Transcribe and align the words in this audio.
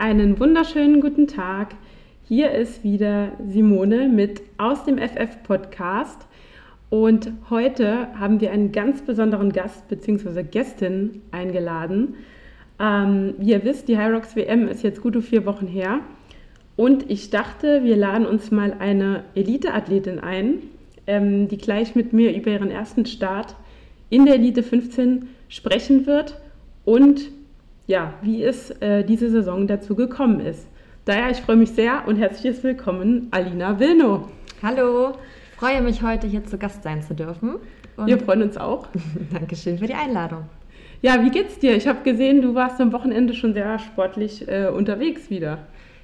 Einen 0.00 0.40
wunderschönen 0.40 1.02
guten 1.02 1.26
Tag. 1.26 1.74
Hier 2.26 2.52
ist 2.52 2.82
wieder 2.82 3.32
Simone 3.46 4.08
mit 4.08 4.40
aus 4.56 4.86
dem 4.86 4.96
FF 4.96 5.42
Podcast. 5.42 6.26
Und 6.88 7.30
heute 7.50 8.08
haben 8.18 8.40
wir 8.40 8.50
einen 8.50 8.72
ganz 8.72 9.02
besonderen 9.02 9.52
Gast 9.52 9.88
bzw. 9.88 10.42
Gästin 10.42 11.20
eingeladen. 11.32 12.14
Ähm, 12.78 13.34
wie 13.36 13.50
ihr 13.50 13.62
wisst, 13.62 13.88
die 13.88 13.98
Hyrox 13.98 14.36
WM 14.36 14.68
ist 14.68 14.82
jetzt 14.82 15.02
gute 15.02 15.20
vier 15.20 15.44
Wochen 15.44 15.66
her. 15.66 15.98
Und 16.76 17.10
ich 17.10 17.28
dachte, 17.28 17.84
wir 17.84 17.96
laden 17.98 18.24
uns 18.24 18.50
mal 18.50 18.74
eine 18.78 19.24
Elite-Athletin 19.34 20.18
ein, 20.18 20.60
ähm, 21.06 21.48
die 21.48 21.58
gleich 21.58 21.94
mit 21.94 22.14
mir 22.14 22.34
über 22.34 22.50
ihren 22.50 22.70
ersten 22.70 23.04
Start 23.04 23.54
in 24.08 24.24
der 24.24 24.36
Elite 24.36 24.62
15 24.62 25.28
sprechen 25.50 26.06
wird 26.06 26.40
und 26.86 27.20
ja, 27.90 28.14
wie 28.22 28.44
es 28.44 28.70
äh, 28.80 29.02
diese 29.02 29.28
Saison 29.30 29.66
dazu 29.66 29.96
gekommen 29.96 30.38
ist. 30.38 30.68
Daher, 31.06 31.28
ich 31.30 31.38
freue 31.38 31.56
mich 31.56 31.72
sehr 31.72 32.06
und 32.06 32.14
herzliches 32.14 32.62
Willkommen, 32.62 33.26
Alina 33.32 33.80
Wilno. 33.80 34.28
Hallo, 34.62 35.14
freue 35.56 35.82
mich 35.82 36.00
heute 36.00 36.28
hier 36.28 36.44
zu 36.44 36.56
Gast 36.56 36.84
sein 36.84 37.02
zu 37.02 37.14
dürfen. 37.14 37.56
Und 37.96 38.06
Wir 38.06 38.20
freuen 38.20 38.42
uns 38.42 38.56
auch. 38.56 38.86
Dankeschön 39.32 39.76
für 39.76 39.88
die 39.88 39.94
Einladung. 39.94 40.44
Ja, 41.02 41.24
wie 41.24 41.30
geht's 41.30 41.58
dir? 41.58 41.74
Ich 41.74 41.88
habe 41.88 42.04
gesehen, 42.04 42.42
du 42.42 42.54
warst 42.54 42.80
am 42.80 42.92
Wochenende 42.92 43.34
schon 43.34 43.54
sehr 43.54 43.80
sportlich 43.80 44.46
äh, 44.46 44.68
unterwegs 44.68 45.28
wieder. 45.28 45.58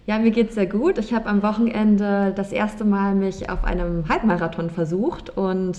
Ja, 0.07 0.21
mir 0.21 0.31
geht's 0.31 0.55
sehr 0.55 0.67
gut. 0.67 0.99
Ich 0.99 1.13
habe 1.13 1.27
am 1.27 1.43
Wochenende 1.43 2.33
das 2.37 2.53
erste 2.53 2.85
Mal 2.85 3.17
mich 3.17 3.51
auf 3.51 3.65
einem 3.65 4.09
Halbmarathon 4.09 4.71
versucht 4.71 5.37
und 5.37 5.77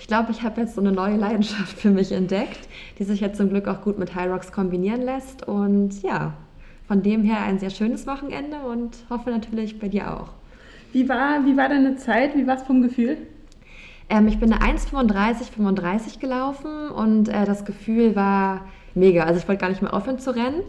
ich 0.00 0.08
glaube, 0.08 0.32
ich 0.32 0.42
habe 0.42 0.60
jetzt 0.60 0.74
so 0.74 0.80
eine 0.80 0.90
neue 0.90 1.16
Leidenschaft 1.16 1.78
für 1.78 1.90
mich 1.90 2.10
entdeckt, 2.10 2.68
die 2.98 3.04
sich 3.04 3.20
jetzt 3.20 3.36
zum 3.36 3.50
Glück 3.50 3.68
auch 3.68 3.82
gut 3.82 3.96
mit 3.96 4.16
High 4.16 4.32
Rocks 4.32 4.50
kombinieren 4.50 5.02
lässt 5.02 5.46
und 5.46 6.02
ja, 6.02 6.32
von 6.88 7.04
dem 7.04 7.22
her 7.22 7.40
ein 7.40 7.60
sehr 7.60 7.70
schönes 7.70 8.04
Wochenende 8.08 8.56
und 8.68 8.96
hoffe 9.10 9.30
natürlich 9.30 9.78
bei 9.78 9.86
dir 9.86 10.12
auch. 10.12 10.30
Wie 10.92 11.08
war, 11.08 11.46
wie 11.46 11.56
war 11.56 11.68
deine 11.68 11.94
Zeit? 11.94 12.34
Wie 12.34 12.48
war 12.48 12.56
es 12.56 12.64
vom 12.64 12.82
Gefühl? 12.82 13.16
Ähm, 14.10 14.26
ich 14.26 14.40
bin 14.40 14.52
eine 14.52 14.76
1,35, 14.76 15.52
35 15.52 16.18
gelaufen 16.18 16.90
und 16.90 17.28
äh, 17.28 17.44
das 17.44 17.64
Gefühl 17.64 18.16
war 18.16 18.62
mega. 18.96 19.22
Also 19.22 19.38
ich 19.38 19.46
wollte 19.46 19.60
gar 19.60 19.68
nicht 19.68 19.82
mehr 19.82 19.94
aufhören 19.94 20.18
zu 20.18 20.34
rennen. 20.34 20.62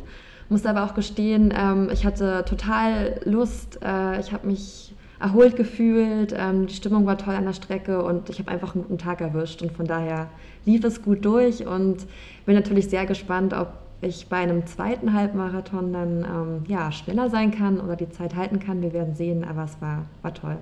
Muss 0.50 0.66
aber 0.66 0.84
auch 0.84 0.96
gestehen, 0.96 1.54
ähm, 1.56 1.90
ich 1.94 2.06
hatte 2.06 2.44
total 2.48 3.22
Lust, 3.24 3.80
äh, 3.84 4.20
ich 4.20 4.34
habe 4.34 4.48
mich 4.48 4.94
erholt 5.20 5.56
gefühlt, 5.56 6.34
ähm, 6.36 6.66
die 6.66 6.74
Stimmung 6.74 7.06
war 7.06 7.18
toll 7.18 7.36
an 7.36 7.46
der 7.46 7.54
Strecke 7.54 8.04
und 8.04 8.30
ich 8.30 8.40
habe 8.40 8.50
einfach 8.50 8.74
einen 8.74 8.84
guten 8.84 8.98
Tag 8.98 9.22
erwischt 9.22 9.62
und 9.62 9.72
von 9.72 9.86
daher 9.86 10.28
lief 10.66 10.84
es 10.84 11.04
gut 11.04 11.24
durch 11.24 11.68
und 11.68 12.08
bin 12.46 12.56
natürlich 12.56 12.90
sehr 12.90 13.06
gespannt, 13.06 13.54
ob 13.54 13.74
ich 14.02 14.28
bei 14.28 14.38
einem 14.38 14.66
zweiten 14.66 15.14
Halbmarathon 15.14 15.94
dann 15.94 16.24
ähm, 16.24 16.64
ja, 16.68 16.92
schneller 16.92 17.30
sein 17.30 17.52
kann 17.52 17.80
oder 17.80 17.96
die 17.96 18.10
Zeit 18.10 18.36
halten 18.36 18.60
kann. 18.60 18.82
Wir 18.82 18.94
werden 18.94 19.14
sehen, 19.14 19.44
aber 19.44 19.66
es 19.66 19.80
war, 19.82 20.06
war 20.22 20.34
toll. 20.34 20.58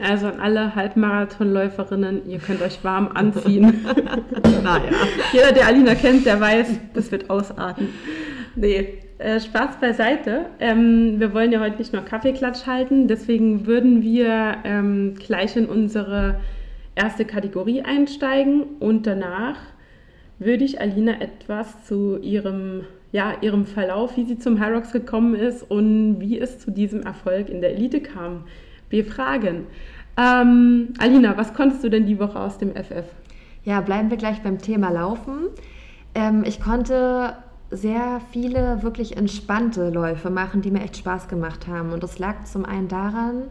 Also 0.00 0.28
an 0.28 0.38
alle 0.38 0.76
Halbmarathonläuferinnen, 0.76 2.28
ihr 2.30 2.38
könnt 2.38 2.62
euch 2.62 2.84
warm 2.84 3.08
anziehen. 3.08 3.84
naja. 4.62 4.92
Jeder, 5.32 5.50
der 5.50 5.66
Alina 5.66 5.96
kennt, 5.96 6.24
der 6.24 6.40
weiß, 6.40 6.68
das 6.94 7.10
wird 7.10 7.28
ausarten. 7.30 7.88
Nee, 8.54 8.98
äh, 9.18 9.40
Spaß 9.40 9.80
beiseite. 9.80 10.46
Ähm, 10.60 11.18
wir 11.18 11.34
wollen 11.34 11.52
ja 11.52 11.60
heute 11.60 11.78
nicht 11.78 11.92
nur 11.92 12.02
Kaffeeklatsch 12.04 12.66
halten, 12.66 13.08
deswegen 13.08 13.66
würden 13.66 14.02
wir 14.02 14.58
ähm, 14.64 15.14
gleich 15.16 15.56
in 15.56 15.66
unsere 15.66 16.40
erste 16.94 17.24
Kategorie 17.24 17.82
einsteigen 17.82 18.62
und 18.80 19.06
danach 19.06 19.56
würde 20.38 20.64
ich 20.64 20.80
Alina 20.80 21.20
etwas 21.20 21.84
zu 21.84 22.18
ihrem, 22.18 22.84
ja, 23.10 23.34
ihrem 23.40 23.66
Verlauf, 23.66 24.16
wie 24.16 24.24
sie 24.24 24.38
zum 24.38 24.62
Hyrox 24.62 24.92
gekommen 24.92 25.34
ist 25.34 25.68
und 25.68 26.20
wie 26.20 26.38
es 26.38 26.60
zu 26.60 26.70
diesem 26.70 27.02
Erfolg 27.02 27.48
in 27.48 27.60
der 27.60 27.72
Elite 27.72 28.00
kam, 28.00 28.44
befragen. 28.88 29.66
Ähm, 30.16 30.94
Alina, 30.98 31.36
was 31.36 31.54
konntest 31.54 31.82
du 31.82 31.88
denn 31.88 32.06
die 32.06 32.18
Woche 32.18 32.38
aus 32.38 32.58
dem 32.58 32.70
FF? 32.70 33.06
Ja, 33.64 33.80
bleiben 33.80 34.10
wir 34.10 34.16
gleich 34.16 34.42
beim 34.42 34.58
Thema 34.58 34.90
Laufen. 34.90 35.48
Ähm, 36.14 36.44
ich 36.46 36.60
konnte 36.60 37.34
sehr 37.70 38.20
viele 38.32 38.82
wirklich 38.82 39.16
entspannte 39.16 39.90
Läufe 39.90 40.30
machen, 40.30 40.62
die 40.62 40.70
mir 40.70 40.82
echt 40.82 40.96
Spaß 40.96 41.28
gemacht 41.28 41.66
haben. 41.66 41.92
Und 41.92 42.02
das 42.02 42.18
lag 42.18 42.44
zum 42.44 42.64
einen 42.64 42.88
daran, 42.88 43.44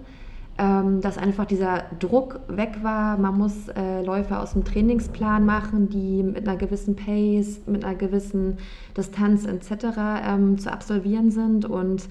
ähm, 0.58 1.02
dass 1.02 1.20
einfach 1.20 1.46
dieser 1.46 1.84
Druck 2.00 2.40
weg 2.48 2.80
war. 2.82 3.18
Man 3.18 3.38
muss 3.38 3.68
äh, 3.70 4.04
Läufe 4.04 4.40
aus 4.40 4.54
dem 4.54 4.64
Trainingsplan 4.66 5.46
machen, 5.46 5.90
die 5.90 6.24
mit 6.24 6.48
einer 6.48 6.58
gewissen 6.58 6.96
Pace, 6.96 7.62
mit 7.68 7.86
einer 7.86 7.96
gewissen 7.96 8.58
Distanz 8.96 9.46
etc. 9.46 9.86
Ähm, 10.26 10.58
zu 10.58 10.72
absolvieren 10.72 11.30
sind. 11.30 11.66
Und 11.66 12.10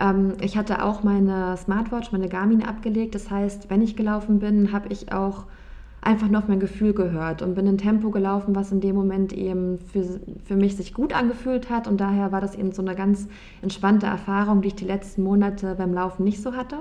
ähm, 0.00 0.32
ich 0.40 0.56
hatte 0.56 0.84
auch 0.84 1.04
meine 1.04 1.56
Smartwatch, 1.56 2.10
meine 2.10 2.28
Garmin 2.28 2.64
abgelegt. 2.64 3.14
Das 3.14 3.30
heißt, 3.30 3.70
wenn 3.70 3.82
ich 3.82 3.94
gelaufen 3.94 4.40
bin, 4.40 4.72
habe 4.72 4.88
ich 4.88 5.12
auch 5.12 5.44
einfach 6.08 6.28
nur 6.28 6.40
auf 6.40 6.48
mein 6.48 6.58
Gefühl 6.58 6.94
gehört 6.94 7.42
und 7.42 7.54
bin 7.54 7.66
in 7.66 7.76
Tempo 7.76 8.10
gelaufen, 8.10 8.56
was 8.56 8.72
in 8.72 8.80
dem 8.80 8.96
Moment 8.96 9.34
eben 9.34 9.78
für, 9.78 10.18
für 10.46 10.56
mich 10.56 10.74
sich 10.74 10.94
gut 10.94 11.12
angefühlt 11.12 11.68
hat. 11.68 11.86
Und 11.86 12.00
daher 12.00 12.32
war 12.32 12.40
das 12.40 12.54
eben 12.56 12.72
so 12.72 12.80
eine 12.80 12.94
ganz 12.94 13.28
entspannte 13.60 14.06
Erfahrung, 14.06 14.62
die 14.62 14.68
ich 14.68 14.74
die 14.74 14.86
letzten 14.86 15.22
Monate 15.22 15.74
beim 15.76 15.92
Laufen 15.92 16.24
nicht 16.24 16.40
so 16.40 16.54
hatte. 16.54 16.76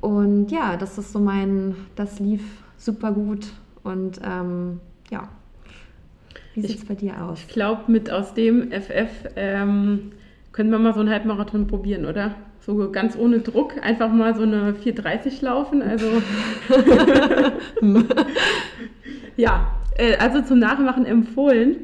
Und 0.00 0.52
ja, 0.52 0.76
das 0.76 0.96
ist 0.96 1.12
so 1.12 1.18
mein, 1.18 1.74
das 1.96 2.20
lief 2.20 2.42
super 2.76 3.10
gut 3.10 3.48
und 3.82 4.20
ähm, 4.24 4.80
ja. 5.10 5.28
Wie 6.54 6.60
sieht 6.60 6.78
es 6.78 6.84
bei 6.84 6.94
dir 6.94 7.20
aus? 7.20 7.40
Ich 7.40 7.48
glaube, 7.48 7.90
mit 7.90 8.12
aus 8.12 8.32
dem 8.32 8.70
FF 8.70 9.10
ähm, 9.34 10.12
können 10.52 10.70
wir 10.70 10.78
mal 10.78 10.94
so 10.94 11.00
einen 11.00 11.10
Halbmarathon 11.10 11.66
probieren, 11.66 12.04
oder? 12.04 12.36
So 12.64 12.90
ganz 12.90 13.16
ohne 13.16 13.40
Druck 13.40 13.74
einfach 13.82 14.10
mal 14.10 14.34
so 14.34 14.42
eine 14.42 14.74
430 14.74 15.42
laufen. 15.42 15.82
Also 15.82 16.06
ja, 19.36 19.70
äh, 19.96 20.16
also 20.16 20.42
zum 20.42 20.58
Nachmachen 20.58 21.04
empfohlen. 21.04 21.76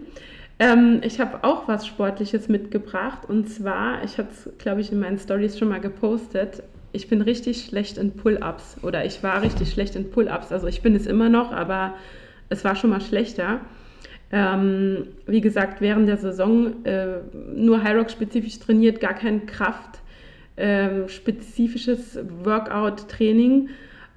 Ähm, 0.58 1.00
ich 1.02 1.20
habe 1.20 1.44
auch 1.44 1.68
was 1.68 1.86
Sportliches 1.86 2.48
mitgebracht 2.48 3.28
und 3.28 3.48
zwar, 3.48 4.04
ich 4.04 4.18
habe 4.18 4.28
es, 4.30 4.50
glaube 4.58 4.80
ich, 4.80 4.92
in 4.92 5.00
meinen 5.00 5.18
Stories 5.18 5.58
schon 5.58 5.68
mal 5.68 5.80
gepostet. 5.80 6.62
Ich 6.92 7.08
bin 7.08 7.20
richtig 7.20 7.64
schlecht 7.64 7.98
in 7.98 8.12
Pull-ups 8.12 8.78
oder 8.82 9.04
ich 9.04 9.22
war 9.22 9.42
richtig 9.42 9.70
schlecht 9.70 9.96
in 9.96 10.10
Pull-ups. 10.10 10.50
Also 10.50 10.66
ich 10.66 10.82
bin 10.82 10.94
es 10.96 11.06
immer 11.06 11.28
noch, 11.28 11.52
aber 11.52 11.94
es 12.48 12.64
war 12.64 12.74
schon 12.74 12.90
mal 12.90 13.00
schlechter. 13.00 13.60
Ähm, 14.32 15.08
wie 15.26 15.40
gesagt, 15.40 15.80
während 15.80 16.08
der 16.08 16.16
Saison 16.16 16.84
äh, 16.84 17.18
nur 17.54 17.82
Hyrox 17.82 18.12
spezifisch 18.12 18.58
trainiert, 18.58 19.00
gar 19.00 19.14
keine 19.14 19.40
Kraft 19.40 19.99
ähm, 20.60 21.08
spezifisches 21.08 22.18
Workout-Training. 22.44 23.70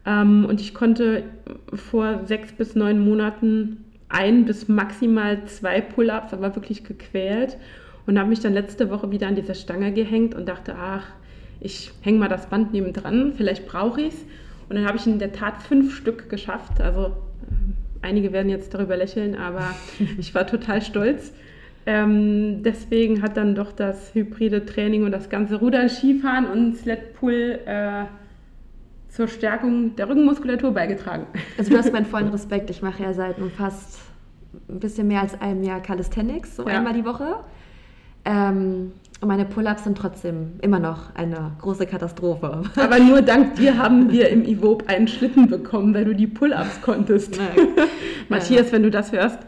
Ähm, 0.06 0.46
und 0.46 0.62
ich 0.62 0.74
konnte 0.74 1.24
vor 1.74 2.26
sechs 2.26 2.52
bis 2.52 2.76
neun 2.76 3.04
Monaten 3.04 3.86
ein 4.10 4.46
bis 4.46 4.68
maximal 4.68 5.46
zwei 5.46 5.82
Pull-ups, 5.82 6.34
aber 6.34 6.56
wirklich 6.56 6.84
gequält. 6.84 7.58
Und 8.06 8.20
habe 8.20 8.30
mich 8.30 8.42
dann 8.42 8.54
letzte 8.54 8.90
Woche 8.90 9.12
wieder 9.12 9.28
an 9.28 9.36
dieser 9.36 9.56
Stange 9.56 9.94
gehängt 9.94 10.36
und 10.36 10.48
dachte, 10.48 10.76
ach, 10.76 11.08
ich 11.62 11.92
hänge 12.02 12.20
mal 12.20 12.28
das 12.28 12.48
Band 12.48 12.74
neben 12.74 12.92
dran, 12.92 13.34
vielleicht 13.36 13.66
brauche 13.66 14.02
ich 14.02 14.14
es. 14.14 14.26
Und 14.68 14.76
dann 14.76 14.86
habe 14.86 14.98
ich 14.98 15.08
in 15.08 15.20
der 15.20 15.32
Tat 15.32 15.64
fünf 15.64 15.96
Stück 15.96 16.30
geschafft. 16.30 16.82
Also 16.82 17.16
einige 18.02 18.34
werden 18.34 18.50
jetzt 18.50 18.74
darüber 18.74 18.98
lächeln, 18.98 19.36
aber 19.36 19.74
ich 20.18 20.36
war 20.36 20.46
total 20.46 20.82
stolz. 20.82 21.34
Ähm, 21.86 22.64
deswegen 22.64 23.22
hat 23.22 23.36
dann 23.36 23.56
doch 23.56 23.72
das 23.72 24.14
hybride 24.16 24.66
Training 24.66 25.04
und 25.04 25.12
das 25.12 25.30
ganze 25.30 25.56
Rudern, 25.56 25.90
Skifahren 25.90 26.46
und 26.46 26.78
Sledpull 26.78 27.60
äh, 27.66 28.06
zur 29.10 29.28
Stärkung 29.28 29.96
der 29.96 30.10
Rückenmuskulatur 30.10 30.72
beigetragen. 30.72 31.28
Also 31.58 31.72
du 31.72 31.78
hast 31.78 31.92
meinen 31.92 32.06
vollen 32.06 32.30
Respekt. 32.30 32.70
Ich 32.70 32.82
mache 32.82 33.04
ja 33.04 33.14
seit 33.14 33.36
fast 33.58 34.00
ein 34.70 34.80
bisschen 34.80 35.08
mehr 35.08 35.22
als 35.22 35.40
einem 35.40 35.64
Jahr 35.64 35.82
Calisthenics, 35.82 36.56
so 36.56 36.68
ja. 36.68 36.78
einmal 36.78 36.94
die 36.94 37.06
Woche. 37.06 37.36
Ähm, 38.26 38.94
und 39.22 39.28
meine 39.28 39.46
Pull-ups 39.46 39.86
sind 39.86 39.98
trotzdem 39.98 40.54
immer 40.62 40.80
noch 40.80 41.16
eine 41.16 41.52
große 41.62 41.86
Katastrophe. 41.86 42.64
Aber 42.76 43.00
nur 43.00 43.22
dank 43.22 43.56
dir 43.56 43.78
haben 43.78 44.12
wir 44.12 44.30
im 44.30 44.44
Ivob 44.46 44.86
einen 44.88 45.08
Schlitten 45.08 45.48
bekommen, 45.48 45.94
weil 45.94 46.06
du 46.06 46.14
die 46.14 46.28
Pull-ups 46.28 46.82
konntest. 46.82 47.40
Matthias, 48.30 48.72
wenn 48.72 48.84
du 48.84 48.92
das 48.92 49.12
hörst. 49.12 49.40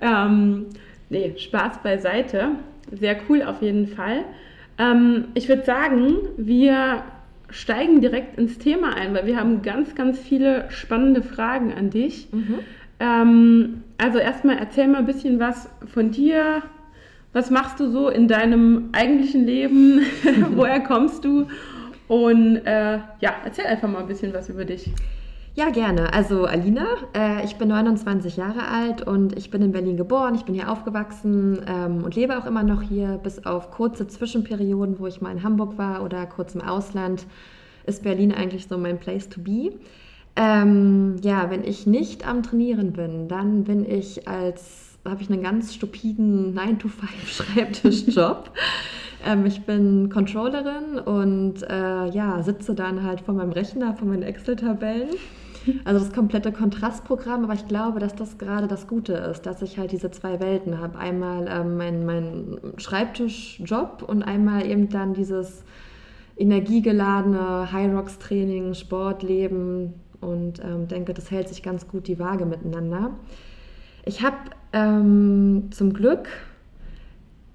Ähm, 0.00 0.66
nee, 1.14 1.34
Spaß 1.38 1.78
beiseite. 1.82 2.50
Sehr 2.92 3.16
cool 3.28 3.42
auf 3.42 3.62
jeden 3.62 3.86
Fall. 3.86 4.24
Ähm, 4.78 5.26
ich 5.34 5.48
würde 5.48 5.64
sagen, 5.64 6.16
wir 6.36 7.02
steigen 7.48 8.00
direkt 8.00 8.36
ins 8.38 8.58
Thema 8.58 8.94
ein, 8.96 9.14
weil 9.14 9.26
wir 9.26 9.38
haben 9.38 9.62
ganz, 9.62 9.94
ganz 9.94 10.18
viele 10.18 10.70
spannende 10.70 11.22
Fragen 11.22 11.72
an 11.72 11.90
dich. 11.90 12.28
Mhm. 12.32 12.58
Ähm, 13.00 13.82
also 13.96 14.18
erstmal 14.18 14.58
erzähl 14.58 14.88
mal 14.88 14.98
ein 14.98 15.06
bisschen 15.06 15.38
was 15.38 15.68
von 15.86 16.10
dir. 16.10 16.62
Was 17.32 17.50
machst 17.50 17.80
du 17.80 17.88
so 17.88 18.08
in 18.08 18.28
deinem 18.28 18.90
eigentlichen 18.92 19.46
Leben? 19.46 20.00
Woher 20.54 20.80
kommst 20.80 21.24
du? 21.24 21.46
Und 22.08 22.56
äh, 22.66 22.98
ja, 23.20 23.34
erzähl 23.44 23.66
einfach 23.66 23.88
mal 23.88 24.00
ein 24.00 24.08
bisschen 24.08 24.34
was 24.34 24.48
über 24.50 24.64
dich. 24.64 24.90
Ja, 25.56 25.70
gerne. 25.70 26.12
Also 26.12 26.46
Alina, 26.46 26.84
äh, 27.14 27.44
ich 27.44 27.54
bin 27.54 27.68
29 27.68 28.36
Jahre 28.36 28.66
alt 28.66 29.06
und 29.06 29.38
ich 29.38 29.50
bin 29.50 29.62
in 29.62 29.70
Berlin 29.70 29.96
geboren. 29.96 30.34
Ich 30.34 30.44
bin 30.44 30.52
hier 30.52 30.68
aufgewachsen 30.68 31.60
ähm, 31.68 32.02
und 32.02 32.16
lebe 32.16 32.36
auch 32.36 32.44
immer 32.44 32.64
noch 32.64 32.82
hier, 32.82 33.20
bis 33.22 33.46
auf 33.46 33.70
kurze 33.70 34.08
Zwischenperioden, 34.08 34.98
wo 34.98 35.06
ich 35.06 35.20
mal 35.20 35.30
in 35.30 35.44
Hamburg 35.44 35.78
war 35.78 36.02
oder 36.02 36.26
kurz 36.26 36.56
im 36.56 36.60
Ausland, 36.60 37.24
ist 37.86 38.02
Berlin 38.02 38.32
eigentlich 38.32 38.66
so 38.66 38.76
mein 38.78 38.98
Place 38.98 39.28
to 39.28 39.40
be. 39.40 39.70
Ähm, 40.34 41.18
ja, 41.22 41.48
wenn 41.50 41.62
ich 41.62 41.86
nicht 41.86 42.26
am 42.26 42.42
Trainieren 42.42 42.92
bin, 42.92 43.28
dann 43.28 43.62
bin 43.62 43.88
ich 43.88 44.26
als, 44.26 44.98
habe 45.04 45.22
ich 45.22 45.30
einen 45.30 45.44
ganz 45.44 45.72
stupiden 45.72 46.58
9-to-5-Schreibtischjob. 46.58 48.50
ähm, 49.24 49.46
ich 49.46 49.62
bin 49.62 50.10
Controllerin 50.10 50.98
und 50.98 51.62
äh, 51.62 52.08
ja, 52.08 52.42
sitze 52.42 52.74
dann 52.74 53.04
halt 53.04 53.20
vor 53.20 53.34
meinem 53.34 53.52
Rechner, 53.52 53.94
vor 53.94 54.08
meinen 54.08 54.24
Excel-Tabellen 54.24 55.10
also 55.84 56.00
das 56.00 56.12
komplette 56.12 56.52
Kontrastprogramm, 56.52 57.44
aber 57.44 57.54
ich 57.54 57.66
glaube, 57.66 58.00
dass 58.00 58.14
das 58.14 58.38
gerade 58.38 58.66
das 58.66 58.86
Gute 58.86 59.14
ist, 59.14 59.42
dass 59.42 59.62
ich 59.62 59.78
halt 59.78 59.92
diese 59.92 60.10
zwei 60.10 60.40
Welten 60.40 60.78
habe. 60.78 60.98
Einmal 60.98 61.46
ähm, 61.48 61.76
mein, 61.76 62.06
mein 62.06 62.58
Schreibtischjob 62.76 64.04
und 64.06 64.22
einmal 64.22 64.66
eben 64.66 64.88
dann 64.88 65.14
dieses 65.14 65.64
energiegeladene 66.36 67.70
High-Rocks-Training, 67.72 68.74
Sportleben 68.74 69.94
und 70.20 70.62
ähm, 70.64 70.88
denke, 70.88 71.14
das 71.14 71.30
hält 71.30 71.48
sich 71.48 71.62
ganz 71.62 71.86
gut 71.86 72.08
die 72.08 72.18
Waage 72.18 72.46
miteinander. 72.46 73.10
Ich 74.04 74.22
habe 74.22 74.36
ähm, 74.72 75.68
zum 75.70 75.92
Glück 75.92 76.28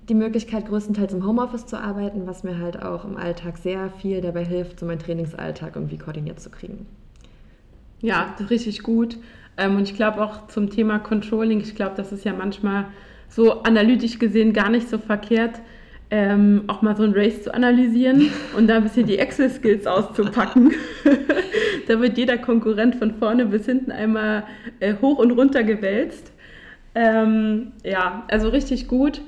die 0.07 0.15
Möglichkeit, 0.15 0.67
größtenteils 0.67 1.13
im 1.13 1.25
Homeoffice 1.25 1.67
zu 1.67 1.79
arbeiten, 1.79 2.25
was 2.25 2.43
mir 2.43 2.57
halt 2.57 2.81
auch 2.81 3.05
im 3.05 3.17
Alltag 3.17 3.57
sehr 3.57 3.91
viel 3.91 4.21
dabei 4.21 4.43
hilft, 4.43 4.79
so 4.79 4.85
meinen 4.85 4.99
Trainingsalltag 4.99 5.75
irgendwie 5.75 5.97
koordiniert 5.97 6.39
zu 6.39 6.49
kriegen. 6.49 6.87
Ja, 8.01 8.35
richtig 8.49 8.83
gut. 8.83 9.17
Ähm, 9.57 9.75
und 9.75 9.83
ich 9.83 9.95
glaube 9.95 10.21
auch 10.23 10.47
zum 10.47 10.69
Thema 10.69 10.99
Controlling, 10.99 11.59
ich 11.59 11.75
glaube, 11.75 11.93
das 11.97 12.11
ist 12.11 12.23
ja 12.25 12.33
manchmal 12.33 12.85
so 13.27 13.63
analytisch 13.63 14.19
gesehen 14.19 14.53
gar 14.53 14.69
nicht 14.69 14.89
so 14.89 14.97
verkehrt, 14.97 15.59
ähm, 16.11 16.63
auch 16.67 16.81
mal 16.81 16.95
so 16.95 17.03
ein 17.03 17.13
Race 17.13 17.43
zu 17.43 17.53
analysieren 17.53 18.31
und 18.57 18.67
da 18.67 18.77
ein 18.77 18.83
bisschen 18.83 19.05
die 19.05 19.19
Excel-Skills 19.19 19.85
auszupacken. 19.85 20.73
da 21.87 21.99
wird 21.99 22.17
jeder 22.17 22.37
Konkurrent 22.37 22.95
von 22.95 23.15
vorne 23.15 23.45
bis 23.45 23.65
hinten 23.65 23.91
einmal 23.91 24.43
äh, 24.79 24.95
hoch 25.01 25.19
und 25.19 25.31
runter 25.31 25.63
gewälzt. 25.63 26.31
Ähm, 26.95 27.73
ja, 27.83 28.23
also 28.29 28.49
richtig 28.49 28.87
gut. 28.87 29.21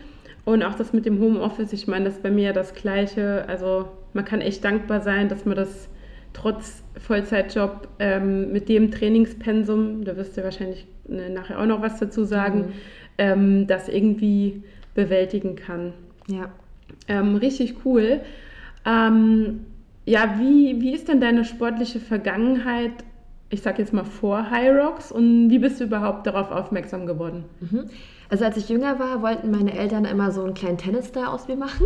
Und 0.44 0.64
auch 0.64 0.74
das 0.74 0.92
mit 0.92 1.06
dem 1.06 1.20
Homeoffice, 1.20 1.72
ich 1.72 1.88
meine, 1.88 2.06
das 2.06 2.16
ist 2.16 2.24
bei 2.24 2.32
mir 2.32 2.46
ja 2.46 2.54
das 2.54 2.74
Gleiche. 2.74 3.46
Also 3.48 3.90
man 4.14 4.26
kann 4.26 4.42
echt 4.42 4.64
dankbar 4.64 5.02
sein, 5.02 5.30
dass 5.30 5.46
man 5.46 5.56
das 5.56 5.88
trotz 6.34 6.84
Vollzeitjob 6.98 7.88
ähm, 8.00 8.52
mit 8.52 8.70
dem 8.70 8.92
Trainingspensum, 8.92 10.04
da 10.04 10.16
wirst 10.18 10.38
du 10.38 10.44
wahrscheinlich 10.44 10.88
ne, 11.08 11.30
nachher 11.30 11.60
auch 11.60 11.66
noch 11.66 11.82
was 11.82 12.00
dazu 12.00 12.24
sagen, 12.24 12.60
mhm. 12.60 12.74
ähm, 13.18 13.68
das 13.68 13.90
irgendwie 13.90 14.64
bewältigen 14.94 15.56
kann. 15.56 15.94
Ja. 16.28 16.50
Ähm, 17.08 17.36
richtig 17.36 17.86
cool. 17.86 18.22
Ähm, 18.86 19.62
ja, 20.06 20.36
wie, 20.40 20.82
wie 20.82 20.94
ist 20.94 21.08
denn 21.08 21.22
deine 21.22 21.46
sportliche 21.46 22.00
Vergangenheit, 22.00 22.92
ich 23.50 23.62
sag 23.62 23.80
jetzt 23.80 23.94
mal 23.94 24.04
vor 24.04 24.50
High 24.50 24.76
Rocks 24.76 25.12
und 25.12 25.50
wie 25.50 25.60
bist 25.60 25.80
du 25.80 25.86
überhaupt 25.86 26.26
darauf 26.26 26.52
aufmerksam 26.52 27.06
geworden? 27.06 27.46
Mhm. 27.60 27.90
Also 28.30 28.46
als 28.46 28.56
ich 28.56 28.70
jünger 28.70 28.98
war, 28.98 29.22
wollten 29.22 29.52
meine 29.52 29.78
Eltern 29.78 30.06
immer 30.06 30.32
so 30.32 30.44
einen 30.44 30.54
kleinen 30.54 30.78
Tennisstar 30.78 31.34
aus 31.34 31.50
mir 31.50 31.58
machen. 31.58 31.86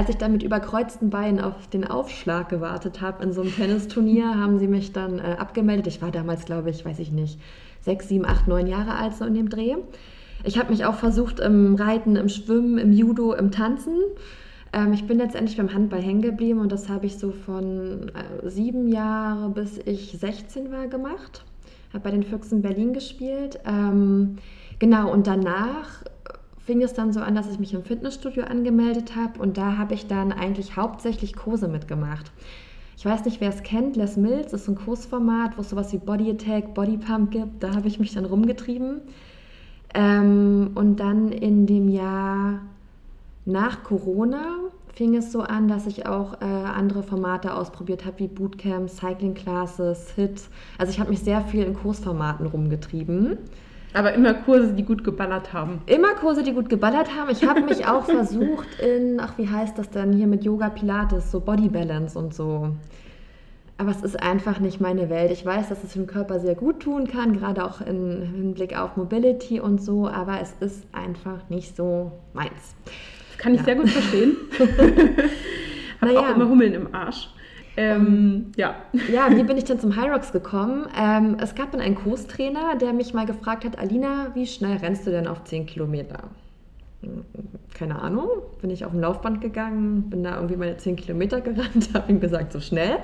Als 0.00 0.08
ich 0.08 0.16
dann 0.16 0.32
mit 0.32 0.42
überkreuzten 0.42 1.10
Beinen 1.10 1.40
auf 1.40 1.68
den 1.68 1.86
Aufschlag 1.86 2.48
gewartet 2.48 3.02
habe 3.02 3.22
in 3.22 3.34
so 3.34 3.42
einem 3.42 3.54
Tennisturnier, 3.54 4.34
haben 4.34 4.58
sie 4.58 4.66
mich 4.66 4.94
dann 4.94 5.18
äh, 5.18 5.36
abgemeldet. 5.38 5.88
Ich 5.88 6.00
war 6.00 6.10
damals, 6.10 6.46
glaube 6.46 6.70
ich, 6.70 6.86
weiß 6.86 6.98
ich 7.00 7.12
nicht, 7.12 7.38
sechs, 7.82 8.08
sieben, 8.08 8.24
acht, 8.24 8.48
neun 8.48 8.66
Jahre 8.66 8.94
alt 8.94 9.14
so 9.14 9.26
in 9.26 9.34
dem 9.34 9.50
Dreh. 9.50 9.76
Ich 10.42 10.58
habe 10.58 10.70
mich 10.70 10.86
auch 10.86 10.94
versucht 10.94 11.38
im 11.38 11.74
Reiten, 11.74 12.16
im 12.16 12.30
Schwimmen, 12.30 12.78
im 12.78 12.92
Judo, 12.92 13.34
im 13.34 13.50
Tanzen. 13.50 13.94
Ähm, 14.72 14.94
ich 14.94 15.06
bin 15.06 15.18
letztendlich 15.18 15.58
beim 15.58 15.74
Handball 15.74 16.00
hängen 16.00 16.22
geblieben 16.22 16.60
und 16.60 16.72
das 16.72 16.88
habe 16.88 17.04
ich 17.04 17.18
so 17.18 17.30
von 17.30 18.08
äh, 18.08 18.48
sieben 18.48 18.88
Jahren 18.88 19.52
bis 19.52 19.76
ich 19.84 20.16
16 20.18 20.72
war 20.72 20.86
gemacht. 20.86 21.44
Habe 21.92 22.04
bei 22.04 22.10
den 22.10 22.22
Füchsen 22.22 22.62
Berlin 22.62 22.94
gespielt. 22.94 23.60
Ähm, 23.66 24.38
Genau, 24.80 25.12
und 25.12 25.26
danach 25.26 26.02
fing 26.64 26.82
es 26.82 26.92
dann 26.92 27.12
so 27.12 27.20
an, 27.20 27.34
dass 27.34 27.50
ich 27.50 27.58
mich 27.58 27.74
im 27.74 27.84
Fitnessstudio 27.84 28.44
angemeldet 28.44 29.16
habe 29.16 29.40
und 29.40 29.56
da 29.56 29.76
habe 29.76 29.94
ich 29.94 30.06
dann 30.06 30.32
eigentlich 30.32 30.76
hauptsächlich 30.76 31.34
Kurse 31.34 31.68
mitgemacht. 31.68 32.30
Ich 32.96 33.06
weiß 33.06 33.24
nicht, 33.24 33.40
wer 33.40 33.48
es 33.48 33.62
kennt, 33.62 33.96
Les 33.96 34.18
Mills 34.18 34.52
ist 34.52 34.68
ein 34.68 34.74
Kursformat, 34.74 35.56
wo 35.56 35.62
es 35.62 35.70
sowas 35.70 35.90
wie 35.92 35.98
Body 35.98 36.30
Attack, 36.30 36.74
Body 36.74 36.98
Pump 36.98 37.30
gibt. 37.30 37.62
Da 37.62 37.74
habe 37.74 37.88
ich 37.88 37.98
mich 37.98 38.12
dann 38.12 38.26
rumgetrieben. 38.26 39.00
Ähm, 39.94 40.72
und 40.74 40.96
dann 41.00 41.32
in 41.32 41.66
dem 41.66 41.88
Jahr 41.88 42.60
nach 43.46 43.82
Corona 43.84 44.58
fing 44.94 45.16
es 45.16 45.32
so 45.32 45.40
an, 45.40 45.66
dass 45.66 45.86
ich 45.86 46.06
auch 46.06 46.42
äh, 46.42 46.44
andere 46.44 47.02
Formate 47.02 47.54
ausprobiert 47.54 48.04
habe, 48.04 48.18
wie 48.18 48.28
Bootcamps, 48.28 48.98
Cycling 48.98 49.32
Classes, 49.32 50.12
HIT. 50.14 50.42
Also 50.76 50.92
ich 50.92 51.00
habe 51.00 51.08
mich 51.08 51.20
sehr 51.20 51.40
viel 51.40 51.64
in 51.64 51.72
Kursformaten 51.72 52.44
rumgetrieben. 52.46 53.38
Aber 53.92 54.12
immer 54.12 54.34
Kurse, 54.34 54.72
die 54.72 54.84
gut 54.84 55.02
geballert 55.02 55.52
haben. 55.52 55.82
Immer 55.86 56.14
Kurse, 56.14 56.42
die 56.42 56.52
gut 56.52 56.68
geballert 56.68 57.16
haben. 57.16 57.30
Ich 57.30 57.44
habe 57.44 57.62
mich 57.62 57.86
auch 57.86 58.04
versucht 58.06 58.80
in, 58.80 59.18
ach, 59.20 59.36
wie 59.36 59.48
heißt 59.48 59.76
das 59.78 59.90
denn 59.90 60.12
hier 60.12 60.26
mit 60.26 60.44
Yoga 60.44 60.68
Pilates, 60.68 61.30
so 61.30 61.40
Body 61.40 61.68
Balance 61.68 62.18
und 62.18 62.34
so. 62.34 62.70
Aber 63.78 63.90
es 63.90 64.02
ist 64.02 64.22
einfach 64.22 64.60
nicht 64.60 64.80
meine 64.80 65.08
Welt. 65.08 65.32
Ich 65.32 65.44
weiß, 65.44 65.70
dass 65.70 65.82
es 65.82 65.94
dem 65.94 66.06
Körper 66.06 66.38
sehr 66.38 66.54
gut 66.54 66.80
tun 66.80 67.08
kann, 67.08 67.32
gerade 67.32 67.64
auch 67.64 67.80
im 67.80 68.22
Hinblick 68.22 68.78
auf 68.78 68.96
Mobility 68.96 69.58
und 69.58 69.82
so, 69.82 70.06
aber 70.06 70.40
es 70.40 70.54
ist 70.60 70.86
einfach 70.92 71.48
nicht 71.48 71.74
so 71.76 72.12
meins. 72.34 72.76
Kann 73.38 73.54
ich 73.54 73.60
ja. 73.60 73.64
sehr 73.64 73.76
gut 73.76 73.88
verstehen. 73.88 74.36
Habe 76.00 76.12
naja. 76.12 76.20
auch 76.20 76.36
immer 76.36 76.48
Hummeln 76.48 76.74
im 76.74 76.94
Arsch. 76.94 77.30
Ähm, 77.76 78.52
ja. 78.56 78.76
Ja, 79.12 79.28
wie 79.34 79.42
bin 79.42 79.56
ich 79.56 79.64
denn 79.64 79.78
zum 79.78 79.96
Hyrox 79.96 80.32
gekommen? 80.32 80.86
Ähm, 80.98 81.36
es 81.40 81.54
gab 81.54 81.72
dann 81.72 81.80
einen 81.80 81.94
Kurstrainer, 81.94 82.76
der 82.76 82.92
mich 82.92 83.14
mal 83.14 83.26
gefragt 83.26 83.64
hat, 83.64 83.78
Alina, 83.78 84.28
wie 84.34 84.46
schnell 84.46 84.76
rennst 84.78 85.06
du 85.06 85.10
denn 85.10 85.26
auf 85.26 85.44
10 85.44 85.66
Kilometer? 85.66 86.24
Hm, 87.02 87.24
keine 87.74 88.00
Ahnung, 88.00 88.28
bin 88.60 88.70
ich 88.70 88.84
auf 88.84 88.92
ein 88.92 89.00
Laufband 89.00 89.40
gegangen, 89.40 90.10
bin 90.10 90.22
da 90.22 90.36
irgendwie 90.36 90.56
meine 90.56 90.76
10 90.76 90.96
Kilometer 90.96 91.40
gerannt, 91.40 91.90
habe 91.94 92.10
ihm 92.12 92.20
gesagt, 92.20 92.52
so 92.52 92.60
schnell. 92.60 92.98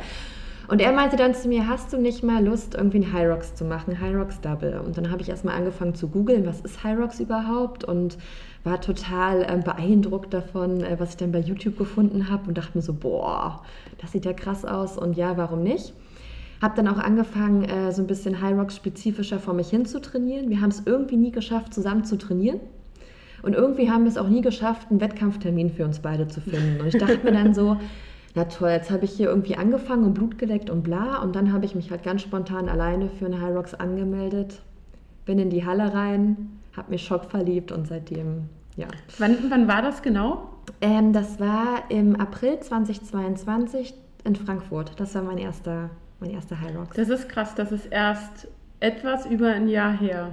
Und 0.68 0.80
er 0.80 0.92
meinte 0.92 1.16
dann 1.16 1.32
zu 1.32 1.48
mir, 1.48 1.68
hast 1.68 1.92
du 1.92 1.96
nicht 1.96 2.24
mal 2.24 2.44
Lust, 2.44 2.74
irgendwie 2.74 2.98
ein 2.98 3.12
Hyrox 3.12 3.54
zu 3.54 3.64
machen, 3.64 4.00
Hyrox 4.00 4.40
Double? 4.40 4.80
Und 4.84 4.98
dann 4.98 5.10
habe 5.10 5.22
ich 5.22 5.28
erstmal 5.28 5.54
angefangen 5.54 5.94
zu 5.94 6.08
googeln, 6.08 6.44
was 6.44 6.60
ist 6.60 6.82
Hyrox 6.82 7.20
überhaupt? 7.20 7.84
Und 7.84 8.18
war 8.66 8.80
total 8.80 9.42
äh, 9.42 9.62
beeindruckt 9.64 10.34
davon, 10.34 10.82
äh, 10.82 10.96
was 10.98 11.10
ich 11.10 11.16
dann 11.16 11.32
bei 11.32 11.38
YouTube 11.38 11.78
gefunden 11.78 12.28
habe 12.28 12.48
und 12.48 12.58
dachte 12.58 12.76
mir 12.76 12.82
so, 12.82 12.92
boah, 12.92 13.62
das 13.98 14.12
sieht 14.12 14.26
ja 14.26 14.32
krass 14.32 14.64
aus 14.64 14.98
und 14.98 15.16
ja, 15.16 15.36
warum 15.36 15.62
nicht? 15.62 15.94
Habe 16.60 16.74
dann 16.74 16.88
auch 16.88 16.98
angefangen, 16.98 17.64
äh, 17.64 17.92
so 17.92 18.02
ein 18.02 18.08
bisschen 18.08 18.42
High 18.42 18.58
Rock 18.58 18.72
spezifischer 18.72 19.38
vor 19.38 19.54
mich 19.54 19.70
hin 19.70 19.86
zu 19.86 20.00
trainieren. 20.00 20.50
Wir 20.50 20.60
haben 20.60 20.70
es 20.70 20.82
irgendwie 20.84 21.16
nie 21.16 21.30
geschafft, 21.30 21.72
zusammen 21.72 22.04
zu 22.04 22.18
trainieren. 22.18 22.60
Und 23.42 23.54
irgendwie 23.54 23.90
haben 23.90 24.02
wir 24.02 24.10
es 24.10 24.18
auch 24.18 24.28
nie 24.28 24.40
geschafft, 24.40 24.88
einen 24.90 25.00
Wettkampftermin 25.00 25.70
für 25.70 25.84
uns 25.84 26.00
beide 26.00 26.26
zu 26.26 26.40
finden. 26.40 26.80
Und 26.80 26.88
ich 26.88 26.98
dachte 26.98 27.20
mir 27.22 27.32
dann 27.32 27.54
so, 27.54 27.76
na 28.34 28.44
toll, 28.46 28.70
jetzt 28.70 28.90
habe 28.90 29.04
ich 29.04 29.12
hier 29.12 29.28
irgendwie 29.28 29.56
angefangen 29.56 30.04
und 30.04 30.14
Blut 30.14 30.38
geleckt 30.38 30.70
und 30.70 30.82
bla. 30.82 31.22
Und 31.22 31.36
dann 31.36 31.52
habe 31.52 31.64
ich 31.66 31.76
mich 31.76 31.92
halt 31.92 32.02
ganz 32.02 32.22
spontan 32.22 32.68
alleine 32.68 33.10
für 33.10 33.26
eine 33.26 33.40
High 33.40 33.54
Rocks 33.54 33.74
angemeldet, 33.74 34.60
bin 35.24 35.38
in 35.38 35.50
die 35.50 35.64
Halle 35.64 35.94
rein, 35.94 36.55
habe 36.76 36.90
mich 36.90 37.04
schockverliebt 37.04 37.72
und 37.72 37.86
seitdem, 37.86 38.48
ja. 38.76 38.88
Wann, 39.18 39.36
wann 39.48 39.68
war 39.68 39.82
das 39.82 40.02
genau? 40.02 40.50
Ähm, 40.80 41.12
das 41.12 41.40
war 41.40 41.90
im 41.90 42.16
April 42.16 42.60
2022 42.60 43.94
in 44.24 44.36
Frankfurt. 44.36 44.92
Das 44.98 45.14
war 45.14 45.22
mein 45.22 45.38
erster, 45.38 45.90
mein 46.20 46.30
erster 46.30 46.60
High 46.60 46.76
Rocks. 46.76 46.96
Das 46.96 47.08
ist 47.08 47.28
krass, 47.28 47.54
das 47.54 47.72
ist 47.72 47.86
erst 47.86 48.48
etwas 48.80 49.26
über 49.26 49.48
ein 49.48 49.68
Jahr 49.68 49.92
her. 49.92 50.32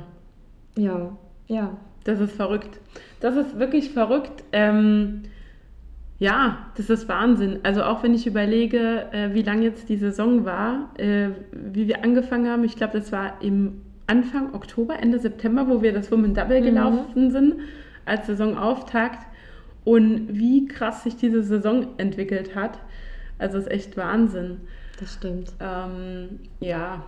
Ja, 0.76 1.16
ja. 1.48 1.78
Das 2.04 2.20
ist 2.20 2.34
verrückt. 2.34 2.80
Das 3.22 3.36
ist 3.36 3.58
wirklich 3.58 3.92
verrückt. 3.92 4.44
Ähm, 4.52 5.24
ja, 6.20 6.68
das 6.76 6.90
ist 6.90 7.08
Wahnsinn. 7.08 7.60
Also 7.64 7.84
auch 7.84 8.04
wenn 8.04 8.14
ich 8.14 8.28
überlege, 8.28 9.12
äh, 9.12 9.34
wie 9.34 9.42
lang 9.42 9.62
jetzt 9.62 9.90
die 9.90 9.98
Saison 9.98 10.46
war, 10.46 10.90
äh, 10.98 11.30
wie 11.52 11.88
wir 11.88 12.04
angefangen 12.04 12.50
haben, 12.50 12.64
ich 12.64 12.76
glaube, 12.76 13.00
das 13.00 13.12
war 13.12 13.42
im 13.42 13.82
Anfang 14.08 14.54
Oktober, 14.54 15.00
Ende 15.00 15.20
September, 15.20 15.68
wo 15.68 15.82
wir 15.82 15.94
das 15.94 16.12
Women 16.12 16.34
Double 16.34 16.60
Mhm. 16.62 16.66
gelaufen 16.66 17.32
sind, 17.32 17.56
als 18.06 18.28
Saisonauftakt. 18.28 19.26
Und 19.86 20.28
wie 20.38 20.66
krass 20.66 21.04
sich 21.04 21.18
diese 21.18 21.44
Saison 21.44 21.88
entwickelt 21.98 22.56
hat. 22.56 22.80
Also 23.38 23.58
ist 23.58 23.70
echt 23.70 23.98
Wahnsinn. 23.98 24.62
Das 25.00 25.14
stimmt. 25.16 25.52
Ähm, 25.60 26.40
ja. 26.62 27.04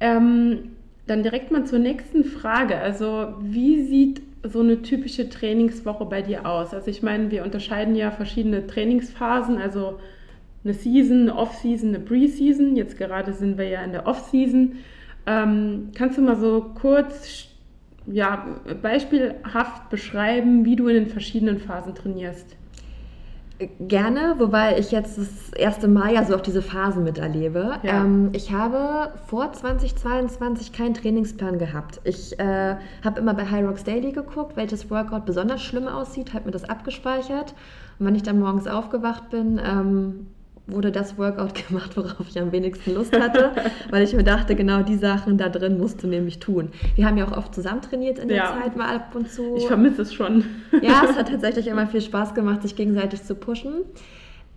Ähm, 0.00 0.70
dann 1.06 1.22
direkt 1.22 1.50
mal 1.50 1.64
zur 1.64 1.78
nächsten 1.80 2.24
Frage. 2.24 2.78
Also, 2.78 3.34
wie 3.40 3.82
sieht 3.82 4.22
so 4.42 4.60
eine 4.60 4.80
typische 4.82 5.28
Trainingswoche 5.28 6.06
bei 6.06 6.22
dir 6.22 6.46
aus? 6.46 6.72
Also, 6.72 6.90
ich 6.90 7.02
meine, 7.02 7.30
wir 7.30 7.44
unterscheiden 7.44 7.94
ja 7.94 8.10
verschiedene 8.10 8.66
Trainingsphasen, 8.66 9.58
also 9.58 9.98
eine 10.64 10.72
Season, 10.74 11.22
eine 11.22 11.36
Off-Season, 11.36 11.90
eine 11.90 12.00
Pre-Season. 12.00 12.76
Jetzt 12.76 12.96
gerade 12.96 13.32
sind 13.32 13.58
wir 13.58 13.68
ja 13.68 13.82
in 13.82 13.92
der 13.92 14.06
Off-Season. 14.06 14.76
Ähm, 15.28 15.90
kannst 15.94 16.16
du 16.16 16.22
mal 16.22 16.36
so 16.36 16.72
kurz, 16.80 17.48
ja, 18.06 18.46
beispielhaft 18.80 19.90
beschreiben, 19.90 20.64
wie 20.64 20.74
du 20.74 20.88
in 20.88 20.94
den 20.94 21.06
verschiedenen 21.06 21.58
Phasen 21.58 21.94
trainierst? 21.94 22.56
Gerne, 23.80 24.36
wobei 24.38 24.78
ich 24.78 24.92
jetzt 24.92 25.18
das 25.18 25.52
erste 25.52 25.88
Mal 25.88 26.14
ja 26.14 26.24
so 26.24 26.36
auch 26.36 26.40
diese 26.40 26.62
Phasen 26.62 27.02
miterlebe. 27.02 27.78
Ja. 27.82 28.04
Ähm, 28.04 28.30
ich 28.32 28.52
habe 28.52 29.12
vor 29.26 29.52
2022 29.52 30.72
keinen 30.72 30.94
Trainingsplan 30.94 31.58
gehabt. 31.58 32.00
Ich 32.04 32.38
äh, 32.38 32.76
habe 33.04 33.20
immer 33.20 33.34
bei 33.34 33.50
High 33.50 33.66
Rocks 33.66 33.82
Daily 33.82 34.12
geguckt, 34.12 34.56
welches 34.56 34.88
Workout 34.90 35.26
besonders 35.26 35.60
schlimm 35.60 35.88
aussieht, 35.88 36.34
habe 36.34 36.46
mir 36.46 36.52
das 36.52 36.64
abgespeichert. 36.64 37.54
Und 37.98 38.06
wenn 38.06 38.14
ich 38.14 38.22
dann 38.22 38.38
morgens 38.38 38.68
aufgewacht 38.68 39.28
bin, 39.28 39.60
ähm, 39.62 40.28
wurde 40.68 40.92
das 40.92 41.18
Workout 41.18 41.54
gemacht, 41.68 41.96
worauf 41.96 42.28
ich 42.28 42.40
am 42.40 42.52
wenigsten 42.52 42.94
Lust 42.94 43.18
hatte, 43.18 43.52
weil 43.90 44.02
ich 44.02 44.14
mir 44.14 44.22
dachte, 44.24 44.54
genau 44.54 44.82
die 44.82 44.96
Sachen 44.96 45.38
da 45.38 45.48
drin 45.48 45.78
musst 45.78 46.02
du 46.02 46.06
nämlich 46.06 46.38
tun. 46.38 46.68
Wir 46.94 47.06
haben 47.06 47.16
ja 47.16 47.26
auch 47.26 47.36
oft 47.36 47.54
zusammen 47.54 47.82
trainiert 47.82 48.18
in 48.18 48.28
der 48.28 48.36
Ja. 48.36 48.58
Zeit, 48.60 48.76
mal 48.76 48.94
ab 48.94 49.14
und 49.14 49.30
zu. 49.30 49.56
Ich 49.56 49.66
vermisse 49.66 50.02
es 50.02 50.14
schon. 50.14 50.44
Ja, 50.82 51.02
es 51.08 51.16
hat 51.18 51.28
tatsächlich 51.28 51.66
immer 51.66 51.86
viel 51.86 52.00
Spaß 52.00 52.34
gemacht, 52.34 52.62
sich 52.62 52.76
gegenseitig 52.76 53.22
zu 53.22 53.34
pushen. 53.34 53.84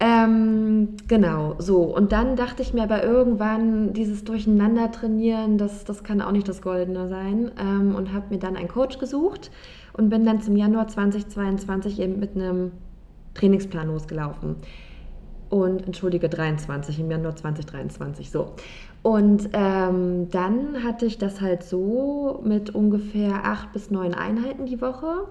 Ähm, 0.03 0.95
genau, 1.07 1.55
so. 1.59 1.83
Und 1.83 2.11
dann 2.11 2.35
dachte 2.35 2.63
ich 2.63 2.73
mir 2.73 2.81
aber 2.81 3.03
irgendwann, 3.03 3.93
dieses 3.93 4.23
Durcheinander 4.23 4.91
trainieren, 4.91 5.59
das, 5.59 5.85
das 5.85 6.03
kann 6.03 6.21
auch 6.21 6.31
nicht 6.31 6.47
das 6.49 6.63
Goldene 6.63 7.07
sein. 7.07 7.51
Ähm, 7.59 7.93
und 7.93 8.11
habe 8.11 8.25
mir 8.31 8.39
dann 8.39 8.57
einen 8.57 8.67
Coach 8.67 8.97
gesucht 8.97 9.51
und 9.93 10.09
bin 10.09 10.25
dann 10.25 10.41
zum 10.41 10.55
Januar 10.55 10.87
2022 10.87 11.99
eben 11.99 12.19
mit 12.19 12.35
einem 12.35 12.71
Trainingsplan 13.35 13.87
losgelaufen. 13.87 14.55
Und 15.51 15.85
entschuldige, 15.85 16.29
23, 16.29 16.97
im 16.99 17.11
Januar 17.11 17.35
2023, 17.35 18.31
so. 18.31 18.53
Und 19.03 19.49
ähm, 19.51 20.29
dann 20.31 20.83
hatte 20.83 21.05
ich 21.05 21.17
das 21.17 21.41
halt 21.41 21.63
so 21.63 22.41
mit 22.43 22.73
ungefähr 22.73 23.45
acht 23.45 23.73
bis 23.73 23.91
neun 23.91 24.13
Einheiten 24.13 24.65
die 24.65 24.81
Woche. 24.81 25.27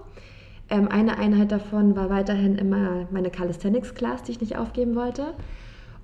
Ähm, 0.69 0.87
eine 0.89 1.17
Einheit 1.17 1.51
davon 1.51 1.95
war 1.95 2.09
weiterhin 2.09 2.57
immer 2.57 3.07
meine 3.11 3.31
Calisthenics-Class, 3.31 4.23
die 4.23 4.33
ich 4.33 4.41
nicht 4.41 4.57
aufgeben 4.57 4.95
wollte. 4.95 5.33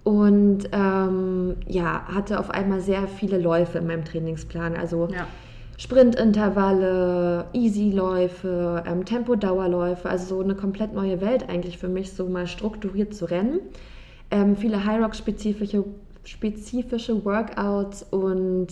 Und 0.04 0.70
ähm, 0.72 1.58
ja, 1.68 2.08
hatte 2.08 2.40
auf 2.40 2.50
einmal 2.50 2.82
sehr 2.82 3.08
viele 3.08 3.38
Läufe 3.38 3.78
in 3.78 3.88
meinem 3.88 4.04
Trainingsplan. 4.04 4.76
Also 4.76 5.10
Ja. 5.12 5.28
Sprintintervalle, 5.78 7.46
Easy-Läufe, 7.54 8.84
ähm, 8.88 9.06
Tempo-Dauerläufe, 9.06 10.10
also 10.10 10.38
so 10.38 10.42
eine 10.42 10.56
komplett 10.56 10.94
neue 10.94 11.22
Welt 11.22 11.48
eigentlich 11.50 11.78
für 11.78 11.88
mich, 11.88 12.14
so 12.14 12.28
mal 12.28 12.48
strukturiert 12.48 13.14
zu 13.14 13.26
rennen. 13.26 13.60
Ähm, 14.32 14.56
viele 14.56 14.86
High-Rock-spezifische 14.86 15.86
spezifische 16.28 17.24
Workouts 17.24 18.04
und 18.04 18.68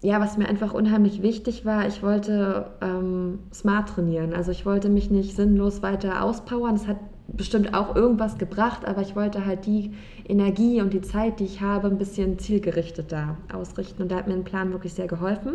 ja, 0.00 0.20
was 0.20 0.38
mir 0.38 0.48
einfach 0.48 0.74
unheimlich 0.74 1.22
wichtig 1.22 1.64
war, 1.64 1.86
ich 1.86 2.02
wollte 2.02 2.70
ähm, 2.80 3.40
smart 3.52 3.90
trainieren. 3.90 4.32
Also 4.32 4.52
ich 4.52 4.64
wollte 4.64 4.88
mich 4.88 5.10
nicht 5.10 5.34
sinnlos 5.34 5.82
weiter 5.82 6.22
auspowern. 6.22 6.76
Das 6.76 6.86
hat 6.86 6.98
bestimmt 7.26 7.74
auch 7.74 7.96
irgendwas 7.96 8.38
gebracht, 8.38 8.86
aber 8.86 9.02
ich 9.02 9.16
wollte 9.16 9.44
halt 9.44 9.66
die 9.66 9.92
Energie 10.26 10.80
und 10.80 10.92
die 10.92 11.00
Zeit, 11.00 11.40
die 11.40 11.44
ich 11.44 11.60
habe, 11.60 11.88
ein 11.88 11.98
bisschen 11.98 12.38
zielgerichteter 12.38 13.36
ausrichten. 13.52 14.02
Und 14.02 14.12
da 14.12 14.16
hat 14.16 14.28
mir 14.28 14.34
ein 14.34 14.44
Plan 14.44 14.72
wirklich 14.72 14.94
sehr 14.94 15.08
geholfen. 15.08 15.54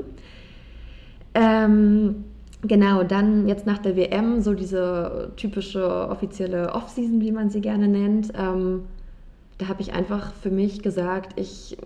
Ähm, 1.34 2.26
genau, 2.64 3.04
dann 3.04 3.48
jetzt 3.48 3.66
nach 3.66 3.78
der 3.80 3.96
WM, 3.96 4.42
so 4.42 4.54
diese 4.54 5.32
typische 5.36 6.10
offizielle 6.10 6.74
Off-Season, 6.74 7.22
wie 7.22 7.32
man 7.32 7.50
sie 7.50 7.62
gerne 7.62 7.88
nennt. 7.88 8.32
Ähm, 8.38 8.84
da 9.58 9.68
habe 9.68 9.82
ich 9.82 9.94
einfach 9.94 10.34
für 10.34 10.50
mich 10.50 10.82
gesagt, 10.82 11.40
ich 11.40 11.78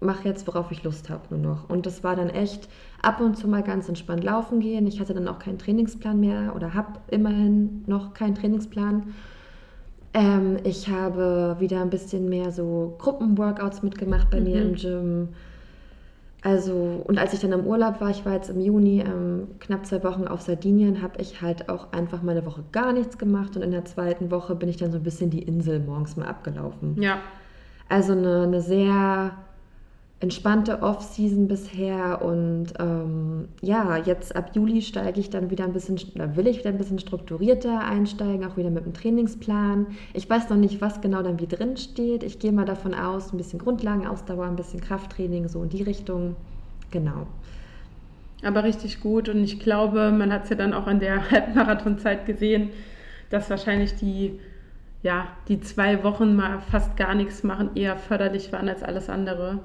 mache 0.00 0.28
jetzt, 0.28 0.46
worauf 0.46 0.70
ich 0.70 0.84
Lust 0.84 1.10
habe, 1.10 1.22
nur 1.30 1.38
noch. 1.40 1.68
Und 1.70 1.86
das 1.86 2.04
war 2.04 2.14
dann 2.16 2.28
echt 2.30 2.68
ab 3.02 3.20
und 3.20 3.36
zu 3.36 3.48
mal 3.48 3.62
ganz 3.62 3.88
entspannt 3.88 4.24
laufen 4.24 4.60
gehen. 4.60 4.86
Ich 4.86 5.00
hatte 5.00 5.14
dann 5.14 5.26
auch 5.28 5.38
keinen 5.38 5.58
Trainingsplan 5.58 6.20
mehr 6.20 6.54
oder 6.54 6.74
habe 6.74 6.98
immerhin 7.10 7.82
noch 7.86 8.14
keinen 8.14 8.34
Trainingsplan. 8.34 9.14
Ähm, 10.14 10.58
ich 10.64 10.88
habe 10.88 11.56
wieder 11.58 11.80
ein 11.80 11.90
bisschen 11.90 12.28
mehr 12.28 12.52
so 12.52 12.94
Gruppenworkouts 12.98 13.82
mitgemacht 13.82 14.30
bei 14.30 14.40
mir 14.40 14.56
Mhm. 14.62 14.68
im 14.68 14.74
Gym. 14.74 15.28
Also, 16.46 17.02
und 17.04 17.18
als 17.18 17.32
ich 17.32 17.40
dann 17.40 17.50
im 17.50 17.66
Urlaub 17.66 18.00
war, 18.00 18.08
ich 18.08 18.24
war 18.24 18.34
jetzt 18.34 18.50
im 18.50 18.60
Juni 18.60 19.00
ähm, 19.00 19.48
knapp 19.58 19.84
zwei 19.84 20.04
Wochen 20.04 20.28
auf 20.28 20.42
Sardinien, 20.42 21.02
habe 21.02 21.20
ich 21.20 21.42
halt 21.42 21.68
auch 21.68 21.92
einfach 21.92 22.22
mal 22.22 22.36
eine 22.36 22.46
Woche 22.46 22.62
gar 22.70 22.92
nichts 22.92 23.18
gemacht 23.18 23.56
und 23.56 23.62
in 23.62 23.72
der 23.72 23.84
zweiten 23.84 24.30
Woche 24.30 24.54
bin 24.54 24.68
ich 24.68 24.76
dann 24.76 24.92
so 24.92 24.98
ein 24.98 25.02
bisschen 25.02 25.28
die 25.28 25.42
Insel 25.42 25.80
morgens 25.80 26.16
mal 26.16 26.28
abgelaufen. 26.28 27.02
Ja. 27.02 27.18
Also 27.88 28.12
eine, 28.12 28.44
eine 28.44 28.60
sehr 28.60 29.32
entspannte 30.18 30.80
Off-Season 30.80 31.46
bisher 31.46 32.22
und 32.22 32.68
ähm, 32.78 33.48
ja, 33.60 33.98
jetzt 33.98 34.34
ab 34.34 34.52
Juli 34.54 34.80
steige 34.80 35.20
ich 35.20 35.28
dann 35.28 35.50
wieder 35.50 35.64
ein 35.64 35.74
bisschen, 35.74 35.98
oder 36.14 36.36
will 36.36 36.46
ich 36.46 36.58
wieder 36.58 36.70
ein 36.70 36.78
bisschen 36.78 36.98
strukturierter 36.98 37.80
einsteigen, 37.80 38.46
auch 38.46 38.56
wieder 38.56 38.70
mit 38.70 38.84
einem 38.84 38.94
Trainingsplan. 38.94 39.88
Ich 40.14 40.28
weiß 40.28 40.48
noch 40.48 40.56
nicht, 40.56 40.80
was 40.80 41.02
genau 41.02 41.22
dann 41.22 41.38
wie 41.38 41.46
drin 41.46 41.76
steht. 41.76 42.22
Ich 42.22 42.38
gehe 42.38 42.52
mal 42.52 42.64
davon 42.64 42.94
aus, 42.94 43.32
ein 43.32 43.36
bisschen 43.36 43.58
Grundlagenausdauer, 43.58 44.46
ein 44.46 44.56
bisschen 44.56 44.80
Krafttraining, 44.80 45.48
so 45.48 45.62
in 45.62 45.68
die 45.68 45.82
Richtung. 45.82 46.34
Genau. 46.90 47.26
Aber 48.42 48.64
richtig 48.64 49.00
gut 49.00 49.28
und 49.28 49.44
ich 49.44 49.60
glaube, 49.60 50.12
man 50.12 50.32
hat 50.32 50.44
es 50.44 50.50
ja 50.50 50.56
dann 50.56 50.72
auch 50.72 50.86
an 50.86 50.98
der 50.98 51.30
Halbmarathonzeit 51.30 52.24
gesehen, 52.24 52.70
dass 53.28 53.50
wahrscheinlich 53.50 53.96
die, 53.96 54.40
ja, 55.02 55.26
die 55.48 55.60
zwei 55.60 56.02
Wochen 56.04 56.36
mal 56.36 56.60
fast 56.70 56.96
gar 56.96 57.14
nichts 57.14 57.42
machen 57.42 57.70
eher 57.74 57.98
förderlich 57.98 58.50
waren 58.50 58.70
als 58.70 58.82
alles 58.82 59.10
andere. 59.10 59.58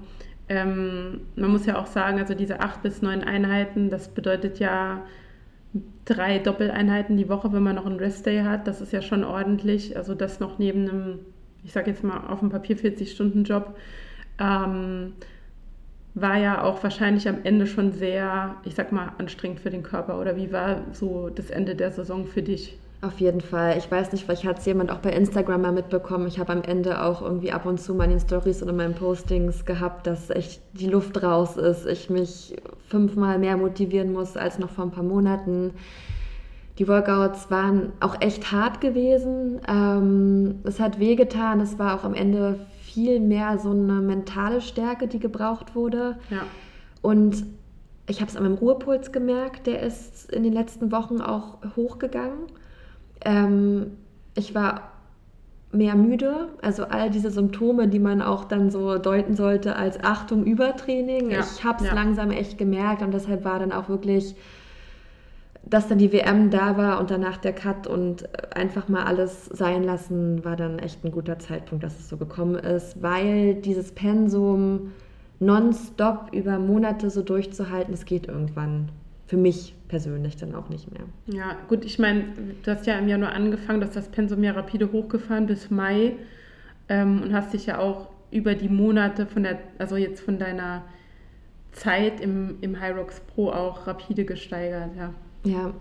Ähm, 0.52 1.22
man 1.38 1.50
muss 1.50 1.66
ja 1.66 1.80
auch 1.80 1.88
sagen, 1.88 2.20
also 2.20 2.34
diese 2.34 2.60
acht 2.60 2.82
bis 2.82 3.02
neun 3.02 3.24
Einheiten, 3.24 3.90
das 3.90 4.10
bedeutet 4.10 4.60
ja 4.60 5.02
drei 6.04 6.40
Doppeleinheiten 6.40 7.16
die 7.16 7.30
Woche, 7.30 7.54
wenn 7.54 7.64
man 7.64 7.78
noch 7.78 7.86
einen 7.86 8.00
Restday 8.00 8.44
hat. 8.44 8.68
Das 8.68 8.82
ist 8.82 8.92
ja 8.92 9.02
schon 9.02 9.24
ordentlich. 9.24 9.96
Also 9.96 10.14
das 10.14 10.42
noch 10.42 10.60
neben 10.60 10.90
einem, 10.90 11.20
ich 11.64 11.72
sage 11.72 11.90
jetzt 11.92 12.04
mal 12.04 12.28
auf 12.28 12.40
dem 12.40 12.50
Papier 12.50 12.76
40-Stunden-Job. 12.76 13.78
Ähm, 14.40 15.14
war 16.16 16.38
ja 16.38 16.64
auch 16.64 16.84
wahrscheinlich 16.84 17.30
am 17.30 17.38
Ende 17.46 17.66
schon 17.66 17.94
sehr, 17.94 18.56
ich 18.66 18.76
sag 18.76 18.92
mal, 18.92 19.14
anstrengend 19.20 19.62
für 19.62 19.70
den 19.70 19.84
Körper. 19.84 20.20
Oder 20.20 20.36
wie 20.36 20.52
war 20.52 20.82
so 20.92 21.30
das 21.30 21.50
Ende 21.50 21.76
der 21.76 21.92
Saison 21.92 22.26
für 22.26 22.42
dich? 22.42 22.78
Auf 23.04 23.20
jeden 23.20 23.42
Fall. 23.42 23.80
Ich 23.80 23.90
weiß 23.90 24.12
nicht, 24.12 24.26
vielleicht 24.26 24.46
hat 24.46 24.60
es 24.60 24.66
jemand 24.66 24.92
auch 24.92 25.00
bei 25.00 25.12
Instagram 25.12 25.64
mal 25.64 25.72
mitbekommen. 25.72 26.28
Ich 26.28 26.38
habe 26.38 26.54
am 26.54 26.62
Ende 26.62 27.04
auch 27.04 27.24
irgendwie 27.24 27.52
ab 27.52 27.66
und 27.66 27.82
zu 27.82 27.96
mal 27.96 28.04
in 28.04 28.12
den 28.12 28.20
Stories 28.20 28.62
oder 28.62 28.74
meinen 28.74 28.94
Postings 28.94 29.66
gehabt, 29.66 30.06
dass 30.06 30.30
echt 30.30 30.62
die 30.74 30.86
Luft 30.86 31.24
raus 31.24 31.58
ist. 31.58 31.88
Ich 31.88 32.12
mich 32.12 32.56
fünfmal 32.88 33.40
mehr 33.40 33.58
motivieren 33.58 34.14
muss 34.14 34.38
als 34.38 34.60
noch 34.60 34.70
vor 34.70 34.86
ein 34.86 34.92
paar 34.92 35.04
Monaten. 35.04 35.72
Die 36.78 36.88
Workouts 36.88 37.50
waren 37.50 37.92
auch 38.02 38.22
echt 38.22 38.52
hart 38.52 38.82
gewesen. 38.82 39.62
Ähm, 39.68 40.60
es 40.64 40.80
hat 40.80 41.00
wehgetan. 41.00 41.60
Es 41.60 41.80
war 41.80 41.96
auch 41.96 42.04
am 42.04 42.14
Ende 42.14 42.68
viel 42.84 43.20
mehr 43.20 43.58
so 43.58 43.72
eine 43.72 43.94
mentale 43.94 44.62
Stärke, 44.62 45.08
die 45.08 45.20
gebraucht 45.20 45.74
wurde. 45.74 46.20
Ja. 46.30 46.44
Und 47.02 47.46
ich 48.08 48.22
habe 48.22 48.30
es 48.30 48.38
an 48.38 48.44
meinem 48.44 48.56
Ruhepuls 48.56 49.12
gemerkt, 49.12 49.66
der 49.66 49.82
ist 49.82 50.32
in 50.32 50.44
den 50.44 50.54
letzten 50.54 50.92
Wochen 50.92 51.20
auch 51.20 51.58
hochgegangen. 51.76 52.46
Ähm, 53.26 53.98
ich 54.36 54.56
war 54.56 54.92
mehr 55.72 55.96
müde. 55.96 56.50
Also 56.62 56.86
all 56.86 57.10
diese 57.10 57.32
Symptome, 57.32 57.88
die 57.88 58.00
man 58.00 58.22
auch 58.22 58.44
dann 58.46 58.70
so 58.70 58.98
deuten 58.98 59.36
sollte 59.36 59.76
als 59.76 60.04
Achtung, 60.04 60.44
Übertraining. 60.44 61.32
Ja, 61.32 61.40
Ich 61.40 61.64
habe 61.64 61.84
es 61.84 61.90
ja. 61.90 61.94
langsam 61.94 62.32
echt 62.32 62.58
gemerkt 62.58 63.02
und 63.02 63.14
deshalb 63.14 63.46
war 63.46 63.60
dann 63.60 63.72
auch 63.72 63.90
wirklich, 63.90 64.36
dass 65.64 65.88
dann 65.88 65.98
die 65.98 66.12
WM 66.12 66.50
da 66.50 66.78
war 66.78 67.00
und 67.00 67.12
danach 67.12 67.38
der 67.38 67.54
Cut 67.54 67.88
und 67.88 68.28
einfach 68.56 68.90
mal 68.90 69.04
alles 69.04 69.46
sein 69.46 69.84
lassen, 69.84 70.44
war 70.44 70.56
dann 70.56 70.80
echt 70.80 71.06
ein 71.06 71.12
guter 71.12 71.40
Zeitpunkt, 71.40 71.84
dass 71.84 72.00
es 72.00 72.10
so 72.10 72.18
gekommen 72.18 72.56
ist, 72.56 73.02
weil 73.02 73.56
dieses 73.56 73.92
Pensum 73.92 74.92
nonstop 75.40 76.30
über 76.34 76.60
Monate 76.60 77.10
so 77.10 77.22
durchzuhalten, 77.22 77.94
es 77.94 78.06
geht 78.06 78.28
irgendwann 78.28 78.90
für 79.26 79.38
mich 79.38 79.76
persönlich 79.92 80.38
dann 80.38 80.56
auch 80.56 80.70
nicht 80.70 80.90
mehr. 80.90 81.04
Ja, 81.28 81.58
gut, 81.68 81.84
ich 81.84 82.00
meine, 82.00 82.24
du 82.64 82.72
hast 82.72 82.88
ja 82.88 82.98
im 82.98 83.10
Januar 83.10 83.34
angefangen, 83.34 83.82
du 83.82 83.88
hast 83.88 83.96
das 83.96 84.10
Pensum 84.10 84.42
ja 84.42 84.54
rapide 84.54 84.94
hochgefahren 84.94 85.48
bis 85.48 85.70
Mai 85.70 86.14
ähm, 86.88 87.22
und 87.22 87.34
hast 87.34 87.54
dich 87.54 87.66
ja 87.66 87.78
auch 87.78 88.08
über 88.32 88.56
die 88.56 88.70
Monate 88.70 89.26
von 89.28 89.44
der, 89.44 89.60
also 89.80 89.98
jetzt 89.98 90.22
von 90.22 90.40
deiner 90.40 90.84
Zeit 91.74 92.22
im, 92.22 92.58
im 92.62 92.82
Hyrox 92.82 93.20
Pro 93.20 93.50
auch 93.50 93.86
rapide 93.86 94.24
gesteigert, 94.24 94.92
ja. 94.98 95.14
Ja, 95.44 95.74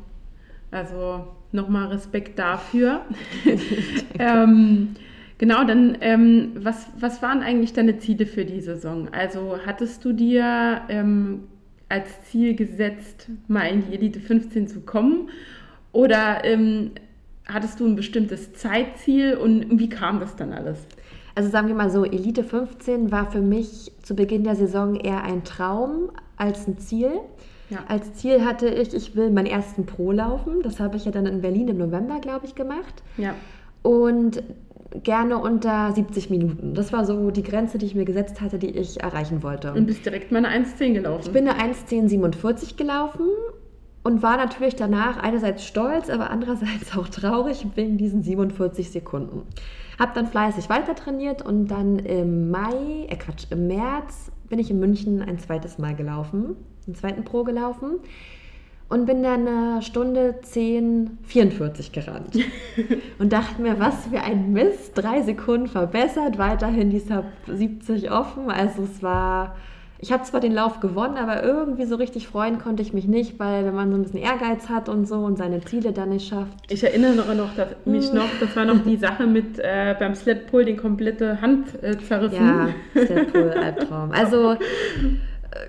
Also 0.73 1.29
nochmal 1.53 1.87
Respekt 1.87 2.37
dafür. 2.37 3.03
ähm, 4.19 4.97
genau, 5.39 5.63
dann 5.63 5.97
ähm, 6.01 6.51
was, 6.57 6.89
was 6.99 7.23
waren 7.23 7.43
eigentlich 7.43 7.75
deine 7.75 7.99
Ziele 7.99 8.27
für 8.27 8.45
die 8.45 8.61
Saison? 8.61 9.09
Also 9.13 9.59
hattest 9.65 10.05
du 10.05 10.13
dir 10.13 10.81
ähm, 10.89 11.45
als 11.91 12.23
Ziel 12.31 12.55
gesetzt, 12.55 13.29
mal 13.49 13.67
in 13.67 13.83
die 13.83 13.95
Elite 13.95 14.21
15 14.21 14.69
zu 14.69 14.81
kommen? 14.81 15.29
Oder 15.93 16.45
ähm, 16.45 16.93
hattest 17.47 17.81
du 17.81 17.87
ein 17.87 17.97
bestimmtes 17.97 18.55
Zeitziel 18.55 19.35
und 19.35 19.79
wie 19.79 19.89
kam 19.89 20.21
das 20.21 20.37
dann 20.37 20.53
alles? 20.53 20.79
Also 21.35 21.51
sagen 21.51 21.69
wir 21.69 21.75
mal 21.75 21.91
so, 21.91 22.05
Elite 22.05 22.45
15 22.45 23.11
war 23.11 23.31
für 23.31 23.41
mich 23.41 23.93
zu 24.03 24.15
Beginn 24.15 24.45
der 24.45 24.57
Saison 24.57 24.95
eher 24.97 25.23
ein 25.25 25.45
Traum 25.45 26.11
als 26.37 26.67
ein 26.67 26.79
Ziel. 26.79 27.13
Ja. 27.71 27.85
Als 27.89 28.15
Ziel 28.15 28.45
hatte 28.45 28.69
ich, 28.69 28.95
ich 28.95 29.15
will 29.15 29.31
meinen 29.31 29.47
ersten 29.47 29.87
Pro 29.87 30.11
laufen. 30.13 30.63
Das 30.63 30.81
habe 30.81 30.97
ich 30.97 31.05
ja 31.05 31.13
dann 31.13 31.27
in 31.27 31.41
Berlin 31.41 31.69
im 31.69 31.79
November, 31.79 32.19
glaube 32.21 32.47
ich, 32.47 32.55
gemacht. 32.55 33.03
Ja, 33.17 33.35
Und 33.83 34.43
gerne 35.03 35.39
unter 35.39 35.93
70 35.93 36.31
Minuten. 36.31 36.75
Das 36.75 36.93
war 36.93 37.05
so 37.05 37.31
die 37.31 37.43
Grenze, 37.43 37.79
die 37.79 37.87
ich 37.87 37.95
mir 37.95 38.05
gesetzt 38.05 38.41
hatte, 38.41 38.59
die 38.59 38.71
ich 38.71 39.01
erreichen 39.01 39.43
wollte. 39.43 39.73
und 39.73 39.87
bist 39.87 40.05
direkt 40.05 40.33
mal 40.33 40.45
eine 40.45 40.65
1,10 40.65 40.95
gelaufen. 40.95 41.23
Ich 41.27 41.33
bin 41.33 41.49
eine 41.49 41.75
1.1047 41.75 42.77
gelaufen 42.77 43.27
und 44.03 44.23
war 44.23 44.37
natürlich 44.37 44.77
danach 44.77 45.19
einerseits 45.19 45.65
stolz, 45.65 46.11
aber 46.11 46.31
andererseits 46.31 46.97
auch 46.97 47.09
traurig 47.09 47.67
wegen 47.75 47.99
diesen 47.99 48.23
47 48.23 48.91
Sekunden. 48.91 49.43
Hab 49.99 50.15
dann 50.15 50.27
fleißig 50.27 50.69
weiter 50.71 50.95
trainiert 50.95 51.43
und 51.43 51.69
dann 51.69 51.99
im 51.99 52.51
Mai, 52.51 53.07
äh 53.09 53.17
Quatsch, 53.17 53.47
im 53.51 53.67
März 53.67 54.33
bin 54.49 54.59
ich 54.59 54.71
in 54.71 54.81
München 54.81 55.23
ein 55.23 55.39
zweites 55.39 55.79
Mal 55.79 55.95
gelaufen, 55.95 56.57
einen 56.87 56.95
zweiten 56.95 57.25
Pro 57.25 57.45
gelaufen 57.45 58.01
und 58.91 59.07
bin 59.07 59.23
dann 59.23 59.47
eine 59.47 59.83
Stunde 59.83 60.35
10,44 60.45 61.93
gerannt. 61.93 62.37
und 63.19 63.33
dachte 63.33 63.63
mir, 63.63 63.79
was 63.79 64.07
für 64.09 64.21
ein 64.21 64.53
Mist, 64.53 64.93
drei 64.95 65.23
Sekunden 65.23 65.69
verbessert, 65.69 66.39
weiterhin 66.39 66.91
die 66.91 66.99
Sub 66.99 67.25
70 67.47 68.11
offen. 68.11 68.51
Also 68.51 68.83
es 68.83 69.01
war, 69.01 69.55
ich 70.01 70.11
habe 70.11 70.25
zwar 70.25 70.41
den 70.41 70.53
Lauf 70.53 70.81
gewonnen, 70.81 71.19
aber 71.19 71.45
irgendwie 71.45 71.85
so 71.85 71.95
richtig 71.95 72.27
freuen 72.27 72.59
konnte 72.59 72.83
ich 72.83 72.93
mich 72.93 73.07
nicht, 73.07 73.39
weil 73.39 73.65
wenn 73.65 73.77
man 73.77 73.93
so 73.93 73.97
ein 73.97 74.03
bisschen 74.03 74.19
Ehrgeiz 74.19 74.69
hat 74.69 74.89
und 74.89 75.07
so 75.07 75.19
und 75.19 75.39
seine 75.39 75.61
Ziele 75.61 75.93
dann 75.93 76.09
nicht 76.09 76.29
schafft. 76.29 76.53
Ich 76.69 76.83
erinnere 76.83 77.37
noch, 77.37 77.55
dass, 77.55 77.69
mich 77.85 78.13
noch, 78.13 78.29
das 78.41 78.57
war 78.57 78.65
noch 78.65 78.83
die 78.83 78.97
Sache 78.97 79.25
mit 79.25 79.61
äh, 79.61 79.95
beim 80.01 80.17
Sled 80.17 80.49
Pull 80.49 80.65
die 80.65 80.75
komplette 80.75 81.41
Hand 81.41 81.81
äh, 81.81 81.97
zerrissen. 81.97 82.45
Ja, 82.45 83.05
Steppool, 83.05 83.51
Albtraum. 83.53 84.11
Also, 84.11 84.55
äh, 84.55 84.57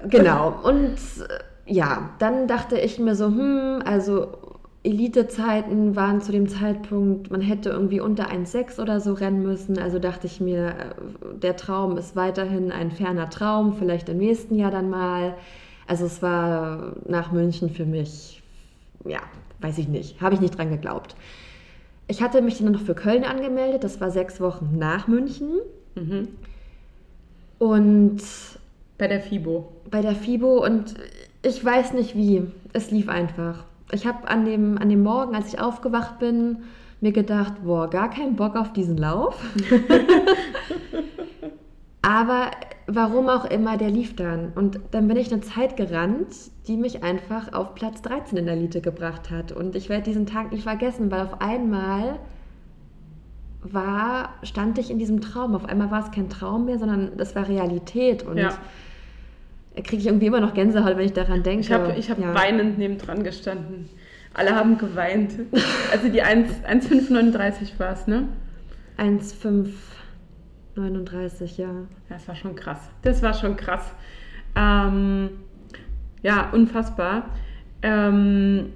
genau. 0.10 0.60
Und 0.64 0.96
äh, 0.96 1.51
ja, 1.66 2.10
dann 2.20 2.48
dachte 2.48 2.78
ich 2.80 3.00
mir 3.00 3.16
so, 3.16 3.28
hm, 3.28 3.82
also 3.86 4.28
Elite-Zeiten 4.84 5.96
waren 5.96 6.22
zu 6.22 6.32
dem 6.32 6.48
Zeitpunkt, 6.50 7.30
man 7.32 7.42
hätte 7.42 7.70
irgendwie 7.70 8.00
unter 8.02 8.30
1,6 8.32 8.80
oder 8.82 9.00
so 9.00 9.14
rennen 9.14 9.44
müssen. 9.44 9.78
Also 9.78 10.00
dachte 10.00 10.26
ich 10.28 10.42
mir, 10.42 10.70
äh, 10.70 10.74
der 11.38 11.56
Traum 11.56 11.98
ist 11.98 12.16
weiterhin 12.16 12.72
ein 12.72 12.92
ferner 12.92 13.30
Traum, 13.30 13.74
vielleicht 13.74 14.10
im 14.10 14.18
nächsten 14.18 14.56
Jahr 14.56 14.72
dann 14.72 14.90
mal. 14.90 15.36
Also 15.88 16.06
es 16.06 16.22
war 16.22 16.96
nach 17.08 17.32
München 17.32 17.70
für 17.70 17.86
mich, 17.86 18.42
ja, 19.06 19.20
weiß 19.60 19.78
ich 19.78 19.88
nicht, 19.88 20.22
habe 20.22 20.34
ich 20.36 20.42
nicht 20.42 20.58
dran 20.58 20.72
geglaubt. 20.72 21.16
Ich 22.08 22.22
hatte 22.22 22.42
mich 22.42 22.58
dann 22.60 22.72
noch 22.74 22.82
für 22.82 22.96
Köln 22.96 23.24
angemeldet, 23.24 23.84
das 23.84 24.02
war 24.02 24.12
sechs 24.12 24.42
Wochen 24.42 24.78
nach 24.78 25.08
München. 25.08 25.60
Mhm. 25.96 26.28
Und 27.60 28.22
Bei 28.98 29.08
der 29.08 29.22
FIBO. 29.22 29.72
bei 29.90 30.02
der 30.02 30.16
FIBO 30.16 30.64
und 30.66 30.96
ich 31.42 31.64
weiß 31.64 31.94
nicht 31.94 32.16
wie. 32.16 32.44
Es 32.74 32.92
lief 32.92 33.10
einfach. 33.10 33.64
Ich 33.92 34.06
habe 34.06 34.28
an 34.28 34.46
dem, 34.46 34.78
an 34.78 34.90
dem 34.90 35.04
Morgen, 35.04 35.36
als 35.36 35.54
ich 35.54 35.60
aufgewacht 35.60 36.20
bin, 36.20 36.64
mir 37.02 37.12
gedacht, 37.12 37.64
boah, 37.64 37.90
gar 37.90 38.10
keinen 38.10 38.36
Bock 38.36 38.56
auf 38.56 38.72
diesen 38.74 38.98
Lauf. 38.98 39.36
Aber 42.04 42.52
warum 42.88 43.30
auch 43.30 43.46
immer, 43.46 43.78
der 43.78 43.90
lief 43.90 44.16
dann. 44.16 44.54
Und 44.56 44.80
dann 44.92 45.08
bin 45.08 45.18
ich 45.18 45.32
eine 45.32 45.42
Zeit 45.42 45.78
gerannt, 45.78 46.28
die 46.68 46.78
mich 46.78 47.04
einfach 47.04 47.54
auf 47.54 47.76
Platz 47.76 48.02
13 48.02 48.38
in 48.38 48.46
der 48.46 48.56
Elite 48.56 48.82
gebracht 48.82 49.30
hat. 49.30 49.52
Und 49.52 49.76
ich 49.76 49.90
werde 49.90 50.04
diesen 50.04 50.26
Tag 50.26 50.52
nicht 50.52 50.64
vergessen, 50.64 51.12
weil 51.12 51.22
auf 51.22 51.42
einmal 51.42 52.20
war, 53.62 54.30
stand 54.44 54.78
ich 54.78 54.90
in 54.90 54.98
diesem 55.00 55.22
Traum. 55.22 55.56
Auf 55.56 55.66
einmal 55.66 55.92
war 55.92 56.04
es 56.04 56.12
kein 56.12 56.30
Traum 56.30 56.66
mehr, 56.66 56.80
sondern 56.80 57.18
das 57.18 57.36
war 57.36 57.48
Realität. 57.48 58.24
Und 58.24 58.38
Ja. 58.38 58.58
Kriege 59.76 59.98
ich 59.98 60.06
irgendwie 60.08 60.26
immer 60.28 60.42
noch 60.42 60.54
Gänsehaut, 60.54 60.98
wenn 60.98 61.06
ich 61.06 61.14
daran 61.14 61.44
denke. 61.44 61.62
Ich 61.62 61.72
habe 61.72 61.96
ich 61.98 62.10
hab 62.10 62.20
Ja. 62.20 62.34
weinend 62.36 62.78
nebendran 62.78 63.24
gestanden. 63.24 63.88
Alle 64.34 64.56
haben 64.56 64.78
geweint. 64.78 65.34
Also 65.92 66.08
die 66.10 66.22
1 66.22 66.64
1,539 66.64 67.78
war 67.80 67.92
es, 67.94 68.08
ne? 68.08 68.28
1,539, 68.98 71.58
ja. 71.58 71.70
Das 72.10 72.28
war 72.28 72.36
schon 72.36 72.56
krass. 72.56 72.80
Das 73.02 73.22
war 73.22 73.34
schon 73.34 73.58
krass. 73.58 73.92
Ähm, 74.56 75.30
ja, 76.22 76.50
unfassbar. 76.52 77.30
Ähm, 77.82 78.74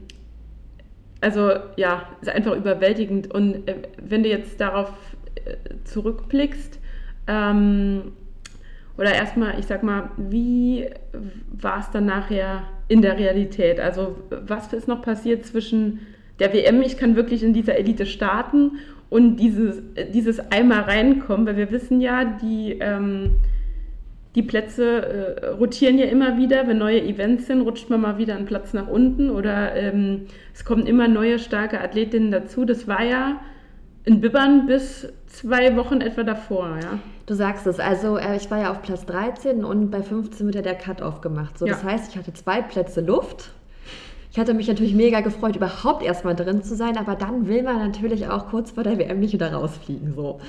also 1.22 1.52
ja, 1.78 2.04
ist 2.22 2.30
einfach 2.30 2.56
überwältigend. 2.56 3.32
Und 3.34 3.68
äh, 3.68 3.84
wenn 4.02 4.24
du 4.24 4.30
jetzt 4.30 4.60
darauf 4.60 4.92
äh, 5.46 5.56
zurückblickst, 5.86 6.80
ähm, 7.28 8.12
oder 8.98 9.14
erstmal, 9.14 9.60
ich 9.60 9.66
sag 9.66 9.84
mal, 9.84 10.10
wie 10.18 10.88
war 11.52 11.80
es 11.80 11.92
dann 11.92 12.06
nachher 12.06 12.64
in 12.88 13.02
der 13.02 13.18
Realität? 13.18 13.80
Also 13.80 14.16
was 14.30 14.72
ist 14.74 14.88
noch 14.88 15.02
passiert 15.02 15.46
zwischen 15.46 16.00
der 16.40 16.54
WM, 16.54 16.82
ich 16.82 16.98
kann 16.98 17.16
wirklich 17.16 17.44
in 17.44 17.54
dieser 17.54 17.78
Elite 17.78 18.06
starten 18.06 18.74
und 19.10 19.38
dieses, 19.38 19.82
dieses 20.14 20.52
einmal 20.52 20.82
reinkommen, 20.82 21.46
weil 21.46 21.58
wir 21.58 21.72
wissen 21.72 22.02
ja, 22.02 22.26
die, 22.26 22.78
ähm, 22.80 23.32
die 24.36 24.42
Plätze 24.42 24.84
äh, 24.84 25.48
rotieren 25.48 25.98
ja 25.98 26.06
immer 26.06 26.38
wieder. 26.38 26.68
Wenn 26.68 26.78
neue 26.78 27.02
Events 27.02 27.48
sind, 27.48 27.62
rutscht 27.62 27.90
man 27.90 28.02
mal 28.02 28.18
wieder 28.18 28.36
einen 28.36 28.46
Platz 28.46 28.74
nach 28.74 28.88
unten 28.88 29.30
oder 29.30 29.76
ähm, 29.76 30.26
es 30.54 30.66
kommen 30.66 30.86
immer 30.86 31.08
neue 31.08 31.40
starke 31.40 31.80
Athletinnen 31.80 32.32
dazu. 32.32 32.66
Das 32.66 32.88
war 32.88 33.04
ja 33.04 33.40
in 34.04 34.20
Bibbern 34.20 34.68
bis 34.68 35.12
zwei 35.28 35.76
Wochen 35.78 36.02
etwa 36.02 36.24
davor, 36.24 36.78
ja. 36.82 37.00
Du 37.26 37.34
sagst 37.34 37.66
es, 37.66 37.80
also 37.80 38.18
äh, 38.18 38.36
ich 38.36 38.52
war 38.52 38.60
ja 38.60 38.72
auf 38.72 38.82
Platz 38.82 39.06
13 39.06 39.66
und 39.66 39.90
bei 39.90 40.04
15 40.04 40.46
wird 40.46 40.56
ja 40.56 40.62
der 40.62 40.76
Cut-Off 40.76 41.22
gemacht. 41.22 41.58
So, 41.58 41.66
Ja. 41.66 41.74
Das 41.74 41.84
heißt, 41.84 42.12
ich 42.12 42.18
hatte 42.18 42.34
zwei 42.34 42.62
Plätze 42.62 43.02
Luft. 43.02 43.52
Ich 44.32 44.38
hatte 44.38 44.54
mich 44.54 44.68
natürlich 44.68 44.94
mega 44.94 45.22
gefreut, 45.22 45.56
überhaupt 45.56 46.04
erstmal 46.04 46.36
drin 46.36 46.62
zu 46.62 46.76
sein, 46.76 46.98
aber 46.98 47.16
dann 47.16 47.48
will 47.48 47.64
man 47.64 47.78
natürlich 47.78 48.28
auch 48.28 48.50
kurz 48.50 48.72
vor 48.72 48.84
der 48.84 48.98
WM 48.98 49.20
nicht 49.20 49.34
wieder 49.34 49.54
rausfliegen. 49.54 50.14
So. 50.14 50.40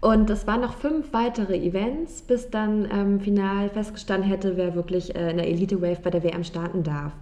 Und 0.00 0.28
es 0.30 0.46
waren 0.46 0.62
noch 0.62 0.74
fünf 0.74 1.12
weitere 1.12 1.56
Events, 1.56 2.22
bis 2.22 2.50
dann 2.50 2.88
ähm, 2.90 3.20
final 3.20 3.68
festgestanden 3.68 4.28
hätte, 4.28 4.56
wer 4.56 4.74
wirklich 4.74 5.14
äh, 5.14 5.30
in 5.30 5.36
der 5.36 5.46
Elite 5.46 5.80
Wave 5.80 6.00
bei 6.02 6.10
der 6.10 6.24
WM 6.24 6.42
starten 6.42 6.82
darf. 6.82 7.12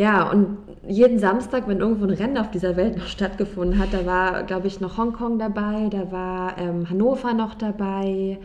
Ja, 0.00 0.30
und 0.30 0.56
jeden 0.88 1.18
Samstag, 1.18 1.68
wenn 1.68 1.80
irgendwo 1.80 2.04
ein 2.06 2.10
Rennen 2.14 2.38
auf 2.38 2.50
dieser 2.50 2.74
Welt 2.76 2.96
noch 2.96 3.06
stattgefunden 3.06 3.78
hat, 3.78 3.88
da 3.92 4.06
war, 4.06 4.44
glaube 4.44 4.66
ich, 4.66 4.80
noch 4.80 4.96
Hongkong 4.96 5.38
dabei, 5.38 5.88
da 5.90 6.10
war 6.10 6.56
ähm, 6.56 6.88
Hannover 6.88 7.34
noch 7.34 7.54
dabei, 7.54 8.38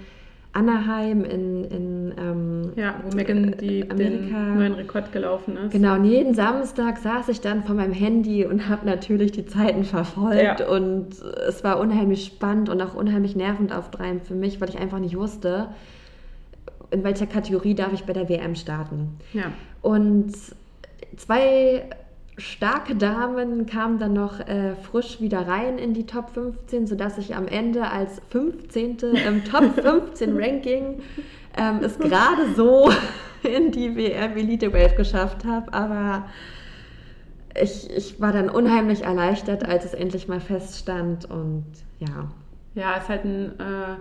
Anaheim 0.51 1.23
in, 1.23 1.63
in 1.63 2.13
ähm, 2.17 2.71
Ja, 2.75 2.95
wo 3.09 3.15
Megan 3.15 3.55
die, 3.57 3.89
Amerika. 3.89 4.37
den 4.37 4.55
neuen 4.57 4.73
Rekord 4.73 5.13
gelaufen 5.13 5.55
ist. 5.55 5.71
Genau, 5.71 5.95
und 5.95 6.03
jeden 6.03 6.33
Samstag 6.33 6.97
saß 6.97 7.29
ich 7.29 7.39
dann 7.39 7.63
vor 7.63 7.75
meinem 7.75 7.93
Handy 7.93 8.45
und 8.45 8.67
habe 8.67 8.85
natürlich 8.85 9.31
die 9.31 9.45
Zeiten 9.45 9.85
verfolgt 9.85 10.59
Ja. 10.59 10.67
und 10.67 11.07
es 11.47 11.63
war 11.63 11.79
unheimlich 11.79 12.25
spannend 12.25 12.67
und 12.67 12.81
auch 12.81 12.95
unheimlich 12.95 13.37
nervenaufreibend 13.37 14.23
für 14.25 14.35
mich, 14.35 14.59
weil 14.59 14.67
ich 14.67 14.77
einfach 14.77 14.99
nicht 14.99 15.17
wusste, 15.17 15.67
in 16.91 17.03
welcher 17.05 17.27
Kategorie 17.27 17.75
darf 17.75 17.93
ich 17.93 18.03
bei 18.03 18.11
der 18.11 18.27
WM 18.27 18.55
starten. 18.55 19.17
Ja. 19.33 19.45
Und 19.81 20.33
zwei 21.17 21.89
starke 22.37 22.95
Damen 22.95 23.65
kamen 23.65 23.97
dann 23.97 24.13
noch 24.13 24.39
äh, 24.39 24.75
frisch 24.75 25.21
wieder 25.21 25.47
rein 25.47 25.77
in 25.77 25.93
die 25.93 26.05
Top 26.05 26.31
15, 26.31 26.87
sodass 26.87 27.17
ich 27.17 27.35
am 27.35 27.47
Ende 27.47 27.89
als 27.89 28.21
15. 28.29 28.97
im 29.25 29.43
Top 29.45 29.73
15 29.81 30.37
Ranking 30.37 31.01
ähm, 31.57 31.79
es 31.81 31.97
gerade 31.97 32.53
so 32.55 32.91
in 33.43 33.71
die 33.71 33.95
WM 33.95 34.35
Elite 34.35 34.73
Wave 34.73 34.95
geschafft 34.95 35.45
habe. 35.45 35.73
Aber 35.73 36.25
ich, 37.59 37.89
ich 37.89 38.19
war 38.19 38.33
dann 38.33 38.49
unheimlich 38.49 39.03
erleichtert, 39.03 39.65
als 39.67 39.85
es 39.85 39.93
endlich 39.93 40.27
mal 40.27 40.41
feststand 40.41 41.29
und 41.29 41.65
ja. 41.99 42.29
Ja, 42.73 42.95
es 42.97 43.03
ist 43.03 43.09
halt 43.09 43.23
ein 43.23 43.59
äh, 43.59 43.97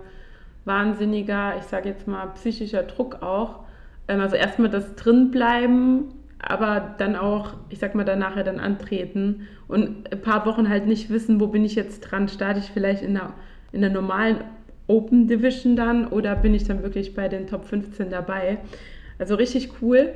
wahnsinniger, 0.64 1.56
ich 1.58 1.64
sage 1.64 1.88
jetzt 1.88 2.08
mal, 2.08 2.26
psychischer 2.34 2.82
Druck 2.82 3.22
auch. 3.22 3.60
Ähm, 4.08 4.20
also 4.20 4.34
erstmal 4.34 4.70
das 4.70 4.96
Drinbleiben, 4.96 6.08
aber 6.46 6.94
dann 6.98 7.16
auch, 7.16 7.54
ich 7.68 7.78
sag 7.78 7.94
mal, 7.94 8.04
danach 8.04 8.36
ja 8.36 8.42
dann 8.42 8.60
antreten 8.60 9.46
und 9.68 10.12
ein 10.12 10.20
paar 10.20 10.46
Wochen 10.46 10.68
halt 10.68 10.86
nicht 10.86 11.10
wissen, 11.10 11.40
wo 11.40 11.46
bin 11.46 11.64
ich 11.64 11.74
jetzt 11.74 12.00
dran, 12.00 12.28
starte 12.28 12.60
ich 12.60 12.70
vielleicht 12.70 13.02
in 13.02 13.14
der, 13.14 13.32
in 13.72 13.80
der 13.80 13.90
normalen 13.90 14.38
Open 14.86 15.26
Division 15.26 15.76
dann 15.76 16.06
oder 16.06 16.36
bin 16.36 16.54
ich 16.54 16.64
dann 16.64 16.82
wirklich 16.82 17.14
bei 17.14 17.28
den 17.28 17.46
Top 17.46 17.64
15 17.64 18.10
dabei? 18.10 18.58
Also 19.18 19.34
richtig 19.34 19.70
cool. 19.80 20.12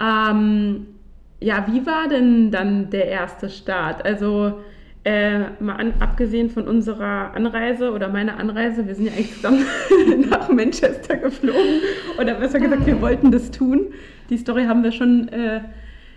Ähm, 0.00 0.86
ja, 1.40 1.66
wie 1.70 1.86
war 1.86 2.08
denn 2.08 2.50
dann 2.50 2.90
der 2.90 3.06
erste 3.06 3.48
Start? 3.48 4.04
Also 4.04 4.60
äh, 5.04 5.38
mal 5.60 5.76
an, 5.76 5.94
abgesehen 5.98 6.50
von 6.50 6.68
unserer 6.68 7.34
Anreise 7.34 7.92
oder 7.92 8.08
meiner 8.08 8.38
Anreise, 8.38 8.86
wir 8.86 8.94
sind 8.94 9.06
ja 9.06 9.12
eigentlich 9.12 9.34
zusammen 9.34 9.64
nach 10.30 10.48
Manchester 10.48 11.16
geflogen 11.16 11.80
oder 12.20 12.34
besser 12.34 12.60
gesagt, 12.60 12.86
wir 12.86 13.00
wollten 13.00 13.30
das 13.30 13.50
tun. 13.50 13.86
Die 14.30 14.36
Story 14.36 14.64
haben 14.64 14.84
wir 14.84 14.92
schon 14.92 15.28
äh, 15.28 15.60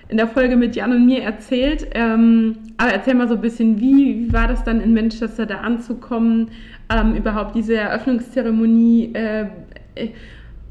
in 0.08 0.18
der 0.18 0.28
Folge 0.28 0.56
mit 0.56 0.76
Jan 0.76 0.92
und 0.92 1.06
mir 1.06 1.24
erzählt. 1.24 1.88
Ähm, 1.94 2.58
aber 2.78 2.92
erzähl 2.92 3.16
mal 3.16 3.28
so 3.28 3.36
ein 3.36 3.42
bisschen, 3.42 3.80
wie, 3.80 4.28
wie, 4.28 4.34
war 4.34 4.48
das 4.48 4.64
dann 4.64 4.80
in 4.82 4.94
Manchester 4.94 5.46
da 5.46 5.58
anzukommen? 5.58 6.52
Ähm, 6.94 7.16
überhaupt 7.16 7.56
diese 7.56 7.76
Eröffnungszeremonie 7.76 9.14
äh, 9.16 9.48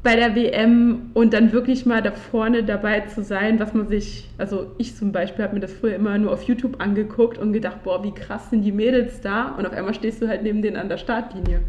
bei 0.05 0.15
der 0.15 0.35
WM 0.35 1.09
und 1.15 1.33
dann 1.33 1.51
wirklich 1.51 1.87
mal 1.87 2.03
da 2.03 2.11
vorne 2.11 2.63
dabei 2.63 3.01
zu 3.01 3.23
sein, 3.23 3.59
was 3.59 3.73
man 3.73 3.87
sich, 3.87 4.29
also 4.37 4.67
ich 4.77 4.95
zum 4.95 5.11
Beispiel 5.11 5.43
habe 5.43 5.55
mir 5.55 5.61
das 5.61 5.73
früher 5.73 5.95
immer 5.95 6.15
nur 6.19 6.31
auf 6.31 6.43
YouTube 6.43 6.79
angeguckt 6.79 7.39
und 7.39 7.53
gedacht, 7.53 7.81
boah, 7.83 8.03
wie 8.03 8.11
krass 8.11 8.51
sind 8.51 8.61
die 8.61 8.71
Mädels 8.71 9.21
da 9.21 9.55
und 9.57 9.65
auf 9.65 9.73
einmal 9.73 9.95
stehst 9.95 10.21
du 10.21 10.27
halt 10.27 10.43
neben 10.43 10.61
denen 10.61 10.77
an 10.77 10.89
der 10.89 10.97
Startlinie. 10.97 11.61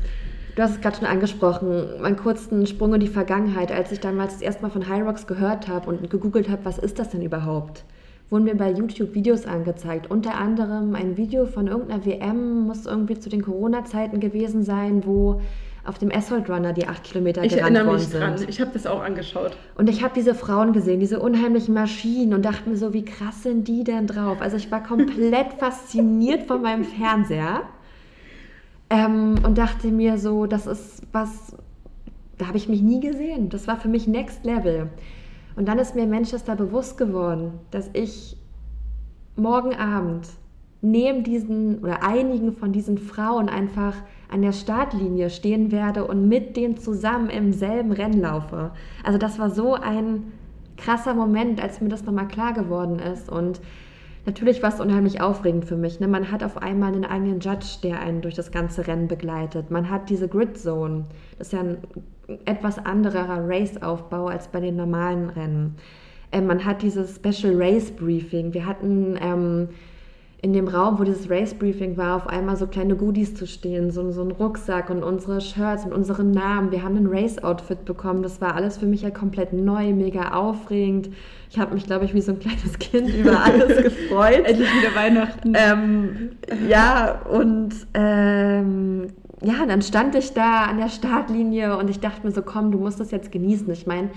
Du 0.54 0.62
hast 0.62 0.72
es 0.72 0.80
gerade 0.82 0.96
schon 0.98 1.06
angesprochen, 1.06 1.86
meinen 2.02 2.16
kurzen 2.16 2.66
Sprung 2.66 2.92
in 2.92 3.00
die 3.00 3.08
Vergangenheit, 3.08 3.72
als 3.72 3.90
ich 3.90 4.00
damals 4.00 4.34
das 4.34 4.42
erste 4.42 4.62
Mal 4.62 4.70
von 4.70 4.86
High 4.86 5.06
Rocks 5.06 5.26
gehört 5.26 5.66
habe 5.66 5.88
und 5.88 6.10
gegoogelt 6.10 6.50
habe, 6.50 6.66
was 6.66 6.78
ist 6.78 6.98
das 6.98 7.08
denn 7.08 7.22
überhaupt? 7.22 7.84
Wurden 8.28 8.44
mir 8.44 8.56
bei 8.56 8.70
YouTube 8.70 9.14
Videos 9.14 9.46
angezeigt, 9.46 10.10
unter 10.10 10.34
anderem 10.34 10.94
ein 10.94 11.16
Video 11.16 11.46
von 11.46 11.68
irgendeiner 11.68 12.04
WM, 12.04 12.66
muss 12.66 12.84
irgendwie 12.84 13.18
zu 13.18 13.30
den 13.30 13.40
Corona-Zeiten 13.40 14.20
gewesen 14.20 14.62
sein, 14.62 15.06
wo 15.06 15.40
auf 15.86 15.98
dem 15.98 16.10
Assault 16.10 16.48
Runner 16.48 16.72
die 16.72 16.86
acht 16.86 17.04
Kilometer 17.04 17.42
ich 17.44 17.54
gerannt 17.54 17.76
worden 17.76 17.98
sind. 17.98 18.08
Ich 18.08 18.14
erinnere 18.14 18.30
mich 18.32 18.40
dran. 18.40 18.48
Ich 18.48 18.60
habe 18.60 18.70
das 18.72 18.86
auch 18.86 19.02
angeschaut. 19.02 19.56
Und 19.76 19.88
ich 19.88 20.02
habe 20.02 20.12
diese 20.14 20.34
Frauen 20.34 20.72
gesehen, 20.72 21.00
diese 21.00 21.20
unheimlichen 21.20 21.74
Maschinen 21.74 22.34
und 22.34 22.44
dachte 22.44 22.68
mir 22.68 22.76
so, 22.76 22.92
wie 22.92 23.04
krass 23.04 23.42
sind 23.42 23.68
die 23.68 23.84
denn 23.84 24.06
drauf? 24.06 24.40
Also 24.40 24.56
ich 24.56 24.70
war 24.70 24.82
komplett 24.82 25.52
fasziniert 25.58 26.46
von 26.46 26.62
meinem 26.62 26.84
Fernseher 26.84 27.62
ähm, 28.90 29.36
und 29.44 29.58
dachte 29.58 29.88
mir 29.88 30.18
so, 30.18 30.46
das 30.46 30.66
ist 30.66 31.02
was, 31.12 31.56
da 32.38 32.48
habe 32.48 32.56
ich 32.56 32.68
mich 32.68 32.82
nie 32.82 33.00
gesehen. 33.00 33.48
Das 33.48 33.66
war 33.66 33.78
für 33.78 33.88
mich 33.88 34.06
Next 34.06 34.44
Level. 34.44 34.90
Und 35.56 35.66
dann 35.68 35.78
ist 35.78 35.94
mir 35.94 36.06
Manchester 36.06 36.54
bewusst 36.54 36.98
geworden, 36.98 37.52
dass 37.70 37.88
ich 37.94 38.36
morgen 39.36 39.74
Abend 39.74 40.28
neben 40.82 41.24
diesen 41.24 41.78
oder 41.78 42.02
einigen 42.02 42.52
von 42.52 42.72
diesen 42.72 42.98
Frauen 42.98 43.48
einfach 43.48 43.94
an 44.30 44.42
der 44.42 44.52
Startlinie 44.52 45.30
stehen 45.30 45.70
werde 45.70 46.04
und 46.04 46.28
mit 46.28 46.56
denen 46.56 46.76
zusammen 46.76 47.30
im 47.30 47.52
selben 47.52 47.92
Rennen 47.92 48.20
laufe. 48.20 48.72
Also 49.04 49.18
das 49.18 49.38
war 49.38 49.50
so 49.50 49.74
ein 49.74 50.32
krasser 50.76 51.14
Moment, 51.14 51.62
als 51.62 51.80
mir 51.80 51.88
das 51.88 52.04
nochmal 52.04 52.28
klar 52.28 52.52
geworden 52.52 52.98
ist. 52.98 53.30
Und 53.30 53.60
natürlich 54.26 54.62
war 54.62 54.70
es 54.70 54.80
unheimlich 54.80 55.20
aufregend 55.20 55.64
für 55.64 55.76
mich. 55.76 56.00
Ne? 56.00 56.08
Man 56.08 56.30
hat 56.30 56.42
auf 56.42 56.58
einmal 56.58 56.92
einen 56.92 57.04
eigenen 57.04 57.40
Judge, 57.40 57.78
der 57.82 58.00
einen 58.00 58.20
durch 58.20 58.34
das 58.34 58.50
ganze 58.50 58.86
Rennen 58.86 59.08
begleitet. 59.08 59.70
Man 59.70 59.90
hat 59.90 60.10
diese 60.10 60.28
Grid 60.28 60.58
Zone. 60.58 61.04
Das 61.38 61.48
ist 61.48 61.52
ja 61.52 61.60
ein 61.60 61.78
etwas 62.44 62.78
anderer 62.78 63.48
Race-Aufbau 63.48 64.26
als 64.26 64.48
bei 64.48 64.60
den 64.60 64.76
normalen 64.76 65.30
Rennen. 65.30 65.76
Ähm, 66.32 66.46
man 66.46 66.64
hat 66.64 66.82
dieses 66.82 67.16
Special 67.16 67.54
Race 67.56 67.90
Briefing. 67.90 68.52
Wir 68.52 68.66
hatten 68.66 69.16
ähm, 69.20 69.68
in 70.42 70.52
dem 70.52 70.68
Raum, 70.68 70.98
wo 70.98 71.04
dieses 71.04 71.30
Race 71.30 71.54
Briefing 71.54 71.96
war, 71.96 72.16
auf 72.16 72.26
einmal 72.26 72.56
so 72.56 72.66
kleine 72.66 72.94
Goodies 72.94 73.34
zu 73.34 73.46
stehen, 73.46 73.90
so, 73.90 74.12
so 74.12 74.22
ein 74.22 74.30
Rucksack 74.30 74.90
und 74.90 75.02
unsere 75.02 75.40
Shirts 75.40 75.86
mit 75.86 75.94
unseren 75.94 76.30
Namen. 76.30 76.70
Wir 76.70 76.82
haben 76.82 76.96
ein 76.96 77.06
Race-Outfit 77.06 77.84
bekommen. 77.86 78.22
Das 78.22 78.40
war 78.40 78.54
alles 78.54 78.76
für 78.76 78.86
mich 78.86 79.02
ja 79.02 79.10
komplett 79.10 79.54
neu, 79.54 79.92
mega 79.92 80.32
aufregend. 80.32 81.08
Ich 81.50 81.58
habe 81.58 81.74
mich, 81.74 81.86
glaube 81.86 82.04
ich, 82.04 82.12
wie 82.12 82.20
so 82.20 82.32
ein 82.32 82.38
kleines 82.38 82.78
Kind 82.78 83.14
über 83.14 83.40
alles 83.40 83.82
gefreut. 83.82 84.44
Endlich 84.44 84.68
wieder 84.68 84.94
Weihnachten. 84.94 85.54
Ähm, 85.56 86.30
ja, 86.68 87.22
und 87.30 87.74
ähm, 87.94 89.06
ja, 89.42 89.64
dann 89.66 89.80
stand 89.80 90.14
ich 90.14 90.34
da 90.34 90.64
an 90.64 90.78
der 90.78 90.90
Startlinie 90.90 91.78
und 91.78 91.88
ich 91.88 92.00
dachte 92.00 92.26
mir 92.26 92.32
so, 92.32 92.42
komm, 92.42 92.72
du 92.72 92.78
musst 92.78 93.00
das 93.00 93.10
jetzt 93.10 93.32
genießen. 93.32 93.70
Ich 93.72 93.86
meine, 93.86 94.10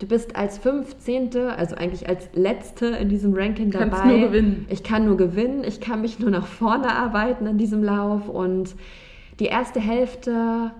Du 0.00 0.06
bist 0.06 0.34
als 0.34 0.56
15., 0.56 1.36
also 1.36 1.76
eigentlich 1.76 2.08
als 2.08 2.30
Letzte 2.32 2.86
in 2.86 3.10
diesem 3.10 3.34
Ranking 3.34 3.70
dabei. 3.70 3.88
Kannst 3.90 4.04
nur 4.06 4.18
gewinnen. 4.18 4.66
Ich 4.70 4.82
kann 4.82 5.04
nur 5.04 5.18
gewinnen, 5.18 5.62
ich 5.62 5.80
kann 5.80 6.00
mich 6.00 6.18
nur 6.18 6.30
nach 6.30 6.46
vorne 6.46 6.90
arbeiten 6.90 7.46
in 7.46 7.58
diesem 7.58 7.84
Lauf 7.84 8.26
und 8.26 8.74
die 9.40 9.44
erste 9.44 9.78
Hälfte 9.78 10.72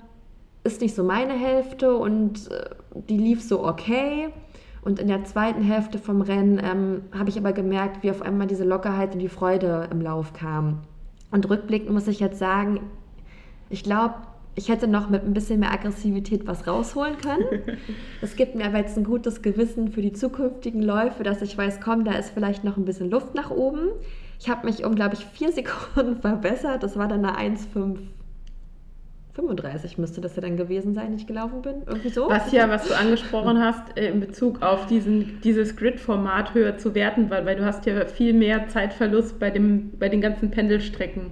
ist 0.65 0.81
nicht 0.81 0.95
so 0.95 1.05
meine 1.05 1.35
Hälfte 1.35 1.95
und 1.97 2.51
äh, 2.51 2.71
die 2.95 3.19
lief 3.19 3.43
so 3.43 3.67
okay. 3.67 4.31
Und 4.83 4.99
in 4.99 5.09
der 5.09 5.25
zweiten 5.25 5.63
Hälfte 5.63 5.99
vom 5.99 6.23
Rennen 6.23 6.59
ähm, 6.59 7.03
habe 7.13 7.29
ich 7.29 7.37
aber 7.37 7.53
gemerkt, 7.53 8.03
wie 8.03 8.11
auf 8.11 8.23
einmal 8.23 8.47
diese 8.47 8.65
Lockerheit 8.65 9.13
und 9.13 9.19
die 9.19 9.29
Freude 9.29 9.89
im 9.91 10.01
Lauf 10.01 10.33
kam. 10.33 10.79
Und 11.31 11.49
rückblickend 11.51 11.91
muss 11.91 12.09
ich 12.09 12.21
jetzt 12.21 12.39
sagen, 12.39 12.81
ich 13.69 13.85
glaube, 13.85 14.15
ich 14.55 14.69
hätte 14.69 14.87
noch 14.89 15.09
mit 15.09 15.25
ein 15.25 15.33
bisschen 15.33 15.61
mehr 15.61 15.73
Aggressivität 15.73 16.47
was 16.47 16.67
rausholen 16.67 17.17
können. 17.19 17.45
Es 18.23 18.37
gibt 18.37 18.55
mir 18.55 18.67
aber 18.67 18.77
jetzt 18.79 18.99
ein 18.99 19.05
gutes 19.05 19.41
Gewissen 19.41 19.93
für 19.93 20.03
die 20.03 20.13
zukünftigen 20.13 20.83
Läufe, 20.83 21.23
dass 21.23 21.41
ich 21.41 21.57
weiß, 21.57 21.81
komm, 21.81 22.05
da 22.05 22.13
ist 22.13 22.29
vielleicht 22.31 22.65
noch 22.65 22.77
ein 22.77 22.85
bisschen 22.85 23.11
Luft 23.11 23.35
nach 23.35 23.51
oben. 23.51 23.89
Ich 24.39 24.51
habe 24.51 24.67
mich 24.67 24.85
um, 24.85 24.95
glaube 24.95 25.15
ich, 25.15 25.25
vier 25.25 25.51
Sekunden 25.53 26.21
verbessert. 26.21 26.83
Das 26.83 26.99
war 26.99 27.09
dann 27.09 27.25
eine 27.25 27.39
1,535 27.39 29.97
müsste 29.97 30.21
das 30.21 30.37
ja 30.37 30.43
dann 30.43 30.59
gewesen 30.59 30.93
sein, 30.93 31.15
ich 31.15 31.27
gelaufen 31.27 31.63
bin. 31.63 31.77
Irgendwie 31.87 32.11
so. 32.11 32.29
Was 32.29 32.53
ja, 32.53 32.69
was 32.69 32.87
du 32.87 32.95
angesprochen 32.95 33.59
hast, 33.59 33.97
äh, 33.97 34.09
in 34.09 34.21
Bezug 34.21 34.61
auf 34.63 34.85
diesen, 34.87 35.41
dieses 35.43 35.77
Grid-Format 35.77 36.53
höher 36.53 36.77
zu 36.77 36.95
werten, 36.95 37.31
weil, 37.31 37.47
weil 37.47 37.57
du 37.57 37.65
hast 37.65 37.87
ja 37.87 38.05
viel 38.05 38.35
mehr 38.35 38.69
Zeitverlust 38.69 39.39
bei, 39.39 39.49
dem, 39.51 39.93
bei 39.99 40.11
den 40.11 40.21
ganzen 40.21 40.51
Pendelstrecken. 40.51 41.31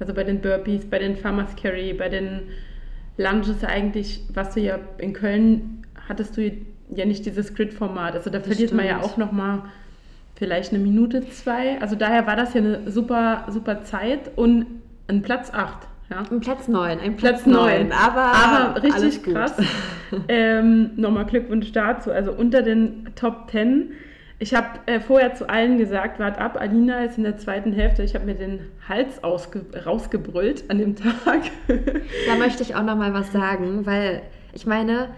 Also 0.00 0.14
bei 0.14 0.24
den 0.24 0.40
Burpees, 0.40 0.84
bei 0.88 0.98
den 0.98 1.16
Farmers 1.16 1.56
Carry, 1.56 1.92
bei 1.92 2.08
den 2.08 2.42
Lunges 3.16 3.64
eigentlich, 3.64 4.22
was 4.32 4.54
du 4.54 4.60
ja 4.60 4.78
in 4.98 5.12
Köln 5.12 5.86
hattest 6.08 6.36
du 6.36 6.50
ja 6.94 7.04
nicht 7.04 7.26
dieses 7.26 7.54
Grid-Format. 7.54 8.14
Also 8.14 8.30
da 8.30 8.38
das 8.38 8.46
verliert 8.46 8.70
stimmt. 8.70 8.82
man 8.82 8.86
ja 8.86 9.00
auch 9.00 9.16
nochmal 9.16 9.62
vielleicht 10.36 10.72
eine 10.72 10.82
Minute, 10.82 11.28
zwei. 11.30 11.80
Also 11.80 11.96
daher 11.96 12.26
war 12.26 12.36
das 12.36 12.54
ja 12.54 12.60
eine 12.60 12.90
super, 12.90 13.46
super 13.48 13.82
Zeit 13.82 14.30
und 14.36 14.66
ein 15.08 15.22
Platz 15.22 15.52
8. 15.52 15.88
Ja. 16.10 16.22
Ein 16.30 16.40
Platz 16.40 16.68
9, 16.68 17.00
ein 17.00 17.16
Platz, 17.16 17.42
Platz 17.42 17.46
9, 17.46 17.92
aber, 17.92 18.32
aber 18.32 18.82
richtig 18.82 19.22
krass. 19.24 19.54
ähm, 20.28 20.92
nochmal 20.96 21.26
Glückwunsch 21.26 21.70
dazu. 21.72 22.10
Also 22.10 22.32
unter 22.32 22.62
den 22.62 23.08
Top 23.14 23.50
10 23.50 23.90
ich 24.40 24.54
habe 24.54 24.78
äh, 24.86 25.00
vorher 25.00 25.34
zu 25.34 25.48
allen 25.48 25.78
gesagt, 25.78 26.20
wart 26.20 26.38
ab, 26.38 26.56
Alina 26.60 27.04
ist 27.04 27.18
in 27.18 27.24
der 27.24 27.38
zweiten 27.38 27.72
Hälfte. 27.72 28.04
Ich 28.04 28.14
habe 28.14 28.24
mir 28.24 28.34
den 28.34 28.60
Hals 28.88 29.20
rausgebrüllt 29.24 30.70
an 30.70 30.78
dem 30.78 30.94
Tag. 30.94 31.42
da 31.66 32.36
möchte 32.36 32.62
ich 32.62 32.76
auch 32.76 32.84
noch 32.84 32.96
mal 32.96 33.12
was 33.14 33.32
sagen, 33.32 33.84
weil 33.84 34.22
ich 34.52 34.64
meine, 34.64 35.08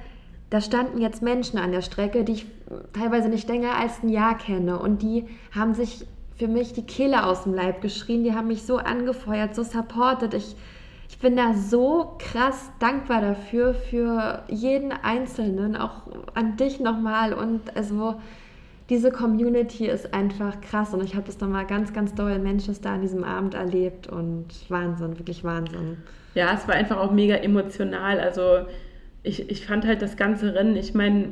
da 0.48 0.60
standen 0.60 1.00
jetzt 1.00 1.22
Menschen 1.22 1.58
an 1.58 1.70
der 1.70 1.82
Strecke, 1.82 2.24
die 2.24 2.32
ich 2.32 2.46
teilweise 2.94 3.28
nicht 3.28 3.48
länger 3.48 3.76
als 3.76 4.02
ein 4.02 4.08
Jahr 4.08 4.38
kenne 4.38 4.78
und 4.78 5.02
die 5.02 5.26
haben 5.54 5.74
sich 5.74 6.06
für 6.36 6.48
mich 6.48 6.72
die 6.72 6.86
Kehle 6.86 7.26
aus 7.26 7.44
dem 7.44 7.52
Leib 7.52 7.82
geschrien, 7.82 8.24
die 8.24 8.34
haben 8.34 8.48
mich 8.48 8.64
so 8.64 8.78
angefeuert, 8.78 9.54
so 9.54 9.62
supported. 9.62 10.32
Ich, 10.32 10.56
ich 11.10 11.18
bin 11.18 11.36
da 11.36 11.52
so 11.52 12.16
krass 12.18 12.70
dankbar 12.78 13.20
dafür, 13.20 13.74
für 13.74 14.44
jeden 14.48 14.92
Einzelnen, 14.92 15.76
auch 15.76 16.08
an 16.32 16.56
dich 16.56 16.80
nochmal 16.80 17.34
und 17.34 17.76
also 17.76 18.14
diese 18.90 19.12
Community 19.12 19.86
ist 19.86 20.12
einfach 20.12 20.60
krass 20.60 20.92
und 20.92 21.04
ich 21.04 21.14
habe 21.14 21.24
das 21.24 21.38
nochmal 21.40 21.64
ganz, 21.64 21.92
ganz 21.92 22.12
doll 22.14 22.32
in 22.32 22.42
Manchester 22.42 22.90
an 22.90 23.02
diesem 23.02 23.22
Abend 23.22 23.54
erlebt 23.54 24.08
und 24.08 24.46
Wahnsinn, 24.68 25.16
wirklich 25.16 25.44
Wahnsinn. 25.44 25.98
Ja, 26.34 26.52
es 26.54 26.66
war 26.66 26.74
einfach 26.74 26.98
auch 26.98 27.12
mega 27.12 27.36
emotional. 27.36 28.18
Also 28.18 28.66
ich, 29.22 29.48
ich 29.48 29.64
fand 29.64 29.86
halt 29.86 30.02
das 30.02 30.16
ganze 30.16 30.54
Rennen, 30.54 30.74
ich 30.74 30.92
meine, 30.92 31.28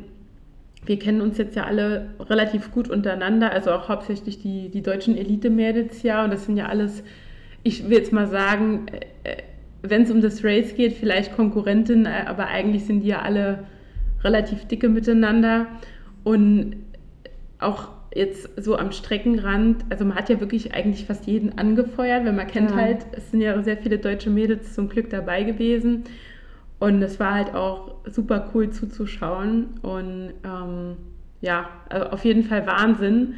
wir 0.87 1.01
kennen 1.01 1.21
uns 1.21 1.37
jetzt 1.37 1.57
ja 1.57 1.65
alle 1.65 2.11
relativ 2.21 2.71
gut 2.71 2.89
untereinander, 2.89 3.51
also 3.51 3.73
auch 3.73 3.89
hauptsächlich 3.89 4.41
die, 4.41 4.69
die 4.69 4.83
deutschen 4.83 5.17
Elite-Mädels 5.17 6.05
ja. 6.05 6.25
Und 6.25 6.33
das 6.33 6.47
sind 6.47 6.57
ja 6.57 6.67
alles, 6.67 7.03
ich 7.65 7.89
will 7.89 7.99
jetzt 7.99 8.13
mal 8.13 8.29
sagen, 8.29 8.87
äh, 9.25 9.43
wenn 9.83 10.03
es 10.03 10.13
um 10.13 10.21
das 10.21 10.45
Race 10.45 10.77
geht, 10.77 10.93
vielleicht 10.93 11.35
Konkurrentinnen, 11.35 12.07
äh, 12.07 12.27
aber 12.27 12.47
eigentlich 12.47 12.85
sind 12.85 13.01
die 13.01 13.09
ja 13.09 13.23
alle 13.23 13.65
relativ 14.23 14.65
dicke 14.67 14.89
miteinander. 14.89 15.67
Und 16.23 16.77
auch 17.59 17.89
jetzt 18.15 18.63
so 18.63 18.77
am 18.77 18.93
Streckenrand, 18.93 19.85
also 19.91 20.05
man 20.05 20.17
hat 20.17 20.29
ja 20.29 20.41
wirklich 20.41 20.75
eigentlich 20.75 21.07
fast 21.07 21.27
jeden 21.27 21.59
angefeuert, 21.59 22.25
weil 22.25 22.33
man 22.33 22.47
kennt 22.47 22.71
ja. 22.71 22.77
halt, 22.77 23.07
es 23.13 23.31
sind 23.31 23.41
ja 23.41 23.61
sehr 23.63 23.77
viele 23.77 23.99
deutsche 23.99 24.31
Mädels 24.31 24.75
zum 24.75 24.89
Glück 24.89 25.11
dabei 25.11 25.43
gewesen. 25.43 26.05
Und 26.79 27.03
es 27.03 27.19
war 27.19 27.35
halt 27.35 27.55
auch 27.55 27.97
super 28.07 28.51
cool 28.55 28.71
zuzuschauen. 28.71 29.81
Und 29.83 30.33
ähm, 30.45 30.97
ja, 31.41 31.69
also 31.89 32.07
auf 32.11 32.25
jeden 32.25 32.45
Fall 32.45 32.67
Wahnsinn. 32.67 33.35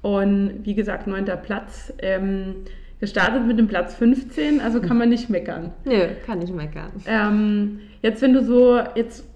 Und 0.00 0.60
wie 0.62 0.74
gesagt, 0.74 1.06
neunter 1.06 1.36
Platz. 1.36 1.92
Ähm, 1.98 2.56
gestartet 3.00 3.46
mit 3.46 3.58
dem 3.58 3.68
Platz 3.68 3.94
15, 3.96 4.62
also 4.62 4.80
kann 4.80 4.96
man 4.96 5.10
nicht 5.10 5.28
meckern. 5.28 5.72
Nö, 5.84 6.06
kann 6.24 6.38
nicht 6.38 6.54
meckern. 6.54 6.90
Ähm, 7.06 7.80
jetzt, 8.00 8.22
wenn 8.22 8.32
du 8.32 8.42
so, 8.42 8.78
jetzt, 8.94 9.26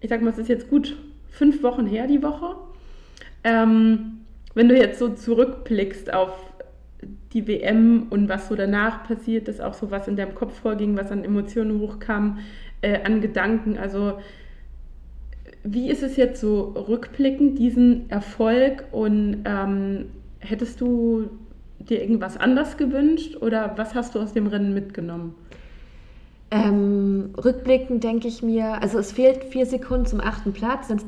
ich 0.00 0.08
sag 0.08 0.22
mal, 0.22 0.30
es 0.30 0.38
ist 0.38 0.48
jetzt 0.48 0.70
gut 0.70 0.96
fünf 1.28 1.62
Wochen 1.62 1.86
her, 1.86 2.06
die 2.06 2.22
Woche. 2.22 2.56
Ähm, 3.44 4.18
wenn 4.54 4.68
du 4.68 4.76
jetzt 4.76 4.98
so 4.98 5.08
zurückblickst 5.08 6.12
auf 6.12 6.32
die 7.32 7.46
WM 7.48 8.06
und 8.10 8.28
was 8.28 8.48
so 8.48 8.54
danach 8.54 9.06
passiert 9.06 9.48
ist, 9.48 9.60
auch 9.60 9.74
so 9.74 9.90
was 9.90 10.06
in 10.08 10.16
deinem 10.16 10.34
Kopf 10.34 10.60
vorging, 10.60 10.96
was 10.96 11.10
an 11.10 11.24
Emotionen 11.24 11.80
hochkam, 11.80 12.38
äh, 12.82 13.02
an 13.04 13.20
Gedanken, 13.20 13.78
also 13.78 14.18
wie 15.64 15.88
ist 15.88 16.02
es 16.02 16.16
jetzt 16.16 16.40
so 16.40 16.74
rückblickend, 16.88 17.58
diesen 17.58 18.10
Erfolg 18.10 18.84
und 18.90 19.44
ähm, 19.44 20.06
hättest 20.40 20.80
du 20.80 21.30
dir 21.78 22.00
irgendwas 22.00 22.36
anders 22.36 22.76
gewünscht 22.76 23.36
oder 23.40 23.74
was 23.76 23.94
hast 23.94 24.14
du 24.14 24.20
aus 24.20 24.32
dem 24.32 24.46
Rennen 24.46 24.74
mitgenommen? 24.74 25.34
Ähm, 26.50 27.30
rückblickend 27.42 28.04
denke 28.04 28.28
ich 28.28 28.42
mir, 28.42 28.82
also 28.82 28.98
es 28.98 29.12
fehlt 29.12 29.44
vier 29.44 29.64
Sekunden 29.64 30.04
zum 30.04 30.20
achten 30.20 30.52
Platz. 30.52 30.88
Sonst, 30.88 31.06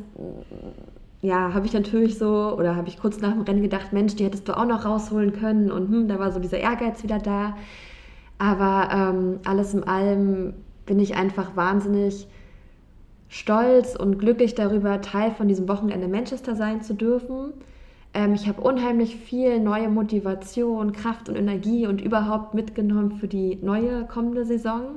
ja, 1.25 1.55
habe 1.55 1.65
ich 1.65 1.73
natürlich 1.73 2.19
so, 2.19 2.55
oder 2.55 2.77
habe 2.77 2.89
ich 2.89 2.99
kurz 2.99 3.19
nach 3.19 3.33
dem 3.33 3.41
Rennen 3.41 3.63
gedacht, 3.63 3.95
Mensch, 3.95 4.15
die 4.15 4.25
hättest 4.27 4.47
du 4.47 4.55
auch 4.55 4.67
noch 4.67 4.85
rausholen 4.85 5.33
können 5.33 5.73
und 5.73 5.89
hm, 5.89 6.07
da 6.07 6.19
war 6.19 6.31
so 6.31 6.39
dieser 6.39 6.59
Ehrgeiz 6.59 7.03
wieder 7.03 7.19
da. 7.19 7.57
Aber 8.37 8.91
ähm, 8.93 9.41
alles 9.47 9.73
in 9.73 9.85
allem 9.85 10.53
bin 10.85 10.99
ich 10.99 11.17
einfach 11.17 11.57
wahnsinnig 11.57 12.29
stolz 13.29 13.97
und 13.97 14.19
glücklich 14.19 14.55
darüber, 14.55 15.01
Teil 15.01 15.31
von 15.31 15.49
diesem 15.49 15.67
Wochenende 15.67 16.09
Manchester 16.09 16.57
sein 16.57 16.83
zu 16.83 16.93
dürfen. 16.93 17.55
Ähm, 18.13 18.35
ich 18.35 18.47
habe 18.47 18.61
unheimlich 18.61 19.17
viel 19.17 19.61
neue 19.61 19.89
Motivation, 19.89 20.93
Kraft 20.93 21.31
und 21.31 21.37
Energie 21.37 21.87
und 21.87 22.03
überhaupt 22.03 22.53
mitgenommen 22.53 23.13
für 23.13 23.29
die 23.29 23.57
neue 23.63 24.05
kommende 24.05 24.45
Saison. 24.45 24.97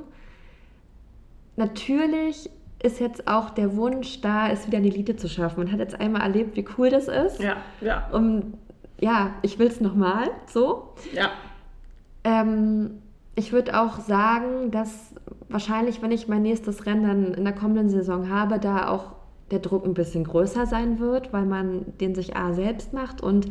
Natürlich 1.56 2.50
ist 2.82 3.00
jetzt 3.00 3.26
auch 3.26 3.50
der 3.50 3.76
Wunsch 3.76 4.20
da, 4.20 4.48
es 4.48 4.66
wieder 4.66 4.78
in 4.78 4.84
die 4.84 4.90
Elite 4.90 5.16
zu 5.16 5.28
schaffen. 5.28 5.64
Man 5.64 5.72
hat 5.72 5.80
jetzt 5.80 6.00
einmal 6.00 6.22
erlebt, 6.22 6.56
wie 6.56 6.64
cool 6.76 6.90
das 6.90 7.08
ist. 7.08 7.42
Ja, 7.42 7.56
ja. 7.80 8.08
Und 8.12 8.54
ja, 9.00 9.32
ich 9.42 9.58
will 9.58 9.66
es 9.66 9.80
nochmal 9.80 10.30
so. 10.46 10.94
Ja. 11.12 11.30
Ähm, 12.24 13.02
ich 13.34 13.52
würde 13.52 13.80
auch 13.80 14.00
sagen, 14.00 14.70
dass 14.70 15.14
wahrscheinlich, 15.48 16.02
wenn 16.02 16.12
ich 16.12 16.28
mein 16.28 16.42
nächstes 16.42 16.86
Rennen 16.86 17.02
dann 17.04 17.34
in 17.34 17.44
der 17.44 17.54
kommenden 17.54 17.88
Saison 17.88 18.30
habe, 18.30 18.58
da 18.58 18.88
auch 18.88 19.12
der 19.50 19.60
Druck 19.60 19.84
ein 19.84 19.94
bisschen 19.94 20.24
größer 20.24 20.66
sein 20.66 20.98
wird, 20.98 21.32
weil 21.32 21.46
man 21.46 21.86
den 22.00 22.14
sich 22.14 22.36
A 22.36 22.52
selbst 22.52 22.92
macht 22.92 23.22
und 23.22 23.48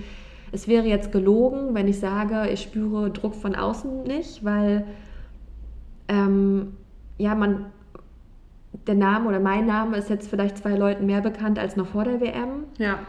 es 0.51 0.67
wäre 0.67 0.85
jetzt 0.85 1.11
gelogen, 1.11 1.73
wenn 1.73 1.87
ich 1.87 1.99
sage, 1.99 2.49
ich 2.49 2.61
spüre 2.61 3.09
Druck 3.09 3.35
von 3.35 3.55
außen 3.55 4.03
nicht, 4.03 4.45
weil 4.45 4.85
ähm, 6.07 6.77
ja, 7.17 7.35
man 7.35 7.65
der 8.85 8.95
Name 8.95 9.27
oder 9.29 9.39
mein 9.39 9.65
Name 9.65 9.97
ist 9.97 10.09
jetzt 10.09 10.29
vielleicht 10.29 10.57
zwei 10.57 10.75
Leuten 10.75 11.05
mehr 11.05 11.21
bekannt 11.21 11.59
als 11.59 11.75
noch 11.75 11.87
vor 11.87 12.03
der 12.03 12.21
WM. 12.21 12.65
Ja. 12.77 12.99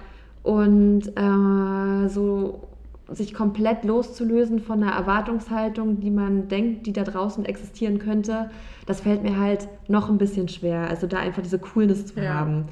Und 0.42 1.08
äh, 1.16 2.08
so 2.08 2.68
sich 3.10 3.32
komplett 3.32 3.84
loszulösen 3.84 4.60
von 4.60 4.82
einer 4.82 4.92
Erwartungshaltung, 4.92 6.00
die 6.00 6.10
man 6.10 6.48
denkt, 6.48 6.86
die 6.86 6.92
da 6.92 7.04
draußen 7.04 7.44
existieren 7.44 7.98
könnte, 7.98 8.50
das 8.86 9.00
fällt 9.00 9.22
mir 9.22 9.38
halt 9.38 9.68
noch 9.88 10.10
ein 10.10 10.18
bisschen 10.18 10.48
schwer. 10.48 10.88
Also 10.88 11.06
da 11.06 11.18
einfach 11.18 11.42
diese 11.42 11.58
Coolness 11.58 12.06
zu 12.06 12.20
ja. 12.20 12.34
haben. 12.34 12.66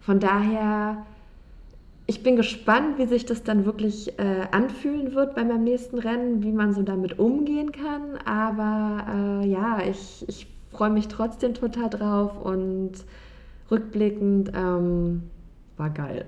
Von 0.00 0.20
daher, 0.20 1.04
ich 2.06 2.22
bin 2.22 2.36
gespannt, 2.36 2.98
wie 2.98 3.06
sich 3.06 3.26
das 3.26 3.44
dann 3.44 3.66
wirklich 3.66 4.18
äh, 4.18 4.46
anfühlen 4.52 5.14
wird 5.14 5.34
bei 5.34 5.44
meinem 5.44 5.64
nächsten 5.64 5.98
Rennen, 5.98 6.42
wie 6.42 6.52
man 6.52 6.72
so 6.72 6.82
damit 6.82 7.18
umgehen 7.18 7.72
kann. 7.72 8.16
Aber 8.24 9.42
äh, 9.42 9.46
ja, 9.46 9.80
ich, 9.86 10.24
ich 10.28 10.46
freue 10.70 10.90
mich 10.90 11.08
trotzdem 11.08 11.54
total 11.54 11.90
drauf 11.90 12.40
und 12.40 12.92
rückblickend 13.70 14.52
ähm, 14.54 15.24
war 15.76 15.90
geil. 15.90 16.26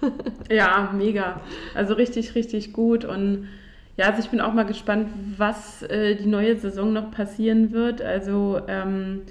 ja, 0.50 0.92
mega. 0.96 1.40
Also 1.74 1.94
richtig, 1.94 2.34
richtig 2.34 2.72
gut. 2.72 3.04
Und 3.04 3.48
ja, 3.96 4.06
also 4.06 4.20
ich 4.20 4.30
bin 4.30 4.40
auch 4.40 4.52
mal 4.52 4.64
gespannt, 4.64 5.08
was 5.36 5.82
äh, 5.82 6.16
die 6.16 6.26
neue 6.26 6.56
Saison 6.56 6.92
noch 6.92 7.10
passieren 7.10 7.72
wird. 7.72 8.02
Also 8.02 8.60
ähm, 8.68 9.22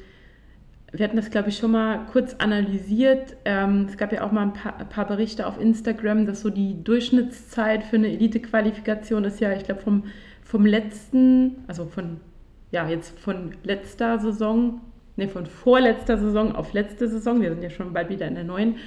wir 0.91 1.05
hatten 1.05 1.17
das, 1.17 1.31
glaube 1.31 1.49
ich, 1.49 1.57
schon 1.57 1.71
mal 1.71 2.05
kurz 2.11 2.35
analysiert. 2.35 3.35
Ähm, 3.45 3.87
es 3.89 3.97
gab 3.97 4.13
ja 4.13 4.23
auch 4.23 4.31
mal 4.31 4.43
ein 4.43 4.53
paar, 4.53 4.77
ein 4.77 4.87
paar, 4.87 5.07
Berichte 5.07 5.47
auf 5.47 5.59
Instagram, 5.59 6.25
dass 6.25 6.41
so 6.41 6.49
die 6.49 6.83
Durchschnittszeit 6.83 7.83
für 7.83 7.95
eine 7.95 8.09
Elite-Qualifikation 8.09 9.23
ist 9.25 9.39
ja, 9.39 9.51
ich 9.53 9.63
glaube, 9.63 9.81
vom, 9.81 10.05
vom 10.43 10.65
letzten, 10.65 11.63
also 11.67 11.85
von, 11.85 12.19
ja, 12.73 12.89
jetzt 12.89 13.17
von 13.19 13.51
letzter 13.63 14.19
Saison, 14.19 14.81
ne, 15.15 15.29
von 15.29 15.45
vorletzter 15.45 16.17
Saison 16.17 16.55
auf 16.55 16.73
letzte 16.73 17.07
Saison, 17.07 17.39
wir 17.39 17.51
sind 17.51 17.61
ja 17.61 17.69
schon 17.69 17.93
bald 17.93 18.09
wieder 18.09 18.27
in 18.27 18.33
der 18.33 18.43
neuen, 18.43 18.77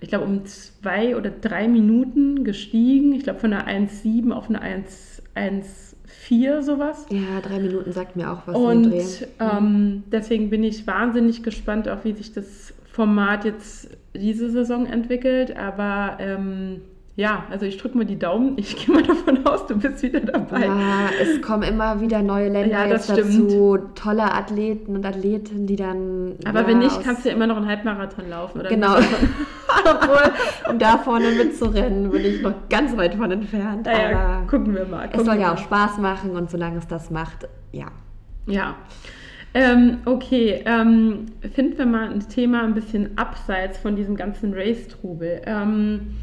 ich 0.00 0.08
glaube, 0.08 0.24
um 0.24 0.44
zwei 0.46 1.16
oder 1.16 1.30
drei 1.30 1.68
Minuten 1.68 2.44
gestiegen. 2.44 3.14
Ich 3.14 3.22
glaube, 3.22 3.38
von 3.38 3.52
einer 3.52 3.68
1,7 3.68 4.32
auf 4.32 4.50
eine 4.50 4.62
1,4 4.62 6.62
sowas. 6.62 7.06
Ja, 7.10 7.40
drei 7.40 7.58
Minuten 7.58 7.92
sagt 7.92 8.16
mir 8.16 8.30
auch 8.30 8.46
was. 8.46 8.56
Und 8.56 8.92
ähm, 9.40 10.02
deswegen 10.10 10.50
bin 10.50 10.62
ich 10.62 10.86
wahnsinnig 10.86 11.42
gespannt, 11.42 11.88
auch 11.88 12.04
wie 12.04 12.12
sich 12.12 12.32
das 12.32 12.74
Format 12.84 13.44
jetzt 13.44 13.96
diese 14.14 14.50
Saison 14.50 14.86
entwickelt. 14.86 15.56
Aber 15.56 16.18
ähm, 16.20 16.82
ja, 17.16 17.44
also 17.48 17.64
ich 17.64 17.76
drücke 17.76 17.96
mal 17.96 18.04
die 18.04 18.18
Daumen. 18.18 18.54
Ich 18.56 18.76
gehe 18.76 18.92
mal 18.92 19.02
davon 19.04 19.46
aus, 19.46 19.66
du 19.66 19.78
bist 19.78 20.02
wieder 20.02 20.20
dabei. 20.20 20.66
Ja, 20.66 21.10
es 21.20 21.40
kommen 21.42 21.62
immer 21.62 22.00
wieder 22.00 22.22
neue 22.22 22.48
Länder 22.48 22.86
ja, 22.86 22.92
jetzt 22.92 23.08
dazu. 23.08 23.78
Tolle 23.94 24.32
Athleten 24.32 24.96
und 24.96 25.06
Athleten, 25.06 25.66
die 25.68 25.76
dann. 25.76 26.34
Aber 26.44 26.62
ja, 26.62 26.66
wenn 26.66 26.78
nicht, 26.80 27.02
kannst 27.04 27.24
du 27.24 27.28
ja 27.28 27.36
immer 27.36 27.46
noch 27.46 27.56
einen 27.56 27.68
Halbmarathon 27.68 28.28
laufen, 28.28 28.60
oder? 28.60 28.68
Genau. 28.68 28.96
Obwohl, 29.84 30.32
um 30.68 30.78
da 30.80 30.98
vorne 30.98 31.30
mitzurennen, 31.30 32.10
bin 32.10 32.24
ich 32.24 32.42
noch 32.42 32.68
ganz 32.68 32.96
weit 32.96 33.14
von 33.14 33.30
entfernt. 33.30 33.86
Ja, 33.86 34.10
ja 34.10 34.42
gucken 34.48 34.74
wir 34.74 34.84
mal. 34.84 35.04
Gucken 35.04 35.20
es 35.20 35.26
soll 35.26 35.38
ja 35.38 35.54
auch 35.54 35.58
Spaß 35.58 35.98
machen 35.98 36.30
und 36.30 36.50
solange 36.50 36.78
es 36.78 36.88
das 36.88 37.10
macht, 37.10 37.48
ja. 37.70 37.86
Ja. 38.46 38.74
Ähm, 39.56 39.98
okay, 40.04 40.64
ähm, 40.66 41.26
finden 41.54 41.78
wir 41.78 41.86
mal 41.86 42.10
ein 42.10 42.28
Thema 42.28 42.64
ein 42.64 42.74
bisschen 42.74 43.16
abseits 43.16 43.78
von 43.78 43.94
diesem 43.94 44.16
ganzen 44.16 44.52
Race-Trubel. 44.52 45.42
Ähm, 45.46 46.16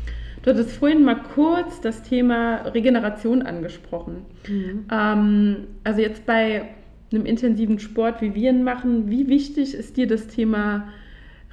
Du 0.44 0.50
hattest 0.50 0.72
vorhin 0.72 1.04
mal 1.04 1.22
kurz 1.36 1.82
das 1.82 2.02
Thema 2.02 2.58
Regeneration 2.64 3.44
angesprochen. 3.44 4.26
Mhm. 4.48 4.86
Ähm, 4.92 5.68
also 5.84 6.02
jetzt 6.02 6.26
bei 6.26 6.70
einem 7.12 7.26
intensiven 7.26 7.80
Sport, 7.80 8.22
wie 8.22 8.34
wir 8.34 8.52
ihn 8.52 8.64
machen, 8.64 9.10
wie 9.10 9.28
wichtig 9.28 9.76
ist 9.76 9.98
dir 9.98 10.08
das 10.08 10.28
Thema 10.28 10.88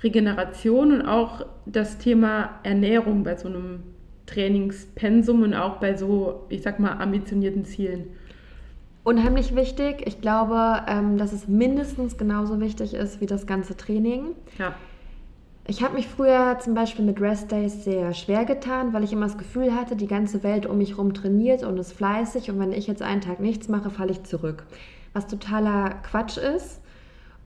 Regeneration 0.02 0.92
und 0.92 1.02
auch 1.02 1.44
das 1.66 1.98
Thema 1.98 2.60
Ernährung 2.62 3.24
bei 3.24 3.36
so 3.36 3.48
einem 3.48 3.80
Trainingspensum 4.26 5.42
und 5.42 5.54
auch 5.54 5.76
bei 5.76 5.94
so, 5.94 6.44
ich 6.48 6.62
sag 6.62 6.78
mal, 6.78 6.92
ambitionierten 6.92 7.64
Zielen? 7.64 8.04
Unheimlich 9.04 9.56
wichtig. 9.56 10.02
Ich 10.06 10.20
glaube, 10.20 10.82
ähm, 10.86 11.16
dass 11.16 11.32
es 11.32 11.48
mindestens 11.48 12.18
genauso 12.18 12.60
wichtig 12.60 12.94
ist 12.94 13.20
wie 13.20 13.26
das 13.26 13.46
ganze 13.46 13.76
Training. 13.76 14.34
Ja. 14.58 14.74
Ich 15.70 15.82
habe 15.82 15.96
mich 15.96 16.08
früher 16.08 16.56
zum 16.60 16.72
Beispiel 16.72 17.04
mit 17.04 17.20
Rest 17.20 17.52
Days 17.52 17.84
sehr 17.84 18.14
schwer 18.14 18.46
getan, 18.46 18.94
weil 18.94 19.04
ich 19.04 19.12
immer 19.12 19.26
das 19.26 19.36
Gefühl 19.36 19.74
hatte, 19.74 19.96
die 19.96 20.06
ganze 20.06 20.42
Welt 20.42 20.64
um 20.64 20.78
mich 20.78 20.92
herum 20.92 21.12
trainiert 21.12 21.62
und 21.62 21.76
ist 21.76 21.92
fleißig 21.92 22.50
und 22.50 22.58
wenn 22.58 22.72
ich 22.72 22.86
jetzt 22.86 23.02
einen 23.02 23.20
Tag 23.20 23.38
nichts 23.38 23.68
mache, 23.68 23.90
falle 23.90 24.12
ich 24.12 24.22
zurück. 24.22 24.64
Was 25.12 25.26
totaler 25.26 25.90
Quatsch 26.10 26.38
ist. 26.38 26.80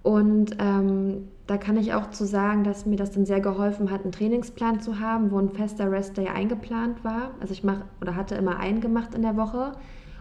Und 0.05 0.57
ähm, 0.61 1.31
da 1.49 1.57
kann 1.57 1.77
ich 1.77 1.95
auch 1.95 2.11
zu 2.11 2.25
sagen, 2.25 2.63
dass 2.63 2.87
mir 2.87 2.95
das 2.95 3.11
dann 3.11 3.27
sehr 3.27 3.41
geholfen 3.41 3.91
hat, 3.91 4.03
einen 4.03 4.13
Trainingsplan 4.13 4.79
zu 4.79 5.01
haben, 5.01 5.33
wo 5.33 5.39
ein 5.41 5.51
fester 5.51 5.91
Rest 5.91 6.17
Day 6.17 6.29
eingeplant 6.29 7.03
war. 7.03 7.33
Also 7.41 7.53
ich 7.53 7.65
mache 7.65 7.83
oder 8.01 8.15
hatte 8.15 8.37
immer 8.37 8.61
einen 8.61 8.81
gemacht 8.81 9.17
in 9.17 9.23
der 9.23 9.37
Woche 9.37 9.73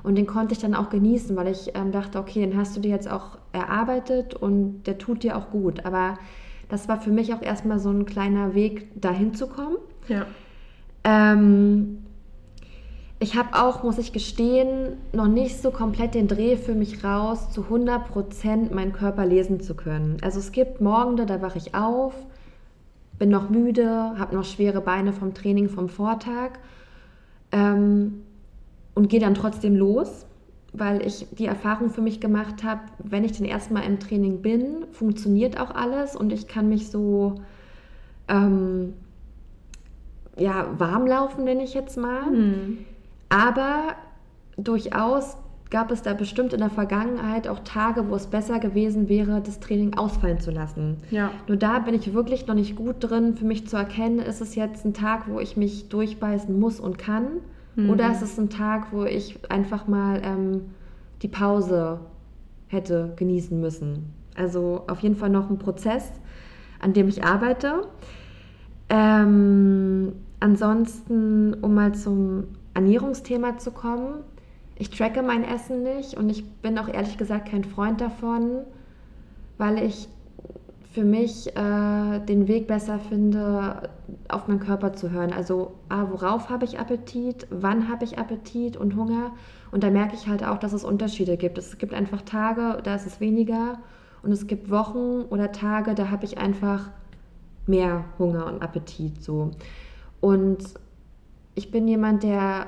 und 0.02 0.16
den 0.16 0.26
konnte 0.26 0.54
ich 0.54 0.60
dann 0.60 0.74
auch 0.74 0.90
genießen, 0.90 1.36
weil 1.36 1.50
ich 1.50 1.76
ähm, 1.76 1.92
dachte, 1.92 2.18
okay, 2.18 2.40
den 2.40 2.58
hast 2.58 2.76
du 2.76 2.82
dir 2.82 2.90
jetzt 2.90 3.12
auch 3.12 3.38
erarbeitet 3.52 4.34
und 4.34 4.88
der 4.88 4.98
tut 4.98 5.22
dir 5.22 5.38
auch 5.38 5.52
gut. 5.52 5.86
Aber 5.86 6.18
das 6.72 6.88
war 6.88 7.02
für 7.02 7.12
mich 7.12 7.34
auch 7.34 7.42
erstmal 7.42 7.80
so 7.80 7.90
ein 7.90 8.06
kleiner 8.06 8.56
Weg, 8.56 8.90
dahin 9.00 9.34
zu 9.34 9.48
kommen. 9.48 9.76
Ja. 10.08 10.26
Ähm, 11.04 12.00
ich 13.20 13.36
habe 13.36 13.62
auch, 13.62 13.84
muss 13.84 13.98
ich 13.98 14.14
gestehen, 14.14 14.98
noch 15.12 15.28
nicht 15.28 15.62
so 15.62 15.70
komplett 15.72 16.16
den 16.16 16.30
Dreh 16.30 16.56
für 16.56 16.74
mich 16.74 17.04
raus, 17.04 17.52
zu 17.52 17.64
100% 17.64 18.74
meinen 18.74 18.94
Körper 18.94 19.26
lesen 19.26 19.60
zu 19.60 19.76
können. 19.76 20.18
Also 20.22 20.40
es 20.40 20.54
gibt 20.54 20.80
Morgende, 20.80 21.26
da 21.26 21.42
wache 21.42 21.58
ich 21.58 21.76
auf, 21.76 22.14
bin 23.20 23.30
noch 23.30 23.50
müde, 23.50 24.14
habe 24.18 24.34
noch 24.34 24.46
schwere 24.46 24.80
Beine 24.80 25.12
vom 25.12 25.34
Training 25.34 25.68
vom 25.68 25.90
Vortag 25.90 26.52
ähm, 27.52 28.24
und 28.96 29.10
gehe 29.10 29.20
dann 29.20 29.36
trotzdem 29.36 29.76
los, 29.76 30.26
weil 30.74 31.06
ich 31.06 31.28
die 31.32 31.46
Erfahrung 31.46 31.90
für 31.90 32.02
mich 32.02 32.20
gemacht 32.20 32.64
habe, 32.64 32.82
wenn 33.00 33.24
ich 33.24 33.34
den 33.34 33.46
ersten 33.46 33.74
Mal 33.74 33.82
im 33.82 34.00
Training 34.00 34.42
bin, 34.42 34.86
funktioniert 34.92 35.60
auch 35.60 35.72
alles 35.72 36.16
und 36.16 36.32
ich 36.32 36.48
kann 36.48 36.70
mich 36.70 36.90
so 36.90 37.36
ähm, 38.28 38.94
ja, 40.38 40.68
warm 40.78 41.08
laufen, 41.08 41.44
nenne 41.44 41.64
ich 41.64 41.74
jetzt 41.74 41.98
mal. 41.98 42.32
Mhm. 42.32 42.80
Aber 43.30 43.96
durchaus 44.58 45.38
gab 45.70 45.90
es 45.90 46.02
da 46.02 46.14
bestimmt 46.14 46.54
in 46.54 46.60
der 46.60 46.70
Vergangenheit 46.70 47.48
auch 47.48 47.60
Tage, 47.60 48.10
wo 48.10 48.16
es 48.16 48.28
besser 48.28 48.60
gewesen 48.60 49.08
wäre, 49.08 49.42
das 49.42 49.60
Training 49.60 49.98
ausfallen 49.98 50.40
zu 50.40 50.52
lassen. 50.52 50.98
Ja. 51.12 51.32
Nur 51.48 51.58
da 51.58 51.80
bin 51.80 51.96
ich 51.96 52.14
wirklich 52.14 52.46
noch 52.48 52.56
nicht 52.56 52.76
gut 52.76 52.98
drin, 53.00 53.36
für 53.38 53.46
mich 53.46 53.68
zu 53.68 53.78
erkennen, 53.78 54.20
ist 54.20 54.42
es 54.42 54.56
jetzt 54.56 54.86
ein 54.86 54.94
Tag, 54.94 55.30
wo 55.30 55.40
ich 55.40 55.56
mich 55.56 55.88
durchbeißen 55.88 56.60
muss 56.60 56.80
und 56.80 56.98
kann, 56.98 57.28
mhm. 57.76 57.90
oder 57.90 58.12
ist 58.12 58.22
es 58.22 58.38
ein 58.40 58.50
Tag, 58.50 58.88
wo 58.92 59.04
ich 59.04 59.40
einfach 59.52 59.88
mal 59.88 60.22
ähm, 60.24 60.62
die 61.22 61.28
Pause 61.28 62.00
hätte 62.68 63.14
genießen 63.16 63.60
müssen. 63.60 64.14
Also 64.36 64.84
auf 64.88 65.00
jeden 65.00 65.16
Fall 65.16 65.30
noch 65.30 65.50
ein 65.50 65.60
Prozess, 65.60 66.12
an 66.80 66.94
dem 66.94 67.08
ich 67.10 67.24
arbeite. 67.24 67.88
Ähm, 68.90 70.14
ansonsten, 70.40 71.54
um 71.56 71.74
mal 71.74 71.94
zum 71.94 72.46
Ernährungsthema 72.74 73.58
zu 73.58 73.72
kommen. 73.72 74.24
Ich 74.76 74.90
tracke 74.90 75.22
mein 75.22 75.44
Essen 75.44 75.84
nicht 75.84 76.16
und 76.18 76.30
ich 76.30 76.50
bin 76.62 76.78
auch 76.78 76.88
ehrlich 76.88 77.18
gesagt 77.18 77.50
kein 77.50 77.64
Freund 77.64 78.02
davon, 78.02 78.62
weil 79.58 79.84
ich 79.84 80.08
für 80.92 81.06
mich 81.06 81.56
äh, 81.56 82.20
den 82.20 82.48
Weg 82.50 82.68
besser 82.68 83.00
finde, 83.00 83.90
auf 84.28 84.48
meinen 84.48 84.60
Körper 84.60 84.92
zu 84.92 85.10
hören. 85.12 85.32
Also, 85.32 85.72
ah, 85.88 86.08
worauf 86.12 86.50
habe 86.50 86.66
ich 86.66 86.80
Appetit, 86.80 87.48
wann 87.50 87.88
habe 87.88 88.04
ich 88.04 88.20
Appetit 88.20 88.76
und 88.76 88.98
Hunger. 88.98 89.32
Und 89.72 89.84
da 89.86 89.90
merke 89.90 90.16
ich 90.16 90.28
halt 90.28 90.44
auch, 90.44 90.58
dass 90.58 90.74
es 90.74 90.84
Unterschiede 90.84 91.38
gibt. 91.38 91.58
Es 91.58 91.78
gibt 91.78 91.94
einfach 91.94 92.22
Tage, 92.24 92.82
da 92.84 92.96
ist 92.96 93.08
es 93.08 93.22
weniger. 93.22 93.80
Und 94.22 94.34
es 94.34 94.48
gibt 94.48 94.70
Wochen 94.70 95.22
oder 95.30 95.54
Tage, 95.54 95.96
da 95.96 96.12
habe 96.12 96.26
ich 96.26 96.38
einfach 96.38 96.90
mehr 97.68 98.04
Hunger 98.20 98.48
und 98.48 98.62
Appetit. 98.62 99.24
So. 99.24 99.52
Und 100.20 100.60
ich 101.56 101.72
bin 101.72 101.88
jemand, 101.88 102.24
der 102.24 102.68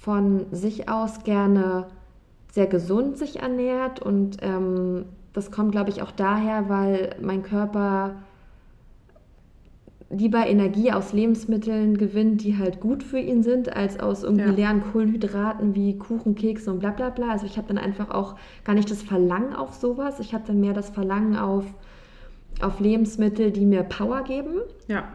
von 0.00 0.46
sich 0.50 0.88
aus 0.88 1.22
gerne 1.22 1.86
sehr 2.50 2.66
gesund 2.66 3.18
sich 3.18 3.40
ernährt 3.40 4.00
und 4.00 4.38
ähm, 4.40 5.04
das 5.36 5.50
kommt, 5.50 5.70
glaube 5.72 5.90
ich, 5.90 6.00
auch 6.00 6.12
daher, 6.12 6.70
weil 6.70 7.14
mein 7.20 7.42
Körper 7.42 8.16
lieber 10.08 10.46
Energie 10.46 10.92
aus 10.92 11.12
Lebensmitteln 11.12 11.98
gewinnt, 11.98 12.42
die 12.42 12.56
halt 12.56 12.80
gut 12.80 13.02
für 13.02 13.18
ihn 13.18 13.42
sind, 13.42 13.76
als 13.76 14.00
aus 14.00 14.22
irgendwie 14.22 14.46
ja. 14.46 14.52
leeren 14.52 14.82
Kohlenhydraten 14.82 15.74
wie 15.74 15.98
Kuchen, 15.98 16.36
Kekse 16.36 16.70
und 16.70 16.78
bla 16.78 16.90
bla 16.90 17.10
bla. 17.10 17.32
Also 17.32 17.44
ich 17.44 17.58
habe 17.58 17.68
dann 17.68 17.76
einfach 17.76 18.10
auch 18.10 18.36
gar 18.64 18.72
nicht 18.72 18.90
das 18.90 19.02
Verlangen 19.02 19.54
auf 19.54 19.74
sowas. 19.74 20.20
Ich 20.20 20.32
habe 20.32 20.44
dann 20.46 20.58
mehr 20.58 20.72
das 20.72 20.88
Verlangen 20.88 21.36
auf, 21.36 21.66
auf 22.62 22.80
Lebensmittel, 22.80 23.50
die 23.50 23.66
mir 23.66 23.82
Power 23.82 24.22
geben. 24.22 24.60
Ja. 24.88 25.06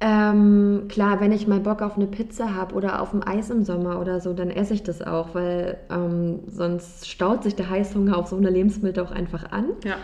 Ähm, 0.00 0.84
klar, 0.88 1.20
wenn 1.20 1.32
ich 1.32 1.48
mal 1.48 1.58
Bock 1.58 1.82
auf 1.82 1.96
eine 1.96 2.06
Pizza 2.06 2.54
habe 2.54 2.74
oder 2.74 3.02
auf 3.02 3.12
ein 3.12 3.24
Eis 3.24 3.50
im 3.50 3.64
Sommer 3.64 4.00
oder 4.00 4.20
so, 4.20 4.32
dann 4.32 4.50
esse 4.50 4.74
ich 4.74 4.84
das 4.84 5.02
auch, 5.02 5.34
weil 5.34 5.76
ähm, 5.90 6.40
sonst 6.46 7.08
staut 7.08 7.42
sich 7.42 7.56
der 7.56 7.68
Heißhunger 7.68 8.16
auf 8.16 8.28
so 8.28 8.36
eine 8.36 8.50
Lebensmittel 8.50 9.02
auch 9.02 9.10
einfach 9.10 9.50
an. 9.50 9.70
Ja. 9.84 9.96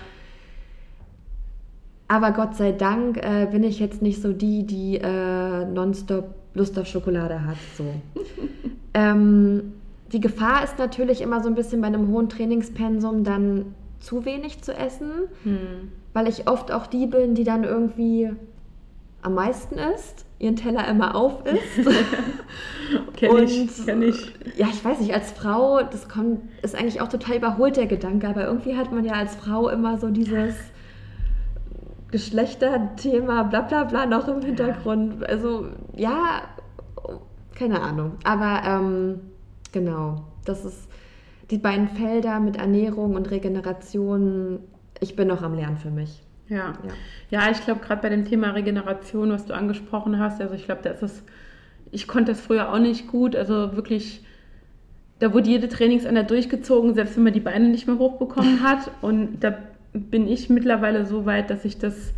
Aber 2.09 2.33
Gott 2.33 2.57
sei 2.57 2.73
Dank 2.73 3.19
äh, 3.19 3.47
bin 3.51 3.63
ich 3.63 3.79
jetzt 3.79 4.03
nicht 4.03 4.21
so 4.21 4.33
die, 4.33 4.67
die 4.67 4.97
äh, 4.97 5.65
nonstop 5.65 6.35
Lust 6.55 6.79
auf 6.79 6.87
Schokolade 6.87 7.45
hat. 7.45 7.57
So. 7.77 7.85
ähm, 8.95 9.75
die 10.13 10.21
Gefahr 10.21 10.65
ist 10.65 10.79
natürlich 10.79 11.21
immer 11.21 11.41
so 11.41 11.49
ein 11.49 11.55
bisschen 11.55 11.81
bei 11.81 11.87
einem 11.87 12.09
hohen 12.09 12.29
Trainingspensum 12.29 13.23
dann 13.25 13.75
zu 14.01 14.25
wenig 14.25 14.63
zu 14.63 14.77
essen, 14.77 15.11
hm. 15.45 15.93
weil 16.13 16.29
ich 16.29 16.49
oft 16.49 16.73
auch 16.73 16.87
die 16.87 17.07
bin, 17.07 17.35
die 17.35 17.45
dann 17.45 17.65
irgendwie 17.65 18.31
am 19.25 19.35
meisten 19.35 19.77
isst, 19.79 20.27
ihren 20.39 20.55
Teller 20.55 20.87
immer 20.87 21.17
auf 21.17 21.45
isst. 21.47 21.89
kenn 23.17 23.39
ich, 23.39 23.85
kenn 23.85 24.03
ich. 24.03 24.33
Ja, 24.57 24.69
ich 24.69 24.85
weiß 24.85 25.01
nicht, 25.01 25.15
als 25.15 25.33
Frau, 25.33 25.83
das 25.83 26.09
kommt, 26.09 26.43
ist 26.63 26.75
eigentlich 26.75 27.01
auch 27.01 27.09
total 27.09 27.37
überholt 27.37 27.77
der 27.77 27.87
Gedanke, 27.87 28.29
aber 28.29 28.45
irgendwie 28.45 28.77
hat 28.77 28.93
man 28.93 29.05
ja 29.05 29.15
als 29.15 29.35
Frau 29.35 29.71
immer 29.71 29.99
so 29.99 30.11
dieses 30.11 30.55
Geschlechterthema, 32.11 33.45
bla 33.45 33.63
bla 33.63 33.85
bla 33.85 34.05
noch 34.05 34.29
im 34.29 34.43
Hintergrund. 34.43 35.27
Also 35.27 35.69
ja, 35.97 36.43
keine 37.55 37.81
Ahnung. 37.81 38.13
Aber 38.25 38.61
ähm, 38.67 39.21
genau, 39.73 40.27
das 40.45 40.67
ist 40.67 40.87
die 41.51 41.59
beiden 41.59 41.89
Felder 41.89 42.41
mit 42.41 42.57
Ernährung 42.57 43.15
und 43.17 43.31
Regeneration. 43.31 44.61
Ich 45.01 45.17
bin 45.17 45.29
noch 45.29 45.43
am 45.43 45.55
Lernen 45.55 45.79
für 45.79 45.91
mich. 45.91 46.23
Ja, 46.49 46.75
ja. 46.83 46.95
ja 47.31 47.51
ich 47.51 47.65
glaube, 47.65 47.81
gerade 47.81 48.03
bei 48.03 48.09
dem 48.09 48.25
Thema 48.25 48.51
Regeneration, 48.51 49.31
was 49.31 49.47
du 49.47 49.55
angesprochen 49.55 50.19
hast, 50.19 50.41
also 50.41 50.55
ich 50.55 50.65
glaube, 50.65 50.83
da 50.83 50.91
ist 50.91 51.03
es, 51.03 51.23
ich 51.91 52.07
konnte 52.07 52.33
das 52.33 52.41
früher 52.41 52.73
auch 52.73 52.79
nicht 52.79 53.07
gut, 53.09 53.37
also 53.37 53.77
wirklich, 53.77 54.25
da 55.19 55.33
wurde 55.33 55.49
jede 55.49 55.69
Trainingseinheit 55.69 56.31
durchgezogen, 56.31 56.95
selbst 56.95 57.17
wenn 57.17 57.25
man 57.25 57.33
die 57.33 57.41
Beine 57.41 57.69
nicht 57.69 57.87
mehr 57.87 57.99
hochbekommen 57.99 58.63
hat. 58.63 58.91
Und 59.01 59.41
da 59.41 59.57
bin 59.93 60.29
ich 60.29 60.51
mittlerweile 60.51 61.07
so 61.07 61.25
weit, 61.25 61.51
dass 61.51 61.65
ich 61.65 61.79
das 61.79 62.13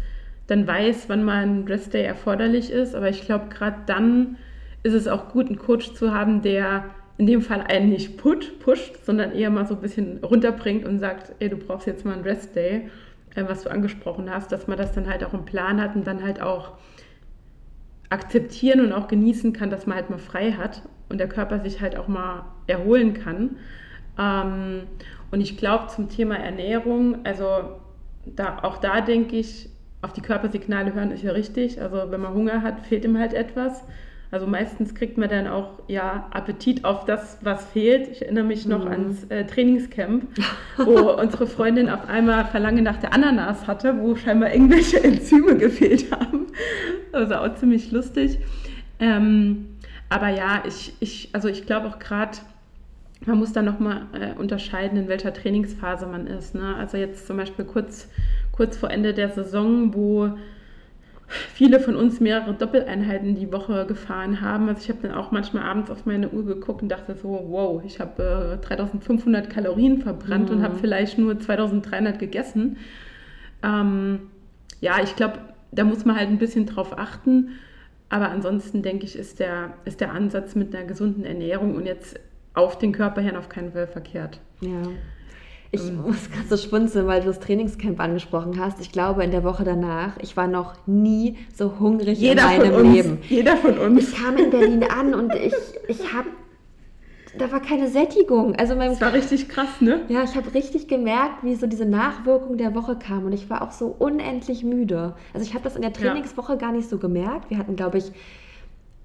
dann 0.46 0.66
weiß, 0.66 1.08
wann 1.08 1.24
mal 1.24 1.42
ein 1.42 1.64
Restday 1.64 2.02
erforderlich 2.02 2.70
ist. 2.70 2.94
Aber 2.94 3.08
ich 3.08 3.22
glaube, 3.22 3.46
gerade 3.50 3.76
dann 3.86 4.36
ist 4.82 4.94
es 4.94 5.08
auch 5.08 5.30
gut, 5.30 5.48
einen 5.48 5.58
Coach 5.58 5.94
zu 5.94 6.14
haben, 6.14 6.42
der 6.42 6.84
in 7.18 7.26
dem 7.26 7.42
Fall 7.42 7.62
einen 7.62 7.88
nicht 7.90 8.18
put, 8.18 8.58
pusht, 8.60 9.04
sondern 9.04 9.32
eher 9.32 9.50
mal 9.50 9.66
so 9.66 9.74
ein 9.74 9.80
bisschen 9.80 10.18
runterbringt 10.22 10.86
und 10.86 10.98
sagt, 10.98 11.32
ey, 11.38 11.48
du 11.48 11.56
brauchst 11.56 11.86
jetzt 11.86 12.04
mal 12.04 12.14
einen 12.14 12.22
Restday. 12.22 12.88
Äh, 13.36 13.48
was 13.48 13.62
du 13.62 13.70
angesprochen 13.70 14.30
hast, 14.30 14.50
dass 14.50 14.66
man 14.66 14.76
das 14.76 14.92
dann 14.92 15.08
halt 15.08 15.22
auch 15.22 15.34
im 15.34 15.44
Plan 15.44 15.80
hat 15.80 15.94
und 15.94 16.06
dann 16.06 16.24
halt 16.24 16.40
auch 16.40 16.72
akzeptieren 18.08 18.80
und 18.80 18.92
auch 18.92 19.08
genießen 19.08 19.52
kann, 19.52 19.70
dass 19.70 19.86
man 19.86 19.96
halt 19.96 20.10
mal 20.10 20.18
frei 20.18 20.52
hat 20.52 20.82
und 21.08 21.18
der 21.18 21.28
Körper 21.28 21.60
sich 21.60 21.80
halt 21.80 21.96
auch 21.96 22.08
mal 22.08 22.46
erholen 22.66 23.14
kann. 23.14 23.56
Ähm, 24.18 24.82
und 25.30 25.40
ich 25.40 25.56
glaube 25.56 25.88
zum 25.88 26.08
Thema 26.08 26.36
Ernährung, 26.36 27.24
also 27.24 27.80
da, 28.24 28.60
auch 28.62 28.78
da 28.78 29.00
denke 29.00 29.36
ich, 29.36 29.68
auf 30.02 30.12
die 30.12 30.20
Körpersignale 30.20 30.94
hören 30.94 31.10
ist 31.10 31.22
ja 31.22 31.32
richtig. 31.32 31.80
Also 31.80 32.10
wenn 32.10 32.20
man 32.20 32.34
Hunger 32.34 32.62
hat, 32.62 32.80
fehlt 32.80 33.04
ihm 33.04 33.18
halt 33.18 33.34
etwas. 33.34 33.84
Also 34.30 34.46
meistens 34.46 34.94
kriegt 34.94 35.18
man 35.18 35.28
dann 35.28 35.46
auch 35.46 35.80
ja 35.86 36.28
Appetit 36.32 36.84
auf 36.84 37.04
das, 37.04 37.38
was 37.42 37.64
fehlt. 37.66 38.08
Ich 38.08 38.22
erinnere 38.22 38.44
mich 38.44 38.66
noch 38.66 38.84
mhm. 38.84 38.90
ans 38.90 39.24
äh, 39.28 39.44
Trainingscamp, 39.44 40.26
wo 40.78 41.12
unsere 41.20 41.46
Freundin 41.46 41.88
auf 41.88 42.08
einmal 42.08 42.44
Verlangen 42.46 42.82
nach 42.82 42.96
der 42.96 43.12
Ananas 43.12 43.66
hatte, 43.66 43.98
wo 44.00 44.16
scheinbar 44.16 44.52
irgendwelche 44.52 45.02
Enzyme 45.04 45.56
gefehlt 45.56 46.10
haben. 46.10 46.46
Also 47.12 47.36
auch 47.36 47.54
ziemlich 47.54 47.92
lustig. 47.92 48.38
Ähm, 48.98 49.66
aber 50.08 50.28
ja, 50.28 50.62
ich, 50.66 50.94
ich, 51.00 51.30
also 51.32 51.48
ich 51.48 51.66
glaube 51.66 51.88
auch 51.88 51.98
gerade, 51.98 52.38
man 53.24 53.38
muss 53.38 53.52
da 53.52 53.62
nochmal 53.62 54.02
äh, 54.12 54.38
unterscheiden, 54.38 54.98
in 54.98 55.08
welcher 55.08 55.32
Trainingsphase 55.32 56.06
man 56.06 56.26
ist. 56.26 56.54
Ne? 56.54 56.74
Also 56.76 56.96
jetzt 56.96 57.26
zum 57.26 57.36
Beispiel 57.36 57.64
kurz, 57.64 58.08
kurz 58.52 58.76
vor 58.76 58.90
Ende 58.90 59.14
der 59.14 59.30
Saison, 59.30 59.94
wo 59.94 60.36
viele 61.28 61.80
von 61.80 61.96
uns 61.96 62.20
mehrere 62.20 62.54
Doppeleinheiten 62.54 63.34
die 63.34 63.52
Woche 63.52 63.86
gefahren 63.86 64.40
haben. 64.40 64.68
Also 64.68 64.82
ich 64.82 64.88
habe 64.88 65.00
dann 65.02 65.16
auch 65.16 65.30
manchmal 65.30 65.64
abends 65.64 65.90
auf 65.90 66.06
meine 66.06 66.30
Uhr 66.30 66.44
geguckt 66.44 66.82
und 66.82 66.88
dachte 66.88 67.16
so, 67.16 67.46
wow, 67.48 67.82
ich 67.84 68.00
habe 68.00 68.58
äh, 68.62 68.66
3500 68.66 69.50
Kalorien 69.50 70.02
verbrannt 70.02 70.50
mhm. 70.50 70.56
und 70.56 70.62
habe 70.62 70.76
vielleicht 70.76 71.18
nur 71.18 71.38
2300 71.38 72.18
gegessen. 72.18 72.76
Ähm, 73.62 74.20
ja, 74.80 75.02
ich 75.02 75.16
glaube, 75.16 75.38
da 75.72 75.84
muss 75.84 76.04
man 76.04 76.16
halt 76.16 76.28
ein 76.28 76.38
bisschen 76.38 76.66
drauf 76.66 76.98
achten. 76.98 77.50
Aber 78.08 78.30
ansonsten 78.30 78.82
denke 78.82 79.04
ich, 79.04 79.18
ist 79.18 79.40
der, 79.40 79.74
ist 79.84 80.00
der 80.00 80.12
Ansatz 80.12 80.54
mit 80.54 80.74
einer 80.74 80.86
gesunden 80.86 81.24
Ernährung 81.24 81.74
und 81.74 81.86
jetzt 81.86 82.20
auf 82.54 82.78
den 82.78 82.92
Körper 82.92 83.20
hin 83.20 83.36
auf 83.36 83.48
keinen 83.48 83.72
Fall 83.72 83.88
verkehrt. 83.88 84.40
Ja. 84.60 84.82
Ich 85.76 85.88
ähm. 85.88 86.02
muss 86.02 86.30
ganz 86.30 86.48
so 86.48 86.56
schwunzeln, 86.56 87.06
weil 87.06 87.20
du 87.20 87.26
das 87.26 87.40
Trainingscamp 87.40 88.00
angesprochen 88.00 88.58
hast. 88.58 88.80
Ich 88.80 88.92
glaube, 88.92 89.24
in 89.24 89.30
der 89.30 89.44
Woche 89.44 89.64
danach, 89.64 90.16
ich 90.20 90.36
war 90.36 90.46
noch 90.46 90.74
nie 90.86 91.36
so 91.54 91.78
hungrig 91.78 92.18
jeder 92.18 92.42
in 92.54 92.60
meinem 92.60 92.74
von 92.74 92.86
uns, 92.86 92.94
Leben. 92.94 93.18
Jeder 93.28 93.56
von 93.56 93.78
uns. 93.78 94.08
Ich 94.08 94.16
kam 94.16 94.36
in 94.36 94.50
Berlin 94.50 94.84
an 94.84 95.14
und 95.14 95.34
ich, 95.34 95.54
ich 95.88 96.12
habe 96.12 96.28
da 97.38 97.52
war 97.52 97.60
keine 97.60 97.88
Sättigung. 97.88 98.56
Also 98.56 98.74
mein, 98.74 98.90
das 98.90 99.00
war 99.00 99.12
richtig 99.12 99.48
krass, 99.48 99.80
ne? 99.80 100.00
Ja, 100.08 100.22
ich 100.22 100.34
habe 100.36 100.54
richtig 100.54 100.88
gemerkt, 100.88 101.42
wie 101.42 101.54
so 101.54 101.66
diese 101.66 101.84
Nachwirkung 101.84 102.56
der 102.56 102.74
Woche 102.74 102.96
kam 102.96 103.26
und 103.26 103.32
ich 103.32 103.50
war 103.50 103.62
auch 103.62 103.72
so 103.72 103.94
unendlich 103.98 104.64
müde. 104.64 105.14
Also 105.34 105.46
ich 105.46 105.52
habe 105.52 105.64
das 105.64 105.76
in 105.76 105.82
der 105.82 105.92
Trainingswoche 105.92 106.54
ja. 106.54 106.58
gar 106.58 106.72
nicht 106.72 106.88
so 106.88 106.98
gemerkt. 106.98 107.50
Wir 107.50 107.58
hatten, 107.58 107.76
glaube 107.76 107.98
ich, 107.98 108.12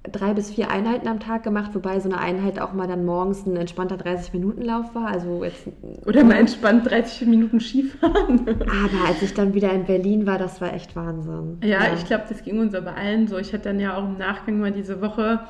drei 0.04 0.34
bis 0.34 0.52
vier 0.52 0.72
Einheiten 0.72 1.08
am 1.08 1.20
Tag 1.20 1.44
gemacht, 1.44 1.72
wobei 1.74 2.00
so 2.00 2.10
eine 2.10 2.20
Einheit 2.20 2.60
auch 2.60 2.74
mal 2.74 2.88
dann 2.88 3.06
morgens 3.06 3.46
ein 3.46 3.56
entspannter 3.56 3.98
30-Minuten-Lauf 3.98 4.96
war. 4.96 5.08
Also 5.08 5.44
jetzt, 5.44 5.68
Oder 6.06 6.24
mal 6.24 6.38
entspannt 6.38 6.90
30 6.90 7.28
Minuten 7.28 7.60
Skifahren. 7.60 8.48
Aber 8.48 9.08
als 9.08 9.22
ich 9.22 9.34
dann 9.36 9.54
wieder 9.54 9.72
in 9.72 9.86
Berlin 9.86 10.26
war, 10.26 10.40
das 10.40 10.60
war 10.60 10.74
echt 10.74 10.96
Wahnsinn. 10.96 11.60
Ja, 11.62 11.84
ja. 11.84 11.94
ich 11.94 12.06
glaube, 12.06 12.24
das 12.28 12.44
ging 12.44 12.60
uns 12.60 12.74
aber 12.74 12.96
allen 12.96 13.28
so. 13.28 13.38
Ich 13.38 13.54
hatte 13.54 13.66
dann 13.66 13.80
ja 13.80 13.96
auch 13.96 14.06
im 14.06 14.18
Nachgang 14.18 14.60
mal 14.60 14.72
diese 14.72 15.02
Woche, 15.02 15.42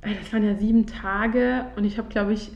äh, 0.00 0.14
das 0.20 0.32
waren 0.32 0.44
ja 0.44 0.56
sieben 0.56 0.86
Tage 0.86 1.66
und 1.76 1.84
ich 1.84 1.96
habe, 1.96 2.08
glaube 2.08 2.32
ich, 2.32 2.50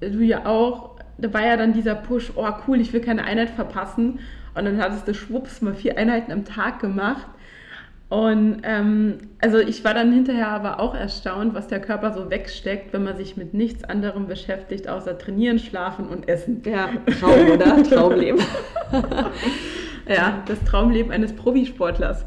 du 0.00 0.20
ja 0.20 0.44
auch, 0.44 0.96
da 1.16 1.32
war 1.32 1.46
ja 1.46 1.56
dann 1.56 1.72
dieser 1.72 1.94
Push, 1.94 2.32
oh 2.36 2.48
cool, 2.66 2.78
ich 2.78 2.92
will 2.92 3.00
keine 3.00 3.24
Einheit 3.24 3.50
verpassen. 3.50 4.18
Und 4.54 4.66
dann 4.66 4.78
hattest 4.78 5.08
du 5.08 5.14
schwupps 5.14 5.62
mal 5.62 5.74
vier 5.74 5.96
Einheiten 5.96 6.30
am 6.30 6.44
Tag 6.44 6.80
gemacht. 6.80 7.26
Und 8.12 8.58
ähm, 8.64 9.14
also 9.40 9.56
ich 9.56 9.86
war 9.86 9.94
dann 9.94 10.12
hinterher 10.12 10.48
aber 10.48 10.80
auch 10.80 10.94
erstaunt, 10.94 11.54
was 11.54 11.68
der 11.68 11.80
Körper 11.80 12.12
so 12.12 12.28
wegsteckt, 12.28 12.92
wenn 12.92 13.04
man 13.04 13.16
sich 13.16 13.38
mit 13.38 13.54
nichts 13.54 13.84
anderem 13.84 14.26
beschäftigt, 14.26 14.86
außer 14.86 15.16
trainieren, 15.16 15.58
schlafen 15.58 16.08
und 16.08 16.28
essen. 16.28 16.60
Ja, 16.66 16.90
Traum, 17.18 17.50
oder? 17.50 17.82
Traumleben. 17.88 18.42
ja, 20.06 20.42
das 20.44 20.62
Traumleben 20.64 21.10
eines 21.10 21.32
Profisportlers. 21.32 22.26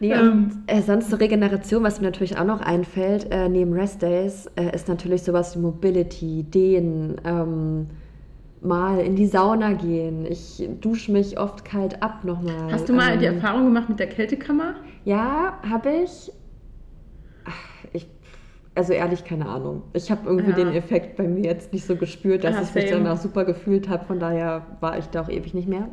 Nee, 0.00 0.12
ähm, 0.12 0.64
äh, 0.66 0.82
sonst 0.82 1.08
zur 1.08 1.18
Regeneration, 1.18 1.82
was 1.82 1.98
mir 2.02 2.08
natürlich 2.08 2.36
auch 2.36 2.44
noch 2.44 2.60
einfällt, 2.60 3.28
äh, 3.30 3.48
neben 3.48 3.72
Rest 3.72 4.02
Days, 4.02 4.50
äh, 4.56 4.74
ist 4.74 4.86
natürlich 4.86 5.22
sowas 5.22 5.56
wie 5.56 5.60
Mobility, 5.60 6.42
Dehnen, 6.42 7.18
ähm, 7.24 7.86
mal 8.60 9.00
in 9.00 9.16
die 9.16 9.26
Sauna 9.26 9.72
gehen. 9.72 10.26
Ich 10.28 10.68
dusche 10.82 11.10
mich 11.10 11.38
oft 11.38 11.64
kalt 11.64 12.02
ab 12.02 12.22
nochmal. 12.22 12.70
Hast 12.70 12.90
du 12.90 12.92
mal 12.92 13.14
ähm, 13.14 13.20
die 13.20 13.26
Erfahrung 13.26 13.64
gemacht 13.64 13.88
mit 13.88 13.98
der 13.98 14.08
Kältekammer? 14.08 14.74
Ja, 15.04 15.58
habe 15.68 15.90
ich. 16.04 16.32
ich. 17.92 18.06
Also 18.74 18.92
ehrlich, 18.94 19.24
keine 19.24 19.46
Ahnung. 19.46 19.82
Ich 19.92 20.10
habe 20.10 20.28
irgendwie 20.28 20.50
ja. 20.50 20.56
den 20.56 20.72
Effekt 20.72 21.16
bei 21.16 21.28
mir 21.28 21.44
jetzt 21.44 21.72
nicht 21.72 21.84
so 21.84 21.96
gespürt, 21.96 22.44
dass 22.44 22.54
ja, 22.54 22.62
ich 22.62 22.74
mich 22.74 22.90
danach 22.90 23.18
super 23.18 23.44
gefühlt 23.44 23.88
habe. 23.88 24.04
Von 24.06 24.18
daher 24.18 24.66
war 24.80 24.98
ich 24.98 25.06
da 25.06 25.22
auch 25.22 25.28
ewig 25.28 25.52
nicht 25.52 25.68
mehr. 25.68 25.88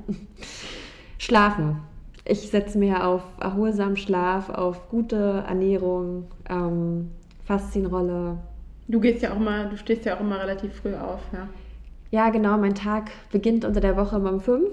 Schlafen. 1.17 1.81
Ich 2.23 2.49
setze 2.49 2.77
mir 2.77 3.05
auf 3.05 3.23
erholsamen 3.39 3.97
Schlaf, 3.97 4.49
auf 4.49 4.87
gute 4.89 5.43
Ernährung, 5.47 6.27
ähm, 6.47 7.11
Faszienrolle. 7.43 8.37
Du 8.87 8.99
gehst 8.99 9.23
ja 9.23 9.33
auch 9.33 9.39
mal, 9.39 9.67
du 9.69 9.77
stehst 9.77 10.05
ja 10.05 10.15
auch 10.15 10.21
immer 10.21 10.39
relativ 10.39 10.73
früh 10.75 10.93
auf, 10.93 11.21
ja. 11.33 11.47
Ja, 12.11 12.29
genau, 12.29 12.57
mein 12.57 12.75
Tag 12.75 13.11
beginnt 13.31 13.65
unter 13.65 13.81
der 13.81 13.97
Woche 13.97 14.17
um 14.17 14.39
fünf. 14.39 14.69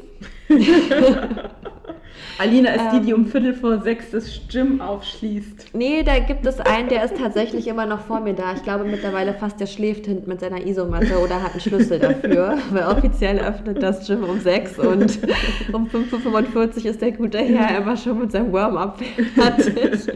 Alina 2.39 2.71
ist 2.71 2.93
die, 2.93 3.07
die 3.07 3.15
um 3.15 3.23
ähm. 3.23 3.29
Viertel 3.29 3.55
vor 3.55 3.83
sechs 3.83 4.11
das 4.11 4.41
Gym 4.49 4.81
aufschließt. 4.81 5.75
Nee, 5.75 6.03
da 6.03 6.19
gibt 6.19 6.47
es 6.47 6.61
einen, 6.61 6.89
der 6.89 7.05
ist 7.05 7.17
tatsächlich 7.17 7.67
immer 7.67 7.87
noch 7.87 8.01
vor 8.01 8.21
mir 8.21 8.35
da. 8.35 8.55
Ich 8.55 8.63
glaube 8.63 8.85
mittlerweile 8.85 9.35
fast, 9.35 9.61
der 9.61 9.67
schläft 9.67 10.07
hinten 10.07 10.29
mit 10.29 10.41
seiner 10.41 10.67
Isomatte 10.67 11.19
oder 11.19 11.43
hat 11.43 11.53
einen 11.53 11.61
Schlüssel 11.61 11.99
dafür. 11.99 12.59
Weil 12.71 12.85
offiziell 12.85 13.39
öffnet 13.39 13.83
das 13.83 14.07
Gym 14.07 14.25
um 14.25 14.41
sechs 14.41 14.79
und 14.79 15.19
um 15.73 15.87
5.45 15.87 16.55
Uhr 16.55 16.91
ist 16.91 17.01
der 17.01 17.13
gute 17.13 17.39
Herr 17.39 17.79
immer 17.79 17.97
schon 17.97 18.21
mit 18.21 18.33
seinem 18.33 18.53
Warm-up 18.53 19.01
fertig. 19.35 20.07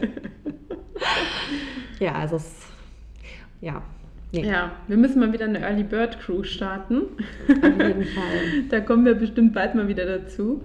ja, 1.99 2.13
also 2.13 2.35
es, 2.35 2.51
ja, 3.61 3.81
Nee. 4.33 4.47
Ja, 4.47 4.71
wir 4.87 4.95
müssen 4.95 5.19
mal 5.19 5.33
wieder 5.33 5.45
eine 5.45 5.59
Early 5.59 5.83
Bird 5.83 6.21
Crew 6.21 6.43
starten. 6.43 7.01
Auf 7.49 7.63
jeden 7.63 8.05
Fall. 8.05 8.39
da 8.69 8.79
kommen 8.79 9.03
wir 9.03 9.15
bestimmt 9.15 9.53
bald 9.53 9.75
mal 9.75 9.89
wieder 9.89 10.05
dazu. 10.05 10.61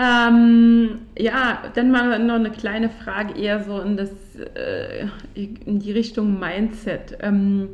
Ähm, 0.00 1.00
ja, 1.18 1.64
dann 1.74 1.90
mal 1.90 2.20
noch 2.20 2.36
eine 2.36 2.50
kleine 2.50 2.88
Frage 2.88 3.36
eher 3.36 3.64
so 3.64 3.80
in, 3.80 3.96
das, 3.96 4.10
äh, 4.36 5.08
in 5.34 5.80
die 5.80 5.90
Richtung 5.90 6.38
Mindset. 6.38 7.18
Ähm, 7.20 7.70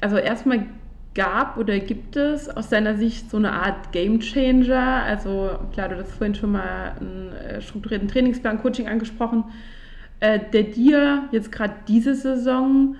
also 0.00 0.18
erstmal 0.18 0.66
gab 1.14 1.56
oder 1.56 1.80
gibt 1.80 2.14
es 2.14 2.48
aus 2.48 2.68
deiner 2.68 2.96
Sicht 2.96 3.28
so 3.28 3.38
eine 3.38 3.50
Art 3.50 3.90
Game 3.90 4.20
Changer? 4.20 5.02
Also 5.02 5.58
klar, 5.72 5.88
du 5.88 5.96
hast 5.96 6.12
vorhin 6.12 6.36
schon 6.36 6.52
mal 6.52 6.92
einen 7.00 7.32
äh, 7.32 7.60
strukturierten 7.60 8.06
Trainingsplan, 8.06 8.62
Coaching 8.62 8.86
angesprochen, 8.86 9.42
äh, 10.20 10.38
der 10.52 10.62
dir 10.62 11.24
jetzt 11.32 11.50
gerade 11.50 11.74
diese 11.88 12.14
Saison 12.14 12.94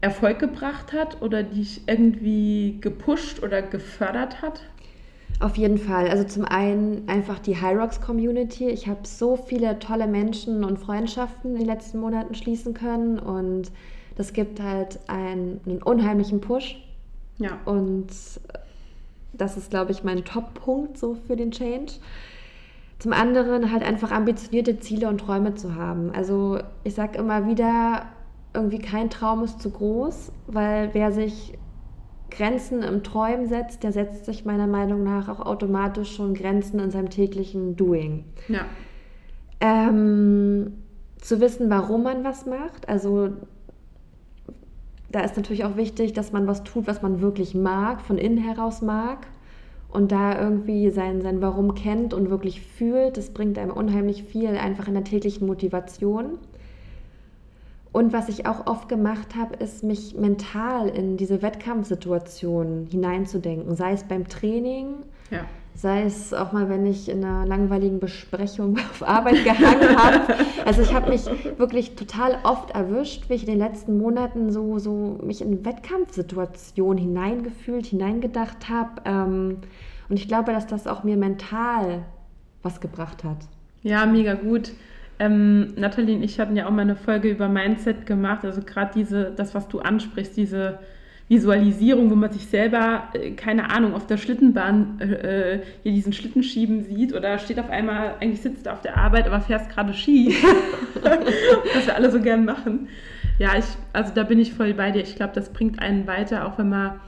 Erfolg 0.00 0.38
gebracht 0.38 0.92
hat 0.92 1.20
oder 1.22 1.42
dich 1.42 1.80
irgendwie 1.88 2.78
gepusht 2.80 3.42
oder 3.42 3.62
gefördert 3.62 4.42
hat? 4.42 4.60
Auf 5.38 5.56
jeden 5.56 5.76
Fall. 5.76 6.08
Also 6.08 6.24
zum 6.24 6.44
einen 6.44 7.08
einfach 7.08 7.38
die 7.38 7.60
Hyrox 7.60 8.00
Community. 8.00 8.68
Ich 8.68 8.88
habe 8.88 9.00
so 9.02 9.36
viele 9.36 9.78
tolle 9.78 10.06
Menschen 10.06 10.64
und 10.64 10.78
Freundschaften 10.78 11.52
in 11.52 11.58
den 11.58 11.66
letzten 11.66 12.00
Monaten 12.00 12.34
schließen 12.34 12.72
können 12.72 13.18
und 13.18 13.70
das 14.16 14.32
gibt 14.32 14.62
halt 14.62 14.98
einen, 15.08 15.60
einen 15.66 15.82
unheimlichen 15.82 16.40
Push. 16.40 16.82
Ja. 17.38 17.58
Und 17.66 18.06
das 19.34 19.56
ist, 19.58 19.70
glaube 19.70 19.92
ich, 19.92 20.04
mein 20.04 20.24
Top-Punkt 20.24 20.96
so 20.96 21.16
für 21.26 21.36
den 21.36 21.50
Change. 21.50 21.92
Zum 22.98 23.12
anderen 23.12 23.70
halt 23.70 23.82
einfach 23.82 24.10
ambitionierte 24.10 24.78
Ziele 24.80 25.08
und 25.08 25.18
Träume 25.18 25.54
zu 25.54 25.74
haben. 25.74 26.12
Also 26.14 26.60
ich 26.82 26.94
sage 26.94 27.18
immer 27.18 27.46
wieder, 27.46 28.06
irgendwie 28.54 28.78
kein 28.78 29.10
Traum 29.10 29.44
ist 29.44 29.60
zu 29.60 29.68
groß, 29.68 30.32
weil 30.46 30.88
wer 30.94 31.12
sich 31.12 31.58
Grenzen 32.30 32.82
im 32.82 33.02
Träumen 33.02 33.46
setzt, 33.46 33.82
der 33.82 33.92
setzt 33.92 34.24
sich 34.24 34.44
meiner 34.44 34.66
Meinung 34.66 35.02
nach 35.02 35.28
auch 35.28 35.40
automatisch 35.40 36.14
schon 36.14 36.34
Grenzen 36.34 36.80
in 36.80 36.90
seinem 36.90 37.10
täglichen 37.10 37.76
Doing. 37.76 38.24
Ja. 38.48 38.66
Ähm, 39.60 40.72
zu 41.18 41.40
wissen, 41.40 41.70
warum 41.70 42.02
man 42.02 42.24
was 42.24 42.46
macht, 42.46 42.88
also 42.88 43.30
da 45.10 45.20
ist 45.20 45.36
natürlich 45.36 45.64
auch 45.64 45.76
wichtig, 45.76 46.12
dass 46.12 46.32
man 46.32 46.46
was 46.46 46.62
tut, 46.64 46.86
was 46.86 47.00
man 47.00 47.20
wirklich 47.20 47.54
mag, 47.54 48.02
von 48.02 48.18
innen 48.18 48.38
heraus 48.38 48.82
mag 48.82 49.26
und 49.88 50.12
da 50.12 50.38
irgendwie 50.38 50.90
sein, 50.90 51.22
sein 51.22 51.40
Warum 51.40 51.74
kennt 51.74 52.12
und 52.12 52.28
wirklich 52.28 52.60
fühlt. 52.60 53.16
Das 53.16 53.30
bringt 53.30 53.58
einem 53.58 53.70
unheimlich 53.70 54.24
viel 54.24 54.50
einfach 54.58 54.88
in 54.88 54.94
der 54.94 55.04
täglichen 55.04 55.46
Motivation. 55.46 56.38
Und 57.96 58.12
was 58.12 58.28
ich 58.28 58.44
auch 58.44 58.66
oft 58.66 58.90
gemacht 58.90 59.36
habe, 59.36 59.56
ist 59.56 59.82
mich 59.82 60.14
mental 60.14 60.86
in 60.86 61.16
diese 61.16 61.40
Wettkampfsituation 61.40 62.88
hineinzudenken, 62.90 63.74
sei 63.74 63.92
es 63.92 64.04
beim 64.04 64.28
Training, 64.28 64.96
ja. 65.30 65.46
sei 65.74 66.02
es 66.02 66.34
auch 66.34 66.52
mal, 66.52 66.68
wenn 66.68 66.84
ich 66.84 67.08
in 67.08 67.24
einer 67.24 67.46
langweiligen 67.46 67.98
Besprechung 67.98 68.76
auf 68.90 69.02
Arbeit 69.02 69.42
gehangen 69.44 69.96
habe. 69.96 70.34
Also 70.66 70.82
ich 70.82 70.92
habe 70.92 71.08
mich 71.08 71.24
wirklich 71.56 71.96
total 71.96 72.38
oft 72.42 72.72
erwischt, 72.72 73.30
wie 73.30 73.34
ich 73.34 73.48
in 73.48 73.58
den 73.58 73.60
letzten 73.60 73.96
Monaten 73.96 74.52
so, 74.52 74.78
so 74.78 75.18
mich 75.22 75.40
in 75.40 75.64
Wettkampfsituationen 75.64 76.98
hineingefühlt, 76.98 77.86
hineingedacht 77.86 78.68
habe. 78.68 78.90
Ähm, 79.06 79.56
und 80.10 80.18
ich 80.18 80.28
glaube, 80.28 80.52
dass 80.52 80.66
das 80.66 80.86
auch 80.86 81.02
mir 81.02 81.16
mental 81.16 82.04
was 82.62 82.82
gebracht 82.82 83.24
hat. 83.24 83.38
Ja, 83.82 84.04
mega 84.04 84.34
gut. 84.34 84.72
Ähm, 85.18 85.74
Nathalie 85.76 86.16
und 86.16 86.22
ich 86.22 86.38
hatten 86.38 86.56
ja 86.56 86.66
auch 86.66 86.70
mal 86.70 86.82
eine 86.82 86.96
Folge 86.96 87.30
über 87.30 87.48
Mindset 87.48 88.04
gemacht, 88.04 88.44
also 88.44 88.60
gerade 88.60 88.90
diese, 88.94 89.32
das, 89.34 89.54
was 89.54 89.66
du 89.68 89.80
ansprichst, 89.80 90.36
diese 90.36 90.78
Visualisierung, 91.28 92.10
wo 92.10 92.14
man 92.14 92.30
sich 92.30 92.46
selber, 92.46 93.08
äh, 93.14 93.32
keine 93.32 93.70
Ahnung, 93.70 93.94
auf 93.94 94.06
der 94.06 94.16
Schlittenbahn 94.16 95.00
äh, 95.00 95.54
äh, 95.54 95.62
hier 95.82 95.92
diesen 95.92 96.12
Schlitten 96.12 96.42
schieben 96.42 96.84
sieht 96.84 97.14
oder 97.14 97.38
steht 97.38 97.58
auf 97.58 97.70
einmal, 97.70 98.14
eigentlich 98.20 98.42
sitzt 98.42 98.66
du 98.66 98.72
auf 98.72 98.82
der 98.82 98.96
Arbeit, 98.96 99.26
aber 99.26 99.40
fährst 99.40 99.70
gerade 99.70 99.94
Ski, 99.94 100.36
was 101.02 101.86
wir 101.86 101.94
alle 101.94 102.10
so 102.10 102.20
gern 102.20 102.44
machen. 102.44 102.88
Ja, 103.38 103.56
ich, 103.58 103.66
also 103.92 104.12
da 104.14 104.22
bin 104.22 104.38
ich 104.38 104.54
voll 104.54 104.72
bei 104.74 104.90
dir. 104.92 105.02
Ich 105.02 105.16
glaube, 105.16 105.34
das 105.34 105.52
bringt 105.52 105.80
einen 105.80 106.06
weiter, 106.06 106.46
auch 106.46 106.58
wenn 106.58 106.68
man 106.68 107.00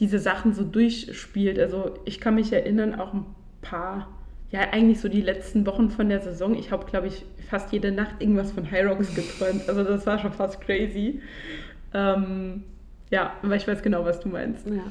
diese 0.00 0.18
Sachen 0.18 0.54
so 0.54 0.64
durchspielt. 0.64 1.58
Also 1.58 1.94
ich 2.04 2.20
kann 2.20 2.34
mich 2.34 2.52
erinnern, 2.52 2.98
auch 2.98 3.12
ein 3.12 3.26
paar 3.60 4.08
ja, 4.50 4.60
eigentlich 4.72 5.00
so 5.00 5.08
die 5.08 5.20
letzten 5.20 5.64
Wochen 5.66 5.90
von 5.90 6.08
der 6.08 6.20
Saison. 6.20 6.54
Ich 6.56 6.72
habe, 6.72 6.84
glaube 6.86 7.06
ich, 7.06 7.24
fast 7.48 7.72
jede 7.72 7.92
Nacht 7.92 8.16
irgendwas 8.20 8.50
von 8.50 8.68
High 8.70 8.86
Rocks 8.86 9.14
geträumt. 9.14 9.68
Also 9.68 9.84
das 9.84 10.06
war 10.06 10.18
schon 10.18 10.32
fast 10.32 10.60
crazy. 10.60 11.20
Ähm, 11.94 12.64
ja, 13.10 13.32
aber 13.42 13.56
ich 13.56 13.66
weiß 13.66 13.82
genau, 13.82 14.04
was 14.04 14.20
du 14.20 14.28
meinst. 14.28 14.66
Ja. 14.66 14.82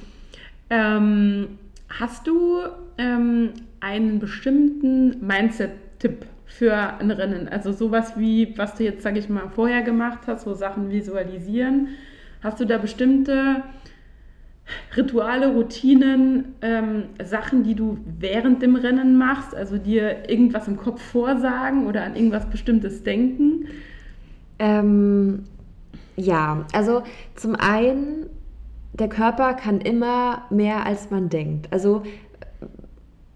Ähm, 0.70 1.58
hast 1.90 2.26
du 2.28 2.60
ähm, 2.98 3.52
einen 3.82 4.20
bestimmten 4.20 5.26
Mindset-Tipp 5.26 6.26
für 6.46 6.74
ein 6.74 7.12
Rennen? 7.12 7.50
Also 7.50 7.74
sowas 7.74 8.14
wie, 8.18 8.58
was 8.58 8.76
du 8.76 8.86
jetzt, 8.86 9.04
sage 9.04 9.20
ich 9.20 9.28
mal, 9.28 9.50
vorher 9.50 9.82
gemacht 9.82 10.20
hast, 10.28 10.44
so 10.44 10.54
Sachen 10.54 10.90
visualisieren. 10.90 11.90
Hast 12.42 12.62
du 12.62 12.66
da 12.66 12.78
bestimmte 12.78 13.64
Rituale, 14.96 15.54
Routinen, 15.54 16.56
ähm, 16.62 17.04
Sachen, 17.24 17.64
die 17.64 17.76
du 17.76 17.98
während 18.20 18.62
dem 18.62 18.76
Rennen 18.76 19.18
machst, 19.18 19.56
also 19.56 19.78
dir 19.78 20.30
irgendwas 20.30 20.68
im 20.68 20.78
Kopf 20.78 21.02
vorsagen 21.02 21.88
oder 21.88 22.04
an 22.04 22.16
irgendwas 22.16 22.50
Bestimmtes 22.50 23.04
denken? 23.04 23.68
Ähm, 24.60 25.44
ja, 26.16 26.66
also 26.74 27.04
zum 27.36 27.56
einen 27.56 28.28
der 28.94 29.10
Körper 29.10 29.54
kann 29.54 29.80
immer 29.82 30.44
mehr, 30.50 30.86
als 30.86 31.10
man 31.12 31.30
denkt. 31.30 31.72
Also 31.72 32.04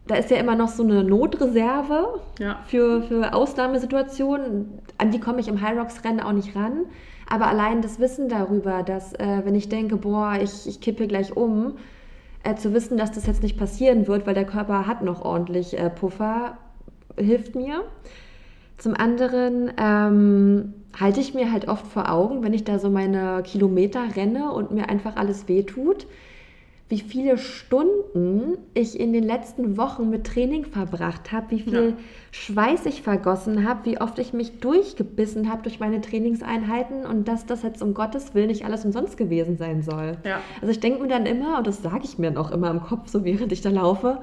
da 0.07 0.15
ist 0.15 0.29
ja 0.29 0.37
immer 0.37 0.55
noch 0.55 0.67
so 0.67 0.83
eine 0.83 1.03
Notreserve 1.03 2.19
ja. 2.39 2.59
für, 2.65 3.03
für 3.03 3.33
Ausnahmesituationen. 3.33 4.79
An 4.97 5.11
die 5.11 5.19
komme 5.19 5.39
ich 5.39 5.47
im 5.47 5.61
High 5.61 5.77
Rocks 5.77 6.03
Rennen 6.03 6.19
auch 6.19 6.33
nicht 6.33 6.55
ran. 6.55 6.85
Aber 7.29 7.47
allein 7.47 7.81
das 7.81 7.99
Wissen 7.99 8.29
darüber, 8.29 8.83
dass 8.83 9.13
äh, 9.13 9.41
wenn 9.43 9.55
ich 9.55 9.69
denke, 9.69 9.97
boah, 9.97 10.37
ich, 10.41 10.67
ich 10.67 10.81
kippe 10.81 11.07
gleich 11.07 11.35
um, 11.35 11.75
äh, 12.43 12.55
zu 12.55 12.73
wissen, 12.73 12.97
dass 12.97 13.11
das 13.11 13.25
jetzt 13.25 13.43
nicht 13.43 13.57
passieren 13.57 14.07
wird, 14.07 14.27
weil 14.27 14.33
der 14.33 14.45
Körper 14.45 14.85
hat 14.87 15.01
noch 15.01 15.23
ordentlich 15.23 15.77
äh, 15.77 15.89
Puffer, 15.89 16.57
hilft 17.17 17.55
mir. 17.55 17.83
Zum 18.77 18.95
anderen 18.95 19.71
ähm, 19.77 20.73
halte 20.99 21.21
ich 21.21 21.33
mir 21.33 21.51
halt 21.51 21.67
oft 21.67 21.87
vor 21.87 22.11
Augen, 22.11 22.43
wenn 22.43 22.53
ich 22.53 22.63
da 22.63 22.79
so 22.79 22.89
meine 22.89 23.41
Kilometer 23.43 24.01
renne 24.15 24.51
und 24.51 24.71
mir 24.71 24.89
einfach 24.89 25.15
alles 25.15 25.47
wehtut, 25.47 26.07
wie 26.93 26.99
viele 26.99 27.39
Stunden 27.39 28.55
ich 28.75 28.99
in 28.99 29.13
den 29.13 29.23
letzten 29.23 29.77
Wochen 29.77 30.11
mit 30.11 30.27
Training 30.27 30.63
verbracht 30.63 31.31
habe, 31.31 31.49
wie 31.49 31.61
viel 31.61 31.73
ja. 31.73 31.93
Schweiß 32.29 32.85
ich 32.85 33.01
vergossen 33.01 33.67
habe, 33.67 33.85
wie 33.85 33.99
oft 33.99 34.19
ich 34.19 34.31
mich 34.31 34.59
durchgebissen 34.59 35.51
habe 35.51 35.63
durch 35.63 35.79
meine 35.79 36.01
Trainingseinheiten 36.01 37.03
und 37.07 37.27
dass 37.27 37.47
das 37.47 37.63
jetzt 37.63 37.81
um 37.81 37.95
Gottes 37.95 38.35
Willen 38.35 38.45
nicht 38.45 38.63
alles 38.63 38.85
umsonst 38.85 39.17
gewesen 39.17 39.57
sein 39.57 39.81
soll. 39.81 40.17
Ja. 40.23 40.41
Also 40.61 40.69
ich 40.69 40.81
denke 40.81 41.01
mir 41.01 41.07
dann 41.07 41.25
immer, 41.25 41.57
und 41.57 41.65
das 41.65 41.81
sage 41.81 42.01
ich 42.03 42.19
mir 42.19 42.39
auch 42.39 42.51
immer 42.51 42.69
im 42.69 42.83
Kopf, 42.83 43.07
so 43.07 43.25
während 43.25 43.51
ich 43.51 43.61
da 43.61 43.71
laufe, 43.71 44.19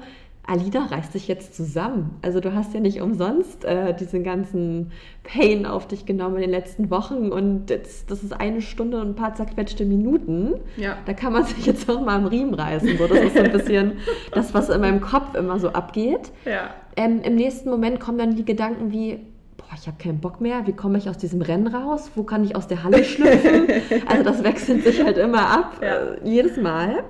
Alida 0.47 0.85
reißt 0.85 1.13
sich 1.13 1.27
jetzt 1.27 1.55
zusammen. 1.55 2.17
Also 2.21 2.39
du 2.39 2.53
hast 2.53 2.73
ja 2.73 2.79
nicht 2.79 3.01
umsonst 3.01 3.63
äh, 3.63 3.93
diesen 3.93 4.23
ganzen 4.23 4.91
Pain 5.23 5.65
auf 5.65 5.87
dich 5.87 6.05
genommen 6.05 6.35
in 6.37 6.41
den 6.41 6.49
letzten 6.49 6.89
Wochen 6.89 7.31
und 7.31 7.69
jetzt, 7.69 8.09
das 8.09 8.23
ist 8.23 8.33
eine 8.33 8.61
Stunde 8.61 8.99
und 8.99 9.09
ein 9.09 9.15
paar 9.15 9.35
zerquetschte 9.35 9.85
Minuten. 9.85 10.55
Ja. 10.77 10.97
Da 11.05 11.13
kann 11.13 11.33
man 11.33 11.45
sich 11.45 11.65
jetzt 11.65 11.89
auch 11.89 12.01
mal 12.01 12.15
am 12.15 12.25
Riemen 12.25 12.55
reißen. 12.55 12.97
So. 12.97 13.07
Das 13.07 13.19
ist 13.19 13.35
so 13.35 13.43
ein 13.43 13.51
bisschen 13.51 13.93
das, 14.33 14.53
was 14.53 14.69
in 14.69 14.81
meinem 14.81 14.99
Kopf 14.99 15.35
immer 15.35 15.59
so 15.59 15.69
abgeht. 15.69 16.31
Ja. 16.45 16.71
Ähm, 16.95 17.21
Im 17.23 17.35
nächsten 17.35 17.69
Moment 17.69 17.99
kommen 17.99 18.17
dann 18.17 18.35
die 18.35 18.45
Gedanken 18.45 18.91
wie, 18.91 19.19
boah, 19.57 19.75
ich 19.75 19.87
habe 19.87 19.97
keinen 19.97 20.19
Bock 20.19 20.41
mehr, 20.41 20.65
wie 20.65 20.73
komme 20.73 20.97
ich 20.97 21.07
aus 21.07 21.17
diesem 21.17 21.43
Rennen 21.43 21.67
raus? 21.67 22.11
Wo 22.15 22.23
kann 22.23 22.43
ich 22.43 22.55
aus 22.55 22.67
der 22.67 22.83
Halle 22.83 23.03
schlüpfen? 23.03 23.67
also 24.07 24.23
das 24.23 24.43
wechselt 24.43 24.83
sich 24.83 25.03
halt 25.03 25.17
immer 25.17 25.49
ab, 25.49 25.75
ja. 25.81 26.13
äh, 26.13 26.19
jedes 26.23 26.57
Mal. 26.57 27.03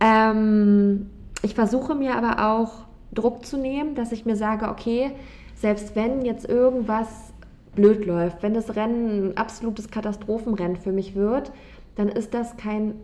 Ähm, 0.00 1.10
ich 1.44 1.54
versuche 1.54 1.94
mir 1.94 2.16
aber 2.16 2.52
auch 2.52 2.86
Druck 3.12 3.44
zu 3.44 3.58
nehmen, 3.58 3.94
dass 3.94 4.12
ich 4.12 4.24
mir 4.24 4.34
sage, 4.34 4.68
okay, 4.68 5.12
selbst 5.54 5.94
wenn 5.94 6.24
jetzt 6.24 6.48
irgendwas 6.48 7.32
blöd 7.74 8.06
läuft, 8.06 8.42
wenn 8.42 8.54
das 8.54 8.76
Rennen 8.76 9.30
ein 9.30 9.36
absolutes 9.36 9.90
Katastrophenrennen 9.90 10.76
für 10.76 10.92
mich 10.92 11.14
wird, 11.14 11.52
dann 11.96 12.08
ist 12.08 12.34
das 12.34 12.56
kein 12.56 12.94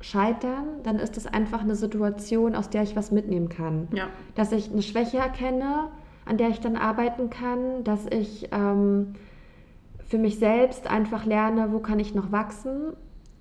Scheitern, 0.00 0.64
dann 0.82 0.98
ist 0.98 1.18
es 1.18 1.26
einfach 1.26 1.60
eine 1.60 1.74
Situation, 1.74 2.54
aus 2.54 2.70
der 2.70 2.82
ich 2.82 2.96
was 2.96 3.10
mitnehmen 3.10 3.50
kann. 3.50 3.88
Ja. 3.92 4.06
Dass 4.34 4.50
ich 4.52 4.72
eine 4.72 4.82
Schwäche 4.82 5.18
erkenne, 5.18 5.88
an 6.24 6.38
der 6.38 6.48
ich 6.48 6.60
dann 6.60 6.76
arbeiten 6.76 7.28
kann, 7.28 7.84
dass 7.84 8.06
ich 8.06 8.48
ähm, 8.50 9.14
für 10.06 10.18
mich 10.18 10.38
selbst 10.38 10.88
einfach 10.88 11.26
lerne, 11.26 11.72
wo 11.72 11.80
kann 11.80 11.98
ich 11.98 12.14
noch 12.14 12.32
wachsen. 12.32 12.94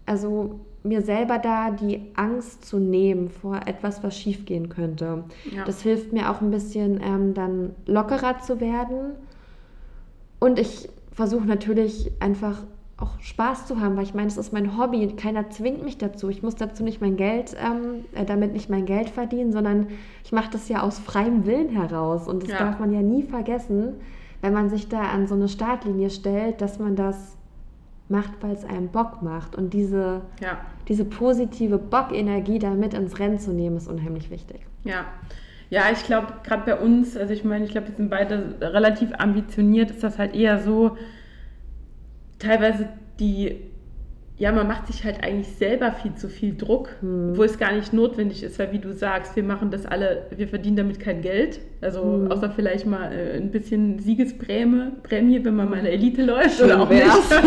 Also 0.05 0.59
mir 0.83 1.01
selber 1.01 1.39
da 1.39 1.71
die 1.71 2.01
Angst 2.15 2.65
zu 2.65 2.79
nehmen 2.79 3.29
vor 3.29 3.61
etwas, 3.65 4.03
was 4.03 4.17
schiefgehen 4.17 4.69
könnte. 4.69 5.23
Ja. 5.53 5.65
Das 5.65 5.81
hilft 5.81 6.13
mir 6.13 6.31
auch 6.31 6.41
ein 6.41 6.51
bisschen 6.51 7.01
ähm, 7.03 7.33
dann 7.33 7.75
lockerer 7.85 8.39
zu 8.39 8.61
werden. 8.61 9.15
Und 10.39 10.57
ich 10.57 10.89
versuche 11.11 11.45
natürlich 11.45 12.11
einfach 12.21 12.63
auch 13.01 13.19
Spaß 13.19 13.65
zu 13.65 13.79
haben, 13.79 13.95
weil 13.95 14.03
ich 14.03 14.13
meine, 14.13 14.27
es 14.27 14.37
ist 14.37 14.51
mein 14.53 14.77
Hobby. 14.77 15.07
Keiner 15.15 15.49
zwingt 15.49 15.83
mich 15.83 15.97
dazu. 15.97 16.29
Ich 16.29 16.43
muss 16.43 16.55
dazu 16.55 16.83
nicht 16.83 17.01
mein 17.01 17.15
Geld, 17.17 17.55
ähm, 17.59 18.05
äh, 18.13 18.25
damit 18.25 18.53
nicht 18.53 18.69
mein 18.69 18.85
Geld 18.85 19.09
verdienen, 19.09 19.51
sondern 19.51 19.87
ich 20.23 20.31
mache 20.31 20.49
das 20.51 20.69
ja 20.69 20.81
aus 20.81 20.99
freiem 20.99 21.45
Willen 21.45 21.69
heraus. 21.69 22.27
Und 22.27 22.43
das 22.43 22.51
ja. 22.51 22.59
darf 22.59 22.79
man 22.79 22.91
ja 22.91 23.01
nie 23.01 23.23
vergessen, 23.23 23.95
wenn 24.41 24.53
man 24.53 24.69
sich 24.69 24.89
da 24.89 25.01
an 25.01 25.27
so 25.27 25.35
eine 25.35 25.49
Startlinie 25.49 26.09
stellt, 26.09 26.61
dass 26.61 26.79
man 26.79 26.95
das 26.95 27.37
macht, 28.09 28.31
weil 28.41 28.51
es 28.51 28.65
einem 28.65 28.89
Bock 28.89 29.21
macht. 29.21 29.55
Und 29.55 29.73
diese, 29.73 30.21
ja. 30.41 30.59
diese 30.87 31.05
positive 31.05 31.77
Bockenergie 31.77 32.59
da 32.59 32.71
mit 32.71 32.93
ins 32.93 33.19
Rennen 33.19 33.39
zu 33.39 33.51
nehmen, 33.51 33.77
ist 33.77 33.87
unheimlich 33.87 34.29
wichtig. 34.29 34.61
Ja. 34.83 35.05
Ja, 35.69 35.83
ich 35.91 36.03
glaube, 36.03 36.33
gerade 36.43 36.63
bei 36.65 36.79
uns, 36.79 37.15
also 37.15 37.31
ich 37.31 37.43
meine, 37.43 37.63
ich 37.65 37.71
glaube, 37.71 37.89
wir 37.89 37.95
sind 37.95 38.09
beide 38.09 38.55
relativ 38.59 39.11
ambitioniert, 39.17 39.91
ist 39.91 40.03
das 40.03 40.17
halt 40.17 40.35
eher 40.35 40.59
so, 40.59 40.97
teilweise 42.39 42.89
die 43.19 43.68
ja, 44.39 44.53
man 44.53 44.67
macht 44.67 44.87
sich 44.87 45.03
halt 45.03 45.21
eigentlich 45.21 45.49
selber 45.49 45.91
viel 45.91 46.15
zu 46.15 46.29
viel 46.29 46.55
Druck, 46.55 46.89
hm. 47.01 47.37
wo 47.37 47.43
es 47.43 47.59
gar 47.59 47.73
nicht 47.73 47.91
notwendig 47.91 48.41
ist, 48.41 48.57
weil 48.57 48.71
wie 48.71 48.79
du 48.79 48.93
sagst, 48.93 49.35
wir 49.35 49.43
machen 49.43 49.69
das 49.69 49.85
alle, 49.85 50.27
wir 50.35 50.47
verdienen 50.47 50.77
damit 50.77 51.01
kein 51.01 51.21
Geld, 51.21 51.59
also 51.81 52.01
hm. 52.01 52.31
außer 52.31 52.49
vielleicht 52.49 52.85
mal 52.85 53.11
äh, 53.11 53.37
ein 53.37 53.51
bisschen 53.51 53.99
Siegesprämie, 53.99 54.91
Prämie, 55.03 55.43
wenn 55.43 55.57
man 55.57 55.69
mal 55.69 55.79
in 55.79 55.83
der 55.83 55.93
Elite 55.93 56.23
läuft 56.23 56.57
Schön 56.57 56.67
oder 56.67 56.81
auch 56.81 56.89
wär's. 56.89 57.29
nicht. 57.29 57.43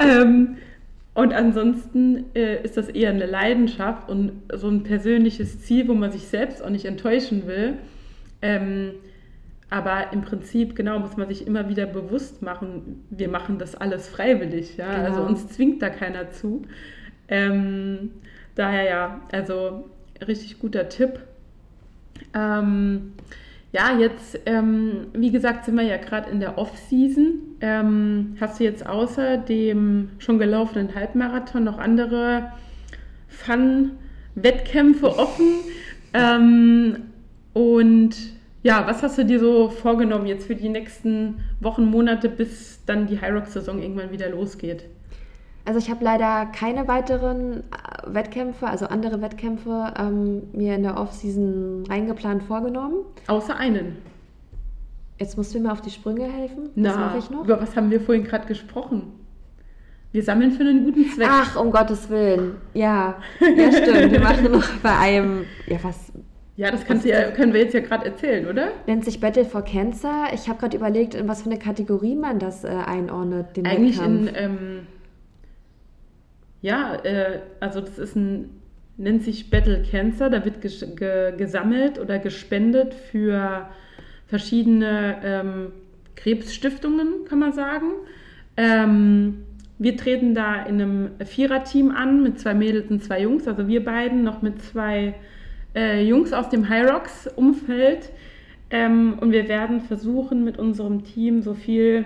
ähm, 0.00 0.56
und 1.14 1.32
ansonsten 1.32 2.24
äh, 2.34 2.60
ist 2.62 2.76
das 2.76 2.88
eher 2.88 3.10
eine 3.10 3.26
Leidenschaft 3.26 4.08
und 4.08 4.32
so 4.52 4.68
ein 4.68 4.82
persönliches 4.82 5.60
Ziel, 5.62 5.86
wo 5.86 5.94
man 5.94 6.10
sich 6.10 6.26
selbst 6.26 6.62
auch 6.62 6.70
nicht 6.70 6.86
enttäuschen 6.86 7.46
will. 7.46 7.74
Ähm, 8.42 8.94
aber 9.70 10.12
im 10.12 10.22
Prinzip, 10.22 10.74
genau, 10.74 10.98
muss 10.98 11.16
man 11.16 11.28
sich 11.28 11.46
immer 11.46 11.68
wieder 11.68 11.86
bewusst 11.86 12.42
machen, 12.42 13.04
wir 13.10 13.28
machen 13.28 13.58
das 13.58 13.74
alles 13.74 14.08
freiwillig. 14.08 14.76
Ja? 14.76 14.90
Genau. 14.92 15.04
Also 15.04 15.22
uns 15.22 15.48
zwingt 15.48 15.82
da 15.82 15.90
keiner 15.90 16.30
zu. 16.30 16.62
Ähm, 17.28 18.12
daher 18.54 18.84
ja, 18.84 19.20
also 19.30 19.90
richtig 20.26 20.58
guter 20.58 20.88
Tipp. 20.88 21.20
Ähm, 22.34 23.12
ja, 23.72 23.98
jetzt, 23.98 24.40
ähm, 24.46 25.08
wie 25.12 25.30
gesagt, 25.30 25.66
sind 25.66 25.76
wir 25.76 25.82
ja 25.82 25.98
gerade 25.98 26.30
in 26.30 26.40
der 26.40 26.56
Off-Season. 26.56 27.34
Ähm, 27.60 28.36
hast 28.40 28.58
du 28.58 28.64
jetzt 28.64 28.86
außer 28.86 29.36
dem 29.36 30.10
schon 30.18 30.38
gelaufenen 30.38 30.94
Halbmarathon 30.94 31.64
noch 31.64 31.78
andere 31.78 32.52
Fun-Wettkämpfe 33.28 35.18
offen? 35.18 35.46
Ähm, 36.14 37.02
und 37.52 38.16
ja, 38.68 38.86
was 38.86 39.02
hast 39.02 39.16
du 39.16 39.24
dir 39.24 39.40
so 39.40 39.70
vorgenommen 39.70 40.26
jetzt 40.26 40.46
für 40.46 40.54
die 40.54 40.68
nächsten 40.68 41.40
Wochen, 41.58 41.86
Monate, 41.86 42.28
bis 42.28 42.84
dann 42.84 43.06
die 43.06 43.18
Hyrox-Saison 43.18 43.80
irgendwann 43.80 44.12
wieder 44.12 44.28
losgeht? 44.28 44.84
Also 45.64 45.78
ich 45.78 45.88
habe 45.88 46.04
leider 46.04 46.44
keine 46.46 46.86
weiteren 46.86 47.60
äh, 47.60 47.62
Wettkämpfe, 48.14 48.66
also 48.66 48.84
andere 48.86 49.22
Wettkämpfe 49.22 49.94
ähm, 49.98 50.42
mir 50.52 50.74
in 50.74 50.82
der 50.82 50.98
Off-Season 50.98 51.84
reingeplant 51.88 52.42
vorgenommen. 52.42 53.06
Außer 53.26 53.56
einen. 53.56 53.96
Jetzt 55.18 55.38
musst 55.38 55.54
du 55.54 55.60
mir 55.60 55.72
auf 55.72 55.80
die 55.80 55.90
Sprünge 55.90 56.24
helfen. 56.24 56.68
Was 56.76 56.96
mache 56.96 57.18
ich 57.18 57.30
noch? 57.30 57.44
Über 57.44 57.62
was 57.62 57.74
haben 57.74 57.90
wir 57.90 58.02
vorhin 58.02 58.24
gerade 58.24 58.46
gesprochen? 58.46 59.14
Wir 60.12 60.22
sammeln 60.22 60.52
für 60.52 60.62
einen 60.62 60.84
guten 60.84 61.06
Zweck. 61.10 61.28
Ach, 61.30 61.56
um 61.56 61.70
Gottes 61.70 62.10
Willen. 62.10 62.56
Ja, 62.74 63.16
ja 63.40 63.72
stimmt. 63.72 64.12
Wir 64.12 64.20
machen 64.20 64.52
noch 64.52 64.68
bei 64.82 64.94
einem, 64.96 65.44
ja, 65.66 65.78
was, 65.82 66.07
ja, 66.58 66.72
das 66.72 66.84
kannst 66.84 67.06
ja, 67.06 67.30
können 67.30 67.52
wir 67.52 67.60
jetzt 67.60 67.72
ja 67.72 67.78
gerade 67.78 68.04
erzählen, 68.04 68.48
oder? 68.48 68.72
Nennt 68.88 69.04
sich 69.04 69.20
Battle 69.20 69.44
for 69.44 69.62
Cancer. 69.62 70.26
Ich 70.34 70.48
habe 70.48 70.58
gerade 70.58 70.76
überlegt, 70.76 71.14
in 71.14 71.28
was 71.28 71.42
für 71.42 71.50
eine 71.50 71.58
Kategorie 71.60 72.16
man 72.16 72.40
das 72.40 72.64
äh, 72.64 72.66
einordnet. 72.66 73.56
Den 73.56 73.64
Eigentlich 73.64 73.96
Wettkampf. 73.96 74.28
in, 74.30 74.34
ähm, 74.34 74.86
ja, 76.60 76.96
äh, 77.04 77.42
also 77.60 77.80
das 77.80 78.00
ist 78.00 78.16
ein, 78.16 78.50
nennt 78.96 79.22
sich 79.22 79.50
Battle 79.50 79.84
Cancer. 79.88 80.30
Da 80.30 80.44
wird 80.44 80.60
ges 80.60 80.84
ge 80.96 81.36
gesammelt 81.36 82.00
oder 82.00 82.18
gespendet 82.18 82.92
für 82.92 83.68
verschiedene 84.26 85.20
ähm, 85.22 85.72
Krebsstiftungen, 86.16 87.24
kann 87.28 87.38
man 87.38 87.52
sagen. 87.52 87.92
Ähm, 88.56 89.44
wir 89.78 89.96
treten 89.96 90.34
da 90.34 90.64
in 90.64 90.82
einem 90.82 91.10
Viererteam 91.24 91.92
an 91.92 92.20
mit 92.20 92.40
zwei 92.40 92.54
Mädels 92.54 92.90
und 92.90 93.04
zwei 93.04 93.22
Jungs, 93.22 93.46
also 93.46 93.68
wir 93.68 93.84
beiden 93.84 94.24
noch 94.24 94.42
mit 94.42 94.60
zwei 94.60 95.14
äh, 95.74 96.02
Jungs 96.02 96.32
aus 96.32 96.48
dem 96.48 96.68
High 96.68 96.90
Rocks 96.90 97.28
Umfeld. 97.36 98.10
Ähm, 98.70 99.18
und 99.20 99.32
wir 99.32 99.48
werden 99.48 99.80
versuchen, 99.80 100.44
mit 100.44 100.58
unserem 100.58 101.04
Team 101.04 101.42
so 101.42 101.54
viel 101.54 102.04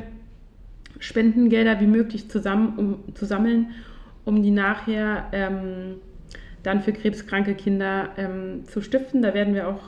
Spendengelder 0.99 1.81
wie 1.81 1.87
möglich 1.87 2.31
zusammen, 2.31 2.75
um, 2.77 3.15
zu 3.15 3.27
sammeln, 3.27 3.71
um 4.25 4.43
die 4.43 4.53
nachher 4.53 5.27
ähm, 5.33 5.97
dann 6.63 6.81
für 6.81 6.93
krebskranke 6.93 7.55
Kinder 7.55 8.11
ähm, 8.17 8.65
zu 8.67 8.81
stiften. 8.81 9.23
Da 9.23 9.35
werden 9.35 9.55
wir 9.55 9.69
auch 9.69 9.81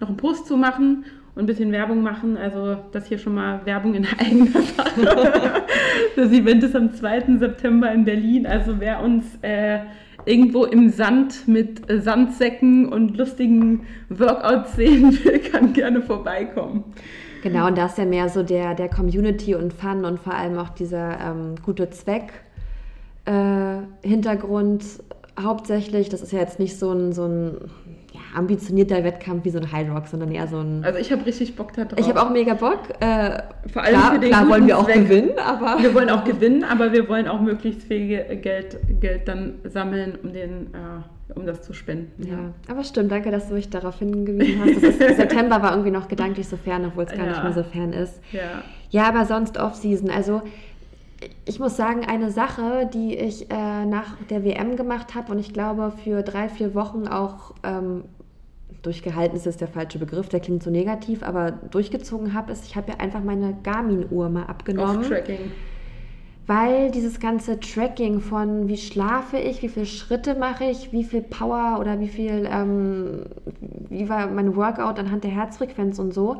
noch 0.00 0.08
einen 0.08 0.16
Post 0.16 0.46
zu 0.46 0.56
machen 0.56 1.04
und 1.36 1.44
ein 1.44 1.46
bisschen 1.46 1.70
Werbung 1.70 2.02
machen. 2.02 2.36
Also 2.36 2.78
das 2.92 3.06
hier 3.06 3.18
schon 3.18 3.34
mal 3.34 3.64
Werbung 3.64 3.94
in 3.94 4.06
eigener 4.18 4.62
Sache. 4.62 5.62
das 6.16 6.32
Event 6.32 6.64
ist 6.64 6.74
am 6.74 6.92
2. 6.92 7.38
September 7.38 7.92
in 7.92 8.04
Berlin. 8.04 8.46
Also 8.46 8.80
wer 8.80 9.00
uns 9.00 9.38
äh, 9.42 9.80
irgendwo 10.26 10.64
im 10.64 10.90
Sand 10.90 11.48
mit 11.48 11.88
äh, 11.88 12.00
Sandsäcken 12.00 12.86
und 12.86 13.16
lustigen 13.16 13.86
Workouts 14.10 14.76
sehen 14.76 15.18
will, 15.24 15.38
kann 15.38 15.72
gerne 15.72 16.02
vorbeikommen. 16.02 16.84
Genau, 17.42 17.68
und 17.68 17.78
da 17.78 17.86
ist 17.86 17.96
ja 17.96 18.04
mehr 18.04 18.28
so 18.28 18.42
der, 18.42 18.74
der 18.74 18.88
Community 18.88 19.54
und 19.54 19.72
Fun 19.72 20.04
und 20.04 20.18
vor 20.18 20.34
allem 20.34 20.58
auch 20.58 20.70
dieser 20.70 21.20
ähm, 21.20 21.54
gute 21.64 21.90
Zweck 21.90 22.32
äh, 23.24 23.78
Hintergrund 24.02 24.84
hauptsächlich, 25.40 26.08
das 26.08 26.22
ist 26.22 26.32
ja 26.32 26.40
jetzt 26.40 26.58
nicht 26.58 26.78
so 26.78 26.92
ein, 26.92 27.12
so 27.12 27.26
ein 27.26 27.56
ambitionierter 28.36 29.02
Wettkampf 29.02 29.44
wie 29.44 29.50
so 29.50 29.58
ein 29.58 29.72
High 29.72 29.90
Rock, 29.90 30.06
sondern 30.06 30.30
eher 30.30 30.46
so 30.46 30.58
ein. 30.58 30.84
Also 30.84 30.98
ich 30.98 31.10
habe 31.10 31.24
richtig 31.26 31.56
Bock 31.56 31.72
da 31.72 31.84
drauf. 31.84 31.98
Ich 31.98 32.08
habe 32.08 32.20
auch 32.22 32.30
mega 32.30 32.54
Bock. 32.54 32.80
Äh, 33.00 33.42
Vor 33.72 33.82
allem 33.82 33.94
klar, 33.96 34.12
für 34.12 34.18
den 34.20 34.30
klar 34.30 34.48
wollen 34.48 34.66
wir 34.66 34.78
auch 34.78 34.84
Zweck. 34.84 35.08
gewinnen, 35.08 35.30
aber. 35.38 35.82
Wir 35.82 35.94
wollen 35.94 36.10
auch 36.10 36.24
gewinnen, 36.24 36.64
aber 36.64 36.92
wir 36.92 37.08
wollen 37.08 37.26
auch 37.28 37.40
möglichst 37.40 37.82
viel 37.84 38.06
Ge- 38.08 38.36
Geld, 38.36 38.76
Geld 39.00 39.26
dann 39.28 39.54
sammeln, 39.64 40.18
um, 40.22 40.32
den, 40.32 40.68
äh, 40.74 41.32
um 41.38 41.46
das 41.46 41.62
zu 41.62 41.72
spenden. 41.72 42.26
Ja, 42.26 42.38
aber 42.72 42.84
stimmt, 42.84 43.10
danke, 43.10 43.30
dass 43.30 43.48
du 43.48 43.54
mich 43.54 43.70
darauf 43.70 43.98
hingewiesen 43.98 44.60
hast. 44.60 44.82
Ist, 44.82 44.98
September 45.16 45.62
war 45.62 45.70
irgendwie 45.72 45.90
noch 45.90 46.06
gedanklich 46.08 46.46
so 46.46 46.56
fern, 46.56 46.84
obwohl 46.86 47.04
es 47.04 47.10
gar 47.12 47.24
Ja. 47.26 47.30
nicht 47.32 47.42
mehr 47.42 47.52
so 47.52 47.62
fern 47.62 47.92
ist. 47.92 48.20
Ja. 48.32 48.62
Ja, 48.90 49.08
aber 49.08 49.24
sonst 49.24 49.58
Off-Season. 49.58 50.10
Also 50.10 50.42
ich 51.46 51.58
muss 51.58 51.76
sagen, 51.76 52.02
eine 52.06 52.30
Sache, 52.30 52.88
die 52.92 53.16
ich 53.16 53.50
äh, 53.50 53.84
nach 53.86 54.16
der 54.28 54.44
WM 54.44 54.76
gemacht 54.76 55.14
habe 55.14 55.32
und 55.32 55.38
ich 55.38 55.52
glaube 55.54 55.92
für 56.04 56.22
drei, 56.22 56.48
vier 56.48 56.74
Wochen 56.74 57.08
auch 57.08 57.54
ähm, 57.64 58.04
durchgehalten 58.86 59.36
ist 59.36 59.46
jetzt 59.46 59.60
der 59.60 59.68
falsche 59.68 59.98
Begriff, 59.98 60.28
der 60.28 60.40
klingt 60.40 60.62
so 60.62 60.70
negativ, 60.70 61.22
aber 61.22 61.50
durchgezogen 61.50 62.32
habe, 62.32 62.52
ist, 62.52 62.64
ich 62.64 62.76
habe 62.76 62.92
ja 62.92 62.98
einfach 62.98 63.22
meine 63.22 63.56
Garmin-Uhr 63.62 64.28
mal 64.28 64.44
abgenommen. 64.44 65.00
Off-Tracking. 65.00 65.52
Weil 66.46 66.92
dieses 66.92 67.18
ganze 67.18 67.58
Tracking 67.58 68.20
von 68.20 68.68
wie 68.68 68.76
schlafe 68.76 69.36
ich, 69.36 69.62
wie 69.62 69.68
viele 69.68 69.86
Schritte 69.86 70.36
mache 70.36 70.64
ich, 70.64 70.92
wie 70.92 71.02
viel 71.02 71.20
Power 71.20 71.78
oder 71.80 71.98
wie 71.98 72.06
viel, 72.06 72.48
ähm, 72.48 73.24
wie 73.88 74.08
war 74.08 74.28
mein 74.28 74.54
Workout 74.54 75.00
anhand 75.00 75.24
der 75.24 75.32
Herzfrequenz 75.32 75.98
und 75.98 76.14
so, 76.14 76.36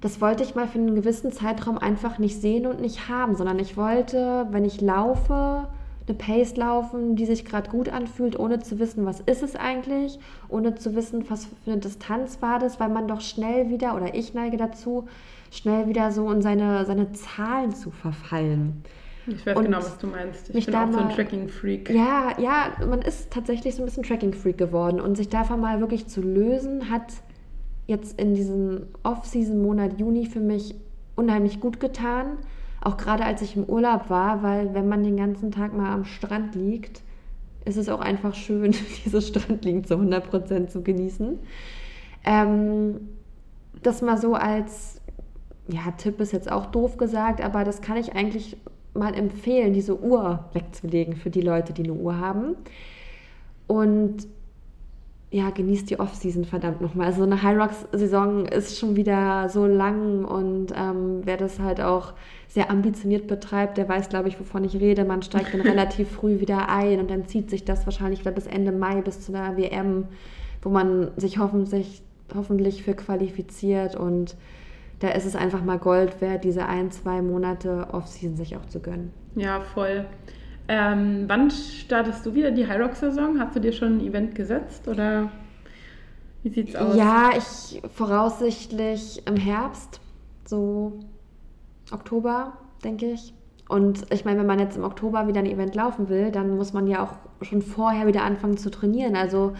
das 0.00 0.20
wollte 0.20 0.42
ich 0.42 0.56
mal 0.56 0.66
für 0.66 0.78
einen 0.78 0.96
gewissen 0.96 1.30
Zeitraum 1.30 1.78
einfach 1.78 2.18
nicht 2.18 2.40
sehen 2.40 2.66
und 2.66 2.80
nicht 2.80 3.08
haben, 3.08 3.36
sondern 3.36 3.60
ich 3.60 3.76
wollte, 3.76 4.48
wenn 4.50 4.64
ich 4.64 4.80
laufe, 4.80 5.68
eine 6.08 6.16
Pace 6.16 6.56
laufen, 6.56 7.16
die 7.16 7.26
sich 7.26 7.44
gerade 7.44 7.70
gut 7.70 7.88
anfühlt, 7.88 8.38
ohne 8.38 8.58
zu 8.60 8.78
wissen, 8.78 9.06
was 9.06 9.20
ist 9.20 9.42
es 9.42 9.54
eigentlich, 9.56 10.18
ohne 10.48 10.74
zu 10.74 10.94
wissen, 10.94 11.24
was 11.28 11.46
für 11.46 11.72
eine 11.72 11.80
Distanz 11.80 12.38
war 12.40 12.58
das, 12.58 12.80
weil 12.80 12.88
man 12.88 13.06
doch 13.08 13.20
schnell 13.20 13.70
wieder, 13.70 13.94
oder 13.96 14.14
ich 14.14 14.34
neige 14.34 14.56
dazu, 14.56 15.06
schnell 15.50 15.86
wieder 15.88 16.10
so 16.12 16.30
in 16.30 16.42
seine, 16.42 16.84
seine 16.86 17.12
Zahlen 17.12 17.74
zu 17.74 17.90
verfallen. 17.90 18.82
Ich 19.26 19.46
weiß 19.46 19.56
Und 19.56 19.66
genau, 19.66 19.78
was 19.78 19.98
du 19.98 20.08
meinst. 20.08 20.48
Ich 20.48 20.54
mich 20.54 20.66
bin 20.66 20.72
da 20.74 20.84
auch 20.84 20.90
so 20.92 20.98
ein 20.98 21.06
mal- 21.06 21.14
Tracking-Freak. 21.14 21.90
Ja, 21.90 22.32
ja, 22.40 22.72
man 22.88 23.02
ist 23.02 23.30
tatsächlich 23.30 23.76
so 23.76 23.82
ein 23.82 23.84
bisschen 23.84 24.02
Tracking-Freak 24.02 24.58
geworden 24.58 25.00
und 25.00 25.16
sich 25.16 25.28
davon 25.28 25.60
mal 25.60 25.78
wirklich 25.78 26.08
zu 26.08 26.20
lösen, 26.20 26.90
hat 26.90 27.12
jetzt 27.86 28.18
in 28.18 28.34
diesem 28.34 28.86
Off-Season-Monat 29.04 30.00
Juni 30.00 30.26
für 30.26 30.40
mich 30.40 30.74
unheimlich 31.14 31.60
gut 31.60 31.78
getan. 31.78 32.38
Auch 32.82 32.96
gerade 32.96 33.24
als 33.24 33.42
ich 33.42 33.56
im 33.56 33.64
Urlaub 33.64 34.10
war, 34.10 34.42
weil 34.42 34.74
wenn 34.74 34.88
man 34.88 35.04
den 35.04 35.16
ganzen 35.16 35.52
Tag 35.52 35.72
mal 35.72 35.92
am 35.92 36.04
Strand 36.04 36.56
liegt, 36.56 37.02
ist 37.64 37.76
es 37.76 37.88
auch 37.88 38.00
einfach 38.00 38.34
schön, 38.34 38.74
dieses 39.04 39.28
Strandliegen 39.28 39.84
zu 39.84 39.94
100% 39.94 40.66
zu 40.66 40.82
genießen. 40.82 41.38
Ähm, 42.24 43.08
das 43.82 44.02
mal 44.02 44.18
so 44.18 44.34
als, 44.34 45.00
ja, 45.68 45.92
Tipp 45.96 46.20
ist 46.20 46.32
jetzt 46.32 46.50
auch 46.50 46.66
doof 46.66 46.96
gesagt, 46.96 47.40
aber 47.40 47.62
das 47.62 47.82
kann 47.82 47.96
ich 47.96 48.14
eigentlich 48.14 48.56
mal 48.94 49.14
empfehlen, 49.14 49.72
diese 49.72 50.00
Uhr 50.00 50.50
wegzulegen 50.52 51.14
für 51.14 51.30
die 51.30 51.40
Leute, 51.40 51.72
die 51.72 51.84
eine 51.84 51.94
Uhr 51.94 52.18
haben. 52.18 52.56
Und 53.68 54.26
ja, 55.32 55.48
genießt 55.48 55.88
die 55.88 55.98
Off-Season 55.98 56.44
verdammt 56.44 56.82
nochmal. 56.82 57.06
Also 57.06 57.22
eine 57.22 57.42
High 57.42 57.58
Rocks-Saison 57.58 58.44
ist 58.44 58.78
schon 58.78 58.96
wieder 58.96 59.48
so 59.48 59.64
lang 59.64 60.26
und 60.26 60.74
ähm, 60.76 61.22
wer 61.24 61.38
das 61.38 61.58
halt 61.58 61.80
auch 61.80 62.12
sehr 62.48 62.70
ambitioniert 62.70 63.28
betreibt, 63.28 63.78
der 63.78 63.88
weiß, 63.88 64.10
glaube 64.10 64.28
ich, 64.28 64.38
wovon 64.38 64.62
ich 64.62 64.74
rede. 64.74 65.06
Man 65.06 65.22
steigt 65.22 65.54
dann 65.54 65.60
relativ 65.62 66.10
früh 66.10 66.40
wieder 66.40 66.68
ein 66.68 67.00
und 67.00 67.10
dann 67.10 67.26
zieht 67.26 67.48
sich 67.48 67.64
das 67.64 67.86
wahrscheinlich 67.86 68.20
wieder 68.20 68.30
bis 68.30 68.46
Ende 68.46 68.72
Mai, 68.72 69.00
bis 69.00 69.22
zu 69.22 69.32
der 69.32 69.56
WM, 69.56 70.04
wo 70.60 70.68
man 70.68 71.12
sich 71.16 71.38
hoffentlich, 71.38 72.02
hoffentlich 72.34 72.82
für 72.82 72.94
qualifiziert 72.94 73.96
und 73.96 74.36
da 75.00 75.08
ist 75.08 75.24
es 75.24 75.34
einfach 75.34 75.64
mal 75.64 75.78
Gold 75.78 76.20
wert, 76.20 76.44
diese 76.44 76.66
ein, 76.66 76.90
zwei 76.90 77.22
Monate 77.22 77.88
Off-Season 77.90 78.36
sich 78.36 78.56
auch 78.58 78.66
zu 78.66 78.80
gönnen. 78.80 79.12
Ja, 79.34 79.60
voll. 79.60 80.04
Ähm, 80.68 81.24
wann 81.26 81.50
startest 81.50 82.24
du 82.24 82.34
wieder 82.34 82.50
die 82.50 82.66
High 82.66 82.80
Rock-Saison? 82.80 83.38
Hast 83.40 83.54
du 83.56 83.60
dir 83.60 83.72
schon 83.72 83.98
ein 83.98 84.00
Event 84.00 84.34
gesetzt 84.34 84.88
oder 84.88 85.30
wie 86.42 86.48
sieht's 86.50 86.74
aus? 86.76 86.96
Ja, 86.96 87.30
ich 87.36 87.82
voraussichtlich 87.94 89.22
im 89.26 89.36
Herbst, 89.36 90.00
so 90.44 91.00
Oktober, 91.90 92.54
denke 92.84 93.06
ich. 93.06 93.34
Und 93.68 94.04
ich 94.12 94.24
meine, 94.24 94.40
wenn 94.40 94.46
man 94.46 94.58
jetzt 94.58 94.76
im 94.76 94.84
Oktober 94.84 95.26
wieder 95.28 95.40
ein 95.40 95.46
Event 95.46 95.74
laufen 95.74 96.08
will, 96.08 96.30
dann 96.30 96.56
muss 96.56 96.72
man 96.72 96.86
ja 96.86 97.02
auch 97.02 97.44
schon 97.44 97.62
vorher 97.62 98.06
wieder 98.06 98.22
anfangen 98.22 98.56
zu 98.56 98.70
trainieren. 98.70 99.16
Also, 99.16 99.54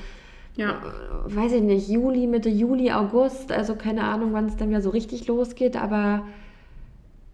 Ja. 0.56 0.70
äh, 0.72 1.34
weiß 1.34 1.52
ich 1.52 1.62
nicht, 1.62 1.88
Juli, 1.88 2.26
Mitte 2.26 2.48
Juli, 2.50 2.92
August, 2.92 3.52
also 3.52 3.74
keine 3.74 4.04
Ahnung, 4.04 4.32
wann 4.32 4.46
es 4.46 4.56
dann 4.56 4.68
wieder 4.68 4.82
so 4.82 4.90
richtig 4.90 5.26
losgeht, 5.26 5.76
aber 5.76 6.24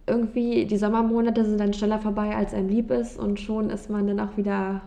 irgendwie 0.09 0.65
die 0.65 0.77
Sommermonate 0.77 1.45
sind 1.45 1.59
dann 1.59 1.73
schneller 1.73 1.99
vorbei, 1.99 2.35
als 2.35 2.53
einem 2.53 2.69
lieb 2.69 2.91
ist 2.91 3.17
und 3.19 3.39
schon 3.39 3.69
ist 3.69 3.89
man 3.89 4.07
dann 4.07 4.19
auch 4.19 4.35
wieder 4.35 4.81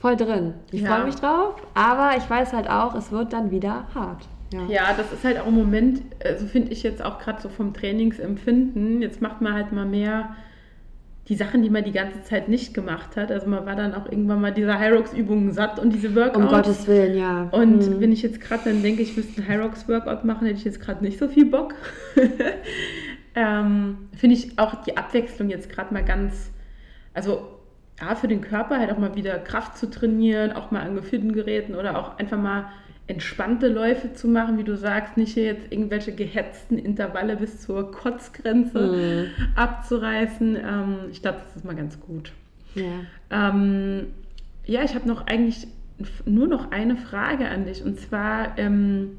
voll 0.00 0.16
drin. 0.16 0.54
Ich 0.72 0.80
Ja. 0.82 0.94
freue 0.96 1.04
mich 1.04 1.14
drauf, 1.16 1.54
aber 1.74 2.16
ich 2.16 2.28
weiß 2.28 2.52
halt 2.52 2.68
auch, 2.68 2.94
es 2.96 3.12
wird 3.12 3.32
dann 3.32 3.50
wieder 3.50 3.86
hart. 3.94 4.26
Ja, 4.68 4.92
das 4.96 5.10
ist 5.12 5.24
halt 5.24 5.40
auch 5.40 5.46
im 5.46 5.54
Moment, 5.54 6.02
also 6.22 6.44
finde 6.46 6.72
ich 6.72 6.82
jetzt 6.82 7.02
auch 7.02 7.18
gerade 7.18 7.40
so 7.40 7.48
vom 7.48 7.72
Trainingsempfinden, 7.72 9.00
jetzt 9.00 9.22
macht 9.22 9.40
man 9.40 9.54
halt 9.54 9.72
mal 9.72 9.86
mehr 9.86 10.34
die 11.28 11.36
Sachen, 11.36 11.62
die 11.62 11.70
man 11.70 11.84
die 11.84 11.92
ganze 11.92 12.22
Zeit 12.24 12.48
nicht 12.48 12.74
gemacht 12.74 13.16
hat. 13.16 13.30
Also 13.30 13.46
man 13.46 13.64
war 13.64 13.76
dann 13.76 13.94
auch 13.94 14.06
irgendwann 14.06 14.40
mal 14.40 14.52
diese 14.52 14.76
Hyrox-Übungen 14.78 15.52
satt 15.52 15.78
und 15.78 15.94
diese 15.94 16.14
Workouts. 16.16 16.36
Um 16.36 16.48
Gottes 16.48 16.88
Willen, 16.88 17.16
ja. 17.16 17.48
Und 17.52 17.78
Mhm. 17.78 18.00
wenn 18.00 18.10
ich 18.12 18.22
jetzt 18.22 18.40
gerade 18.40 18.64
dann 18.64 18.82
denke, 18.82 19.02
ich 19.02 19.16
müsste 19.16 19.40
einen 19.40 19.48
Hyrox-Workout 19.50 20.24
machen, 20.24 20.46
hätte 20.48 20.58
ich 20.58 20.64
jetzt 20.64 20.80
gerade 20.80 21.02
nicht 21.04 21.18
so 21.20 21.28
viel 21.28 21.46
Bock. 21.46 21.74
ähm, 23.34 24.08
Finde 24.16 24.36
ich 24.36 24.58
auch 24.58 24.82
die 24.84 24.96
Abwechslung 24.96 25.48
jetzt 25.48 25.70
gerade 25.70 25.92
mal 25.92 26.04
ganz, 26.04 26.50
also 27.14 27.48
ja, 28.00 28.14
für 28.14 28.28
den 28.28 28.40
Körper 28.40 28.78
halt 28.78 28.90
auch 28.90 28.98
mal 28.98 29.14
wieder 29.14 29.38
Kraft 29.38 29.76
zu 29.76 29.88
trainieren, 29.88 30.52
auch 30.52 30.70
mal 30.70 30.80
an 30.80 30.94
geführten 30.94 31.32
Geräten 31.32 31.74
oder 31.74 31.98
auch 31.98 32.18
einfach 32.18 32.38
mal 32.38 32.66
entspannte 33.06 33.68
Läufe 33.68 34.12
zu 34.14 34.28
machen, 34.28 34.58
wie 34.58 34.64
du 34.64 34.76
sagst, 34.76 35.16
nicht 35.16 35.34
hier 35.34 35.44
jetzt 35.44 35.72
irgendwelche 35.72 36.12
gehetzten 36.12 36.78
Intervalle 36.78 37.36
bis 37.36 37.60
zur 37.60 37.90
Kotzgrenze 37.90 39.30
abzureißen. 39.54 40.56
Ähm, 40.56 40.96
ich 41.10 41.20
glaube, 41.20 41.38
das 41.44 41.56
ist 41.56 41.64
mal 41.64 41.76
ganz 41.76 42.00
gut. 42.00 42.32
ja. 42.74 42.84
Ähm, 43.30 44.08
ja, 44.64 44.84
ich 44.84 44.94
habe 44.94 45.08
noch 45.08 45.26
eigentlich 45.26 45.66
nur 46.24 46.46
noch 46.46 46.70
eine 46.70 46.96
Frage 46.96 47.48
an 47.48 47.64
dich 47.64 47.82
und 47.84 47.98
zwar 47.98 48.58
ähm, 48.58 49.18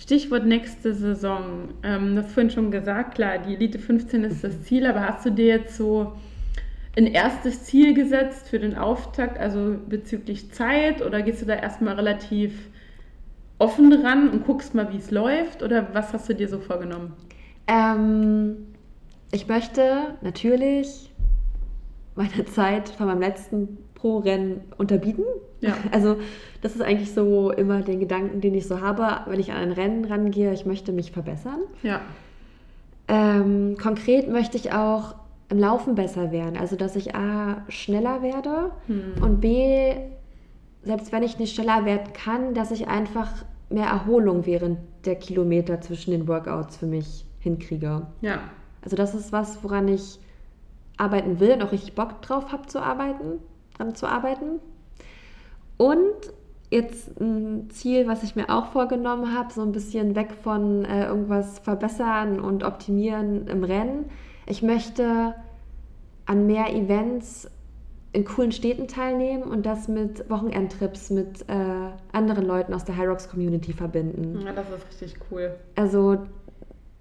Stichwort 0.00 0.46
nächste 0.46 0.94
Saison. 0.94 1.74
Ähm, 1.82 2.16
das 2.16 2.32
vorhin 2.32 2.50
schon 2.50 2.70
gesagt, 2.70 3.16
klar, 3.16 3.38
die 3.38 3.54
Elite 3.54 3.78
15 3.78 4.24
ist 4.24 4.42
das 4.42 4.62
Ziel, 4.62 4.86
aber 4.86 5.06
hast 5.06 5.26
du 5.26 5.30
dir 5.30 5.46
jetzt 5.46 5.76
so 5.76 6.12
ein 6.96 7.06
erstes 7.06 7.64
Ziel 7.64 7.92
gesetzt 7.92 8.48
für 8.48 8.58
den 8.58 8.76
Auftakt, 8.76 9.38
also 9.38 9.76
bezüglich 9.88 10.52
Zeit 10.52 11.02
oder 11.02 11.20
gehst 11.20 11.42
du 11.42 11.46
da 11.46 11.54
erstmal 11.54 11.96
relativ 11.96 12.70
offen 13.58 13.92
ran 13.92 14.30
und 14.30 14.46
guckst 14.46 14.74
mal, 14.74 14.90
wie 14.90 14.96
es 14.96 15.10
läuft 15.10 15.62
oder 15.62 15.88
was 15.92 16.14
hast 16.14 16.30
du 16.30 16.34
dir 16.34 16.48
so 16.48 16.60
vorgenommen? 16.60 17.12
Ähm, 17.66 18.56
ich 19.32 19.48
möchte 19.48 20.14
natürlich 20.22 21.12
meine 22.16 22.46
Zeit 22.46 22.88
von 22.88 23.06
meinem 23.06 23.20
letzten 23.20 23.76
Pro-Rennen 23.94 24.62
unterbieten. 24.78 25.24
Ja. 25.60 25.76
Also 25.92 26.16
das 26.62 26.74
ist 26.74 26.82
eigentlich 26.82 27.12
so 27.14 27.50
immer 27.50 27.80
den 27.82 28.00
Gedanken, 28.00 28.40
den 28.40 28.54
ich 28.54 28.66
so 28.68 28.80
habe, 28.80 29.22
wenn 29.30 29.40
ich 29.40 29.50
an 29.52 29.58
ein 29.58 29.72
Rennen 29.72 30.04
rangehe, 30.04 30.52
ich 30.52 30.66
möchte 30.66 30.92
mich 30.92 31.12
verbessern. 31.12 31.60
Ja, 31.82 32.00
Ähm, 33.08 33.76
konkret 33.80 34.28
möchte 34.30 34.56
ich 34.56 34.72
auch 34.72 35.14
im 35.48 35.58
Laufen 35.58 35.94
besser 35.96 36.30
werden. 36.30 36.56
Also, 36.56 36.76
dass 36.76 36.94
ich 36.94 37.14
A, 37.16 37.64
schneller 37.68 38.22
werde 38.22 38.70
Hm. 38.86 39.14
und 39.20 39.40
B, 39.40 39.94
selbst 40.84 41.10
wenn 41.12 41.22
ich 41.24 41.38
nicht 41.38 41.54
schneller 41.54 41.84
werden 41.84 42.12
kann, 42.12 42.54
dass 42.54 42.70
ich 42.70 42.86
einfach 42.88 43.30
mehr 43.68 43.86
Erholung 43.86 44.46
während 44.46 44.78
der 45.06 45.16
Kilometer 45.16 45.80
zwischen 45.80 46.12
den 46.12 46.28
Workouts 46.28 46.76
für 46.76 46.86
mich 46.86 47.24
hinkriege. 47.40 48.06
ja, 48.20 48.38
Also, 48.84 48.96
das 48.96 49.14
ist 49.14 49.32
was, 49.32 49.62
woran 49.64 49.88
ich 49.88 50.18
arbeiten 50.96 51.40
will 51.40 51.52
und 51.52 51.62
auch 51.62 51.72
richtig 51.72 51.94
Bock 51.94 52.20
drauf 52.22 52.52
habe 52.52 52.66
zu 52.66 52.78
arbeiten, 52.80 53.40
dran 53.76 53.94
zu 53.94 54.06
arbeiten. 54.06 54.60
Und 55.78 56.14
jetzt 56.70 57.20
ein 57.20 57.68
Ziel, 57.70 58.06
was 58.06 58.22
ich 58.22 58.36
mir 58.36 58.48
auch 58.48 58.66
vorgenommen 58.66 59.36
habe, 59.36 59.52
so 59.52 59.62
ein 59.62 59.72
bisschen 59.72 60.14
weg 60.14 60.32
von 60.42 60.84
äh, 60.84 61.06
irgendwas 61.06 61.58
verbessern 61.58 62.40
und 62.40 62.62
optimieren 62.64 63.48
im 63.48 63.64
Rennen. 63.64 64.06
Ich 64.46 64.62
möchte 64.62 65.34
an 66.26 66.46
mehr 66.46 66.72
Events 66.72 67.50
in 68.12 68.24
coolen 68.24 68.50
Städten 68.50 68.88
teilnehmen 68.88 69.44
und 69.44 69.66
das 69.66 69.86
mit 69.86 70.28
Wochenendtrips 70.28 71.10
mit 71.10 71.42
äh, 71.48 71.54
anderen 72.12 72.44
Leuten 72.44 72.74
aus 72.74 72.84
der 72.84 72.96
High 72.96 73.08
Rocks 73.08 73.28
Community 73.28 73.72
verbinden. 73.72 74.40
ja, 74.44 74.52
das 74.52 74.66
ist 74.68 75.02
richtig 75.02 75.20
cool. 75.30 75.54
Also, 75.76 76.18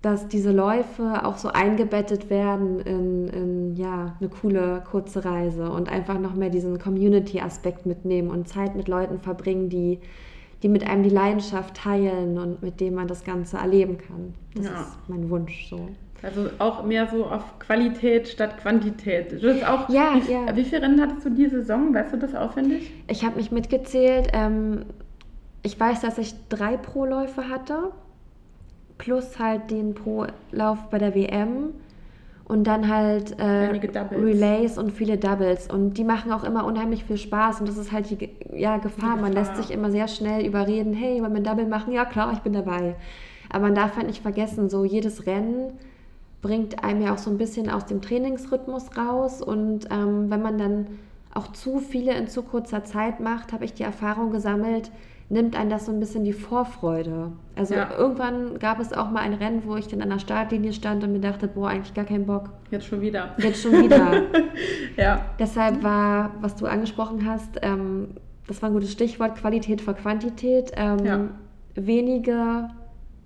dass 0.01 0.27
diese 0.29 0.51
Läufe 0.53 1.25
auch 1.25 1.37
so 1.37 1.49
eingebettet 1.49 2.29
werden 2.29 2.79
in, 2.79 3.27
in 3.27 3.75
ja, 3.75 4.15
eine 4.19 4.29
coole 4.29 4.81
kurze 4.89 5.25
Reise 5.25 5.69
und 5.69 5.89
einfach 5.91 6.17
noch 6.19 6.35
mehr 6.35 6.49
diesen 6.49 6.79
Community-Aspekt 6.79 7.85
mitnehmen 7.85 8.29
und 8.29 8.47
Zeit 8.47 8.75
mit 8.75 8.87
Leuten 8.87 9.19
verbringen, 9.19 9.67
die, 9.69 9.99
die 10.63 10.69
mit 10.69 10.87
einem 10.89 11.03
die 11.03 11.09
Leidenschaft 11.09 11.75
teilen 11.75 12.37
und 12.37 12.61
mit 12.61 12.79
denen 12.79 12.95
man 12.95 13.07
das 13.07 13.25
Ganze 13.25 13.57
erleben 13.57 13.97
kann. 13.97 14.33
Das 14.55 14.65
Ja. 14.65 14.71
ist 14.81 14.97
mein 15.09 15.29
Wunsch 15.29 15.67
so. 15.69 15.89
Also 16.21 16.49
auch 16.59 16.83
mehr 16.83 17.07
so 17.07 17.25
auf 17.25 17.59
Qualität 17.59 18.27
statt 18.27 18.57
Quantität. 18.61 19.31
Das 19.33 19.41
ist 19.43 19.65
auch, 19.67 19.89
Ja, 19.89 20.15
wie, 20.15 20.31
ja. 20.31 20.55
wie 20.55 20.63
viele 20.63 20.81
Rennen 20.81 20.99
hattest 21.01 21.25
du 21.25 21.29
die 21.29 21.47
Saison? 21.47 21.93
Weißt 21.93 22.13
du 22.13 22.17
das 22.17 22.35
auswendig? 22.35 22.91
Ich 23.07 23.25
habe 23.25 23.35
mich 23.37 23.51
mitgezählt. 23.51 24.27
Ähm, 24.33 24.85
ich 25.63 25.77
weiß, 25.79 26.01
dass 26.01 26.17
ich 26.17 26.33
drei 26.49 26.75
Pro-Läufe 26.77 27.47
hatte, 27.49 27.91
plus 28.99 29.39
halt 29.39 29.71
den 29.71 29.95
Pro-Lauf 29.95 30.89
bei 30.91 30.99
der 30.99 31.15
WM 31.15 31.73
und 32.45 32.65
dann 32.65 32.87
halt 32.87 33.39
äh. 33.39 33.71
Relays 34.11 34.77
und 34.77 34.91
viele 34.91 35.17
Doubles. 35.17 35.67
Und 35.67 35.97
die 35.97 36.03
machen 36.03 36.31
auch 36.31 36.43
immer 36.43 36.65
unheimlich 36.65 37.05
viel 37.05 37.17
Spaß 37.17 37.61
und 37.61 37.69
das 37.69 37.77
ist 37.77 37.91
halt 37.91 38.09
die 38.11 38.29
ja, 38.55 38.77
Gefahr. 38.77 39.15
Die 39.15 39.21
Man 39.21 39.33
Gefahr. 39.33 39.55
lässt 39.55 39.55
sich 39.55 39.75
immer 39.75 39.89
sehr 39.89 40.07
schnell 40.07 40.45
überreden, 40.45 40.93
hey, 40.93 41.21
wollen 41.21 41.33
wir 41.33 41.39
ein 41.39 41.43
Double 41.43 41.65
machen? 41.65 41.93
Ja 41.93 42.05
klar, 42.05 42.31
ich 42.33 42.39
bin 42.39 42.53
dabei. 42.53 42.95
Aber 43.49 43.65
man 43.65 43.75
darf 43.75 43.95
halt 43.95 44.07
nicht 44.07 44.21
vergessen, 44.21 44.69
so 44.69 44.85
jedes 44.85 45.25
Rennen 45.25 45.73
bringt 46.41 46.83
einem 46.83 47.01
ja 47.01 47.13
auch 47.13 47.17
so 47.17 47.29
ein 47.29 47.37
bisschen 47.37 47.69
aus 47.69 47.85
dem 47.85 48.01
Trainingsrhythmus 48.01 48.97
raus. 48.97 49.41
Und 49.41 49.87
ähm, 49.91 50.29
wenn 50.29 50.41
man 50.41 50.57
dann 50.57 50.87
auch 51.33 51.51
zu 51.51 51.79
viele 51.79 52.13
in 52.13 52.27
zu 52.27 52.43
kurzer 52.43 52.83
Zeit 52.83 53.19
macht, 53.19 53.53
habe 53.53 53.65
ich 53.65 53.73
die 53.73 53.83
Erfahrung 53.83 54.31
gesammelt, 54.31 54.91
nimmt 55.29 55.55
einen 55.55 55.69
das 55.69 55.85
so 55.85 55.91
ein 55.91 55.99
bisschen 55.99 56.23
die 56.23 56.33
Vorfreude. 56.33 57.31
Also 57.55 57.75
Ja. 57.75 57.89
irgendwann 57.97 58.57
gab 58.57 58.79
es 58.79 58.91
auch 58.93 59.11
mal 59.11 59.19
ein 59.21 59.33
Rennen, 59.33 59.61
wo 59.65 59.75
ich 59.75 59.87
dann 59.87 60.01
an 60.01 60.09
der 60.09 60.19
Startlinie 60.19 60.73
stand 60.73 61.03
und 61.03 61.11
mir 61.11 61.19
dachte, 61.19 61.47
boah, 61.47 61.69
eigentlich 61.69 61.93
gar 61.93 62.05
keinen 62.05 62.25
Bock. 62.25 62.49
Jetzt 62.71 62.87
schon 62.87 63.01
wieder. 63.01 63.35
Jetzt 63.37 63.61
schon 63.61 63.71
wieder. 63.83 64.23
Ja. 64.97 65.25
Deshalb 65.39 65.83
war, 65.83 66.31
was 66.41 66.55
du 66.55 66.65
angesprochen 66.65 67.25
hast, 67.29 67.59
ähm, 67.61 68.09
das 68.47 68.61
war 68.61 68.69
ein 68.69 68.73
gutes 68.73 68.91
Stichwort, 68.91 69.35
Qualität 69.35 69.81
vor 69.81 69.93
Quantität. 69.93 70.71
Ähm, 70.75 71.05
Ja. 71.05 71.19
Wenige 71.75 72.69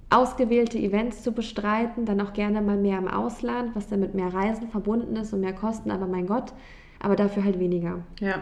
ausgewählte 0.10 0.78
Events 0.78 1.24
zu 1.24 1.32
bestreiten, 1.32 2.06
dann 2.06 2.22
auch 2.22 2.34
gerne 2.34 2.62
mal 2.62 2.78
mehr 2.78 2.99
im 2.99 3.08
Ausland, 3.08 3.72
was 3.76 3.88
dann 3.88 3.99
mit 3.99 4.14
mehr 4.14 4.32
Reisen 4.34 4.68
verbunden 4.68 5.16
ist 5.16 5.34
und 5.34 5.39
mehr 5.41 5.54
Kosten, 5.54 5.89
aber 5.89 6.06
mein 6.06 6.28
Gott, 6.28 6.54
aber 6.99 7.16
dafür 7.16 7.43
halt 7.43 7.60
weniger. 7.60 7.99
Ja. 8.20 8.36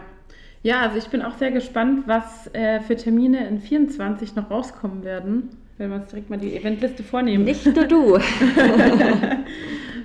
Ja, 0.62 0.82
also 0.82 0.96
ich 0.96 1.08
bin 1.08 1.22
auch 1.22 1.36
sehr 1.38 1.50
gespannt, 1.50 2.04
was 2.06 2.52
äh, 2.54 2.80
für 2.80 2.96
Termine 2.96 3.48
in 3.48 3.60
24 3.60 4.36
noch 4.36 4.50
rauskommen 4.50 5.02
werden. 5.02 5.50
Wenn 5.78 5.90
wir 5.90 5.96
uns 5.96 6.06
direkt 6.08 6.30
mal 6.30 6.38
die 6.38 6.56
Eventliste 6.56 7.02
vornehmen. 7.02 7.44
Nicht 7.44 7.66
nur 7.66 7.86
du. 7.86 8.18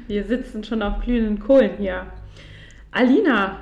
Wir 0.08 0.24
sitzen 0.24 0.64
schon 0.64 0.82
auf 0.82 1.01
glühenden 1.01 1.39
Kohlen 1.39 1.72
hier. 1.78 2.08
Alina, 2.91 3.60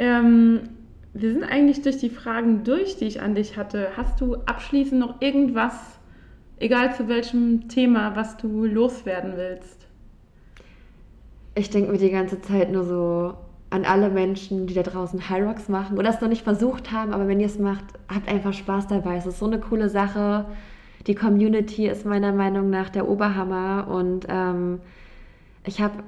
ähm, 0.00 0.70
wir 1.12 1.32
sind 1.32 1.44
eigentlich 1.44 1.82
durch 1.82 1.98
die 1.98 2.10
Fragen 2.10 2.64
durch, 2.64 2.96
die 2.96 3.04
ich 3.04 3.22
an 3.22 3.36
dich 3.36 3.56
hatte. 3.56 3.90
Hast 3.96 4.20
du 4.20 4.34
abschließend 4.34 5.00
noch 5.00 5.20
irgendwas, 5.20 6.00
egal 6.58 6.92
zu 6.96 7.06
welchem 7.06 7.68
Thema, 7.68 8.16
was 8.16 8.36
du 8.36 8.64
loswerden 8.64 9.34
willst? 9.36 9.86
Ich 11.54 11.70
denke 11.70 11.92
mir 11.92 11.98
die 11.98 12.10
ganze 12.10 12.40
Zeit 12.40 12.72
nur 12.72 12.82
so 12.82 13.34
an 13.74 13.84
alle 13.84 14.08
Menschen, 14.08 14.68
die 14.68 14.74
da 14.74 14.84
draußen 14.84 15.28
High 15.28 15.44
Rocks 15.44 15.68
machen 15.68 15.98
oder 15.98 16.08
es 16.08 16.20
noch 16.20 16.28
nicht 16.28 16.44
versucht 16.44 16.92
haben, 16.92 17.12
aber 17.12 17.26
wenn 17.26 17.40
ihr 17.40 17.46
es 17.46 17.58
macht, 17.58 17.84
habt 18.08 18.28
einfach 18.28 18.52
Spaß 18.52 18.86
dabei. 18.86 19.16
Es 19.16 19.26
ist 19.26 19.40
so 19.40 19.46
eine 19.46 19.58
coole 19.58 19.88
Sache. 19.88 20.46
Die 21.08 21.16
Community 21.16 21.88
ist 21.88 22.06
meiner 22.06 22.32
Meinung 22.32 22.70
nach 22.70 22.88
der 22.88 23.08
Oberhammer 23.08 23.88
und 23.90 24.26
ähm, 24.28 24.78
ich 25.66 25.80
habe 25.80 26.04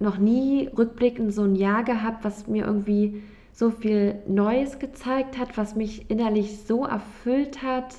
noch 0.00 0.18
nie 0.18 0.68
rückblickend 0.76 1.32
so 1.32 1.44
ein 1.44 1.56
Jahr 1.56 1.82
gehabt, 1.82 2.24
was 2.24 2.46
mir 2.46 2.66
irgendwie 2.66 3.22
so 3.54 3.70
viel 3.70 4.16
Neues 4.28 4.78
gezeigt 4.78 5.38
hat, 5.38 5.56
was 5.56 5.76
mich 5.76 6.10
innerlich 6.10 6.58
so 6.66 6.84
erfüllt 6.84 7.62
hat 7.62 7.94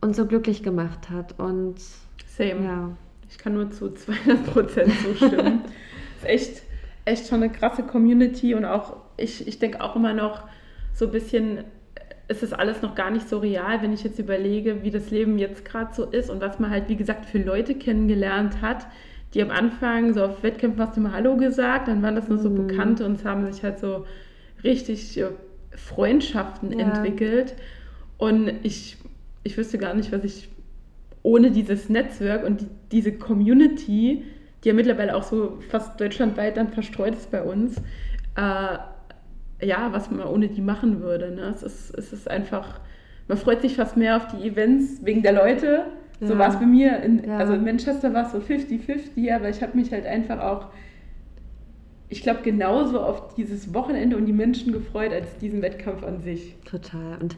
und 0.00 0.14
so 0.14 0.24
glücklich 0.26 0.62
gemacht 0.62 1.10
hat. 1.10 1.36
Und 1.40 1.80
Same. 2.28 2.64
ja, 2.64 2.90
Ich 3.28 3.38
kann 3.38 3.54
nur 3.54 3.72
zu 3.72 3.92
200 3.92 4.46
Prozent 4.52 4.92
zustimmen. 5.00 5.62
ist 6.22 6.28
echt, 6.28 6.62
echt 7.06 7.28
schon 7.28 7.42
eine 7.42 7.50
krasse 7.50 7.82
Community 7.84 8.54
und 8.54 8.66
auch, 8.66 8.96
ich, 9.16 9.46
ich 9.48 9.58
denke 9.58 9.80
auch 9.80 9.96
immer 9.96 10.12
noch 10.12 10.42
so 10.92 11.06
ein 11.06 11.12
bisschen, 11.12 11.64
es 12.28 12.42
ist 12.42 12.52
alles 12.52 12.82
noch 12.82 12.94
gar 12.94 13.10
nicht 13.10 13.28
so 13.28 13.38
real, 13.38 13.80
wenn 13.82 13.92
ich 13.94 14.04
jetzt 14.04 14.18
überlege, 14.18 14.82
wie 14.82 14.90
das 14.90 15.10
Leben 15.10 15.38
jetzt 15.38 15.64
gerade 15.64 15.94
so 15.94 16.04
ist 16.04 16.28
und 16.28 16.40
was 16.40 16.58
man 16.58 16.70
halt, 16.70 16.88
wie 16.88 16.96
gesagt, 16.96 17.26
für 17.26 17.38
Leute 17.38 17.74
kennengelernt 17.76 18.60
hat, 18.60 18.86
die 19.34 19.42
am 19.42 19.50
Anfang 19.50 20.14
so 20.14 20.24
auf 20.24 20.42
Wettkämpfen 20.42 20.80
hast 20.82 20.96
du 20.96 21.00
mal 21.00 21.12
Hallo 21.12 21.36
gesagt, 21.36 21.88
dann 21.88 22.02
waren 22.02 22.16
das 22.16 22.28
nur 22.28 22.38
so 22.38 22.50
Mhm. 22.50 22.66
Bekannte 22.66 23.04
und 23.06 23.12
es 23.14 23.24
haben 23.24 23.50
sich 23.50 23.62
halt 23.62 23.78
so 23.78 24.04
richtig 24.64 25.18
äh, 25.18 25.26
Freundschaften 25.76 26.72
Ja. 26.72 26.78
entwickelt. 26.78 27.54
Und 28.18 28.50
ich, 28.62 28.96
ich 29.44 29.56
wüsste 29.56 29.78
gar 29.78 29.94
nicht, 29.94 30.10
was 30.12 30.24
ich 30.24 30.48
ohne 31.22 31.50
dieses 31.50 31.88
Netzwerk 31.88 32.44
und 32.46 32.62
die, 32.62 32.66
diese 32.92 33.12
Community, 33.12 34.24
die 34.64 34.68
ja 34.68 34.74
mittlerweile 34.74 35.14
auch 35.14 35.22
so 35.22 35.58
fast 35.70 36.00
deutschlandweit 36.00 36.56
dann 36.56 36.68
verstreut 36.68 37.14
ist 37.14 37.30
bei 37.30 37.42
uns, 37.42 37.76
äh, 38.36 38.78
ja, 39.66 39.88
was 39.92 40.10
man 40.10 40.26
ohne 40.26 40.48
die 40.48 40.60
machen 40.60 41.00
würde. 41.00 41.30
Ne? 41.34 41.52
Es, 41.54 41.62
ist, 41.62 41.94
es 41.96 42.12
ist 42.12 42.30
einfach, 42.30 42.80
man 43.28 43.38
freut 43.38 43.62
sich 43.62 43.76
fast 43.76 43.96
mehr 43.96 44.16
auf 44.16 44.26
die 44.28 44.46
Events 44.48 45.00
wegen 45.04 45.22
der 45.22 45.32
Leute. 45.32 45.84
So 46.20 46.32
Ja. 46.34 46.38
war 46.38 46.48
es 46.48 46.56
bei 46.56 46.66
mir. 46.66 46.98
In, 47.00 47.24
Ja. 47.24 47.38
Also 47.38 47.54
in 47.54 47.64
Manchester 47.64 48.12
war 48.12 48.26
es 48.26 48.32
so 48.32 48.38
50-50, 48.38 49.34
aber 49.34 49.48
ich 49.48 49.62
habe 49.62 49.76
mich 49.76 49.92
halt 49.92 50.06
einfach 50.06 50.40
auch, 50.40 50.66
ich 52.08 52.22
glaube, 52.22 52.40
genauso 52.42 53.00
auf 53.00 53.34
dieses 53.34 53.74
Wochenende 53.74 54.16
und 54.16 54.26
die 54.26 54.32
Menschen 54.32 54.72
gefreut, 54.72 55.12
als 55.12 55.36
diesen 55.38 55.60
Wettkampf 55.62 56.04
an 56.04 56.20
sich. 56.22 56.54
Total. 56.64 57.18
Und 57.20 57.36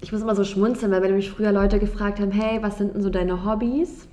ich 0.00 0.12
muss 0.12 0.22
immer 0.22 0.34
so 0.34 0.44
schmunzeln, 0.44 0.92
weil 0.92 1.02
wenn 1.02 1.14
mich 1.14 1.30
früher 1.30 1.52
Leute 1.52 1.78
gefragt 1.78 2.20
haben, 2.20 2.30
hey, 2.30 2.62
was 2.62 2.78
sind 2.78 2.94
denn 2.94 3.02
so 3.02 3.10
deine 3.10 3.44
Hobbys? 3.44 4.08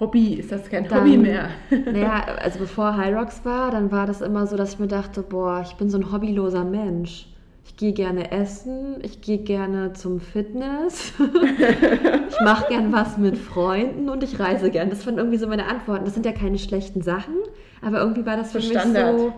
Hobby, 0.00 0.34
ist 0.34 0.50
das 0.52 0.68
kein 0.68 0.88
Dann- 0.88 1.00
Hobby 1.00 1.16
mehr? 1.16 1.48
Naja, 1.70 2.24
also 2.40 2.58
bevor 2.58 2.96
High 2.96 3.14
Rocks 3.14 3.44
war, 3.44 3.70
dann 3.70 3.92
war 3.92 4.06
das 4.06 4.20
immer 4.20 4.46
so, 4.46 4.56
dass 4.56 4.74
ich 4.74 4.78
mir 4.78 4.88
dachte, 4.88 5.22
boah, 5.22 5.60
ich 5.64 5.74
bin 5.76 5.88
so 5.90 5.98
ein 5.98 6.10
hobbyloser 6.12 6.64
Mensch. 6.64 7.28
Ich 7.66 7.76
gehe 7.76 7.92
gerne 7.92 8.30
essen, 8.30 8.98
ich 9.02 9.22
gehe 9.22 9.38
gerne 9.38 9.94
zum 9.94 10.20
Fitness, 10.20 11.14
ich 12.28 12.40
mache 12.42 12.68
gern 12.68 12.92
was 12.92 13.16
mit 13.16 13.38
Freunden 13.38 14.10
und 14.10 14.22
ich 14.22 14.38
reise 14.38 14.70
gern. 14.70 14.90
Das 14.90 15.06
waren 15.06 15.16
irgendwie 15.16 15.38
so 15.38 15.46
meine 15.46 15.66
Antworten. 15.66 16.04
Das 16.04 16.12
sind 16.14 16.26
ja 16.26 16.32
keine 16.32 16.58
schlechten 16.58 17.00
Sachen, 17.00 17.34
aber 17.80 18.00
irgendwie 18.00 18.26
war 18.26 18.36
das 18.36 18.52
für 18.52 18.60
So 18.60 18.68
mich 18.68 18.78
Standard. 18.78 19.18
so, 19.18 19.32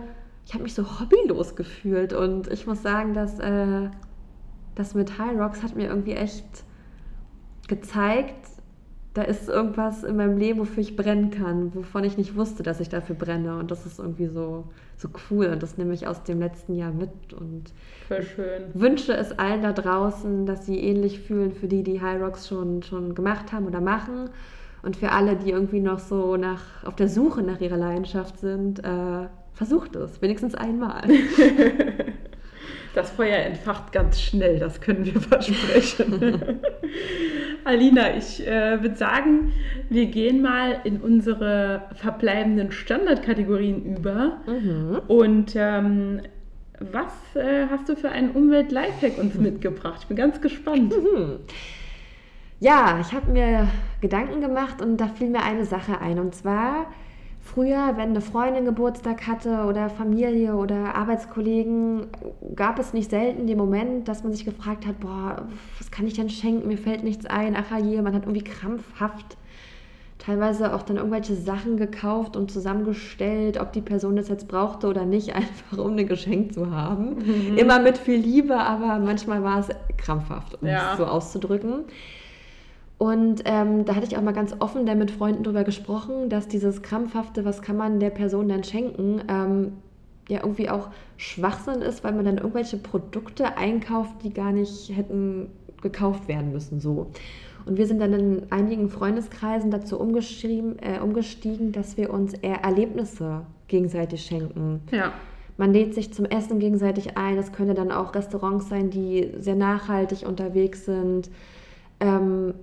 ich 0.45 0.53
habe 0.53 0.63
mich 0.63 0.73
so 0.73 0.83
hobbylos 0.99 1.55
gefühlt 1.55 2.11
und 2.13 2.51
ich 2.51 2.67
muss 2.67 2.83
sagen, 2.83 3.13
dass 3.13 3.39
äh, 3.39 3.89
das 4.75 4.93
mit 4.93 5.17
High 5.17 5.37
Rocks 5.39 5.63
hat 5.63 5.75
mir 5.75 5.87
irgendwie 5.87 6.13
echt 6.13 6.45
gezeigt, 7.67 8.46
da 9.17 9.23
ist 9.23 9.49
irgendwas 9.49 10.03
in 10.03 10.15
meinem 10.15 10.37
Leben, 10.37 10.59
wofür 10.59 10.83
ich 10.83 10.95
brennen 10.95 11.31
kann, 11.31 11.73
wovon 11.73 12.03
ich 12.03 12.17
nicht 12.19 12.35
wusste, 12.35 12.61
dass 12.61 12.79
ich 12.79 12.87
dafür 12.87 13.15
brenne. 13.15 13.57
Und 13.57 13.71
das 13.71 13.87
ist 13.87 13.97
irgendwie 13.97 14.27
so, 14.27 14.65
so 14.95 15.09
cool. 15.31 15.47
Und 15.47 15.63
das 15.63 15.75
nehme 15.75 15.95
ich 15.95 16.05
aus 16.05 16.23
dem 16.23 16.37
letzten 16.39 16.75
Jahr 16.75 16.91
mit. 16.91 17.33
Und 17.33 17.73
Voll 18.07 18.21
schön. 18.21 18.65
wünsche 18.75 19.13
es 19.15 19.31
allen 19.39 19.63
da 19.63 19.73
draußen, 19.73 20.45
dass 20.45 20.67
sie 20.67 20.77
ähnlich 20.79 21.19
fühlen 21.21 21.51
für 21.51 21.67
die, 21.67 21.81
die 21.81 21.99
High 21.99 22.21
Rocks 22.21 22.47
schon, 22.47 22.83
schon 22.83 23.15
gemacht 23.15 23.51
haben 23.51 23.65
oder 23.65 23.81
machen. 23.81 24.29
Und 24.83 24.97
für 24.97 25.11
alle, 25.11 25.35
die 25.35 25.49
irgendwie 25.49 25.81
noch 25.81 25.97
so 25.97 26.37
nach, 26.37 26.83
auf 26.85 26.95
der 26.95 27.09
Suche 27.09 27.41
nach 27.41 27.59
ihrer 27.59 27.77
Leidenschaft 27.77 28.37
sind, 28.37 28.85
äh, 28.85 29.27
versucht 29.53 29.95
es, 29.95 30.21
wenigstens 30.21 30.53
einmal. 30.53 31.01
Das 32.95 33.11
Feuer 33.11 33.37
entfacht 33.37 33.91
ganz 33.91 34.21
schnell, 34.21 34.59
das 34.59 34.81
können 34.81 35.05
wir 35.05 35.19
versprechen. 35.21 36.59
Alina, 37.63 38.15
ich 38.15 38.45
äh, 38.47 38.81
würde 38.81 38.95
sagen, 38.95 39.51
wir 39.89 40.05
gehen 40.05 40.41
mal 40.41 40.79
in 40.83 41.01
unsere 41.01 41.83
verbleibenden 41.95 42.71
Standardkategorien 42.71 43.97
über. 43.97 44.37
Mhm. 44.47 45.01
Und 45.07 45.53
ähm, 45.55 46.21
was 46.79 47.35
äh, 47.35 47.67
hast 47.69 47.89
du 47.89 47.95
für 47.95 48.09
einen 48.09 48.31
Umwelt-Lifehack 48.31 49.17
uns 49.17 49.35
mitgebracht? 49.39 49.99
Ich 50.01 50.07
bin 50.07 50.17
ganz 50.17 50.39
gespannt. 50.41 50.93
Mhm. 50.95 51.39
Ja, 52.59 52.99
ich 53.01 53.13
habe 53.13 53.31
mir 53.31 53.67
Gedanken 54.01 54.41
gemacht 54.41 54.81
und 54.81 54.97
da 54.97 55.07
fiel 55.07 55.29
mir 55.29 55.43
eine 55.43 55.65
Sache 55.65 55.99
ein. 56.01 56.19
Und 56.19 56.33
zwar, 56.35 56.87
früher, 57.53 57.93
wenn 57.95 58.09
eine 58.09 58.21
Freundin 58.21 58.65
Geburtstag 58.65 59.25
hatte 59.27 59.65
oder 59.67 59.89
Familie 59.89 60.55
oder 60.55 60.95
Arbeitskollegen, 60.95 62.07
gab 62.55 62.79
es 62.79 62.93
nicht 62.93 63.09
selten 63.09 63.47
den 63.47 63.57
Moment, 63.57 64.07
dass 64.07 64.23
man 64.23 64.33
sich 64.33 64.45
gefragt 64.45 64.85
hat, 64.85 64.99
boah, 64.99 65.47
was 65.77 65.89
kann 65.91 66.05
ich 66.07 66.13
denn 66.13 66.29
schenken? 66.29 66.67
Mir 66.67 66.77
fällt 66.77 67.03
nichts 67.03 67.25
ein. 67.25 67.55
Ach 67.55 67.77
je, 67.79 68.01
man 68.01 68.13
hat 68.13 68.23
irgendwie 68.23 68.43
krampfhaft 68.43 69.37
teilweise 70.19 70.73
auch 70.73 70.81
dann 70.81 70.97
irgendwelche 70.97 71.35
Sachen 71.35 71.77
gekauft 71.77 72.35
und 72.35 72.51
zusammengestellt, 72.51 73.59
ob 73.61 73.71
die 73.71 73.81
Person 73.81 74.15
das 74.15 74.27
jetzt 74.29 74.47
brauchte 74.47 74.87
oder 74.87 75.05
nicht, 75.05 75.35
einfach 75.35 75.77
um 75.77 75.95
ein 75.95 76.07
Geschenk 76.07 76.53
zu 76.53 76.71
haben. 76.71 77.17
Immer 77.55 77.79
mit 77.79 77.97
viel 77.97 78.19
Liebe, 78.19 78.57
aber 78.57 78.99
manchmal 78.99 79.43
war 79.43 79.59
es 79.59 79.69
krampfhaft, 79.97 80.61
um 80.61 80.67
Ja. 80.67 80.91
es 80.93 80.97
so 80.97 81.05
auszudrücken. 81.05 81.85
Und 82.97 83.43
ähm, 83.45 83.85
da 83.85 83.95
hatte 83.95 84.07
ich 84.07 84.17
auch 84.17 84.23
mal 84.23 84.33
ganz 84.33 84.55
offen 84.59 84.85
dann 84.85 84.97
mit 84.97 85.11
Freunden 85.11 85.43
drüber 85.43 85.63
gesprochen, 85.63 86.29
dass 86.29 86.47
dieses 86.47 86.81
krampfhafte, 86.81 87.45
was 87.45 87.61
kann 87.61 87.77
man 87.77 87.99
der 87.99 88.09
Person 88.09 88.49
dann 88.49 88.63
schenken, 88.63 89.21
ähm, 89.27 89.73
ja 90.29 90.39
irgendwie 90.41 90.69
auch 90.69 90.89
Schwachsinn 91.15 91.81
ist, 91.81 92.03
weil 92.03 92.13
man 92.13 92.25
dann 92.25 92.37
irgendwelche 92.37 92.77
Produkte 92.77 93.57
einkauft, 93.57 94.23
die 94.23 94.33
gar 94.33 94.51
nicht 94.51 94.95
hätten 94.95 95.49
gekauft 95.81 96.27
werden 96.27 96.51
müssen. 96.51 96.79
So. 96.79 97.11
Und 97.65 97.77
wir 97.77 97.85
sind 97.85 97.99
dann 97.99 98.13
in 98.13 98.51
einigen 98.51 98.89
Freundeskreisen 98.89 99.71
dazu 99.71 99.97
äh, 99.97 100.99
umgestiegen, 100.99 101.71
dass 101.71 101.97
wir 101.97 102.11
uns 102.11 102.33
eher 102.33 102.63
Erlebnisse 102.63 103.41
gegenseitig 103.67 104.23
schenken. 104.23 104.81
Ja. 104.91 105.11
Man 105.57 105.73
lädt 105.73 105.93
sich 105.93 106.13
zum 106.13 106.25
Essen 106.25 106.59
gegenseitig 106.59 107.17
ein. 107.17 107.35
Das 107.35 107.51
könnte 107.51 107.73
dann 107.73 107.91
auch 107.91 108.15
Restaurants 108.15 108.69
sein, 108.69 108.89
die 108.89 109.31
sehr 109.39 109.55
nachhaltig 109.55 110.25
unterwegs 110.25 110.85
sind. 110.85 111.29
Ähm, 111.99 112.53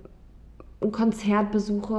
Konzertbesuche, 0.91 1.95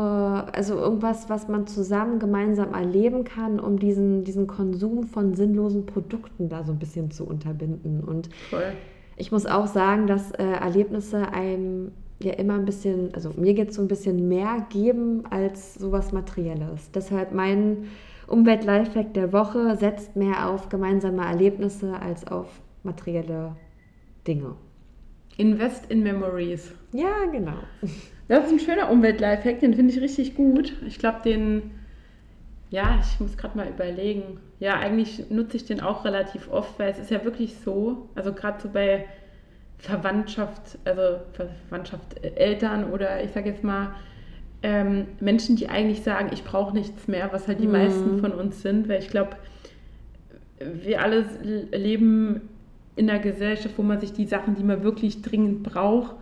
also 0.52 0.76
irgendwas, 0.76 1.28
was 1.28 1.48
man 1.48 1.66
zusammen 1.66 2.18
gemeinsam 2.18 2.74
erleben 2.74 3.24
kann, 3.24 3.60
um 3.60 3.78
diesen, 3.78 4.24
diesen 4.24 4.46
Konsum 4.46 5.04
von 5.04 5.34
sinnlosen 5.34 5.86
Produkten 5.86 6.48
da 6.48 6.64
so 6.64 6.72
ein 6.72 6.78
bisschen 6.78 7.10
zu 7.10 7.24
unterbinden. 7.26 8.02
Und 8.02 8.28
Voll. 8.50 8.72
ich 9.16 9.32
muss 9.32 9.46
auch 9.46 9.66
sagen, 9.66 10.06
dass 10.06 10.30
äh, 10.32 10.44
Erlebnisse 10.44 11.32
einem 11.32 11.92
ja 12.18 12.32
immer 12.34 12.54
ein 12.54 12.64
bisschen, 12.64 13.14
also 13.14 13.30
mir 13.36 13.54
geht 13.54 13.70
es 13.70 13.76
so 13.76 13.82
ein 13.82 13.88
bisschen 13.88 14.28
mehr 14.28 14.66
geben 14.70 15.24
als 15.30 15.74
sowas 15.74 16.12
Materielles. 16.12 16.90
Deshalb 16.92 17.32
mein 17.32 17.88
Umwelt-Lifehack 18.26 19.14
der 19.14 19.32
Woche 19.32 19.76
setzt 19.76 20.16
mehr 20.16 20.50
auf 20.50 20.68
gemeinsame 20.68 21.24
Erlebnisse 21.24 22.00
als 22.00 22.26
auf 22.26 22.48
materielle 22.82 23.56
Dinge. 24.26 24.54
Invest 25.36 25.90
in 25.90 26.02
Memories. 26.02 26.72
Ja, 26.92 27.26
genau. 27.30 27.58
Das 28.28 28.46
ist 28.46 28.52
ein 28.52 28.60
schöner 28.60 28.90
Umwelt-Lifehack, 28.90 29.60
den 29.60 29.74
finde 29.74 29.92
ich 29.92 30.00
richtig 30.00 30.34
gut. 30.34 30.72
Ich 30.86 30.98
glaube, 30.98 31.20
den, 31.24 31.70
ja, 32.70 32.98
ich 33.00 33.20
muss 33.20 33.36
gerade 33.36 33.56
mal 33.56 33.68
überlegen. 33.68 34.40
Ja, 34.58 34.78
eigentlich 34.78 35.30
nutze 35.30 35.56
ich 35.56 35.64
den 35.64 35.80
auch 35.80 36.04
relativ 36.04 36.50
oft, 36.50 36.78
weil 36.78 36.90
es 36.90 36.98
ist 36.98 37.10
ja 37.10 37.24
wirklich 37.24 37.56
so, 37.56 38.08
also 38.14 38.32
gerade 38.32 38.60
so 38.60 38.68
bei 38.68 39.06
Verwandtschaft, 39.78 40.78
also 40.84 41.20
Verwandtschaft 41.34 42.24
äh, 42.24 42.30
Eltern 42.34 42.90
oder 42.90 43.22
ich 43.22 43.32
sage 43.32 43.50
jetzt 43.50 43.62
mal 43.62 43.94
ähm, 44.62 45.06
Menschen, 45.20 45.56
die 45.56 45.68
eigentlich 45.68 46.02
sagen, 46.02 46.30
ich 46.32 46.42
brauche 46.42 46.74
nichts 46.74 47.06
mehr, 47.08 47.28
was 47.32 47.46
halt 47.46 47.60
die 47.60 47.66
mhm. 47.66 47.72
meisten 47.72 48.20
von 48.20 48.32
uns 48.32 48.62
sind, 48.62 48.88
weil 48.88 49.00
ich 49.00 49.08
glaube, 49.08 49.36
wir 50.58 51.02
alle 51.02 51.26
leben 51.70 52.48
in 52.96 53.10
einer 53.10 53.18
Gesellschaft, 53.18 53.76
wo 53.76 53.82
man 53.82 54.00
sich 54.00 54.12
die 54.12 54.24
Sachen, 54.24 54.54
die 54.54 54.64
man 54.64 54.82
wirklich 54.82 55.20
dringend 55.20 55.62
braucht, 55.62 56.16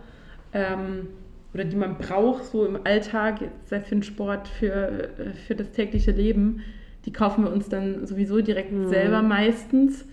ähm, 0.53 1.07
oder 1.55 1.63
die 1.63 1.77
man 1.77 1.97
braucht, 1.97 2.43
so 2.43 2.65
im 2.65 2.77
Alltag, 2.83 3.39
sei 3.63 3.79
für 3.79 3.95
den 3.95 4.03
Sport, 4.03 4.49
für, 4.49 5.09
für 5.47 5.55
das 5.55 5.71
tägliche 5.71 6.11
Leben, 6.11 6.61
die 7.05 7.13
kaufen 7.13 7.45
wir 7.45 7.51
uns 7.51 7.69
dann 7.69 8.05
sowieso 8.05 8.41
direkt 8.41 8.73
mhm. 8.73 8.89
selber 8.89 9.21
meistens. 9.21 10.05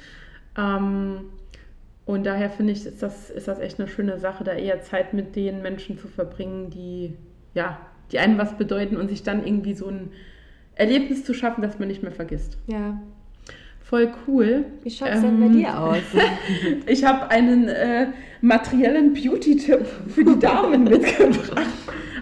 Ähm, 0.56 1.22
und 2.06 2.24
daher 2.24 2.48
finde 2.48 2.72
ich, 2.72 2.86
ist 2.86 3.02
das, 3.02 3.28
ist 3.28 3.48
das 3.48 3.58
echt 3.58 3.80
eine 3.80 3.88
schöne 3.88 4.20
Sache, 4.20 4.44
da 4.44 4.52
eher 4.52 4.82
Zeit 4.82 5.14
mit 5.14 5.34
den 5.34 5.62
Menschen 5.62 5.98
zu 5.98 6.06
verbringen, 6.06 6.70
die, 6.70 7.14
ja, 7.54 7.80
die 8.12 8.20
einem 8.20 8.38
was 8.38 8.56
bedeuten 8.56 8.96
und 8.96 9.08
sich 9.08 9.24
dann 9.24 9.44
irgendwie 9.44 9.74
so 9.74 9.88
ein 9.88 10.10
Erlebnis 10.76 11.24
zu 11.24 11.34
schaffen, 11.34 11.62
das 11.62 11.80
man 11.80 11.88
nicht 11.88 12.04
mehr 12.04 12.12
vergisst. 12.12 12.56
Ja. 12.68 13.02
Voll 13.92 14.10
cool. 14.26 14.64
Wie 14.82 14.90
schaut 14.90 15.10
es 15.10 15.22
ähm, 15.22 15.38
denn 15.38 15.40
bei 15.40 15.58
dir 15.58 15.78
aus? 15.78 15.98
ich 16.86 17.04
habe 17.04 17.30
einen 17.30 17.68
äh, 17.68 18.06
materiellen 18.40 19.12
Beauty-Tipp 19.12 19.86
für 20.08 20.24
die 20.24 20.38
Damen 20.38 20.84
mitgebracht. 20.88 21.68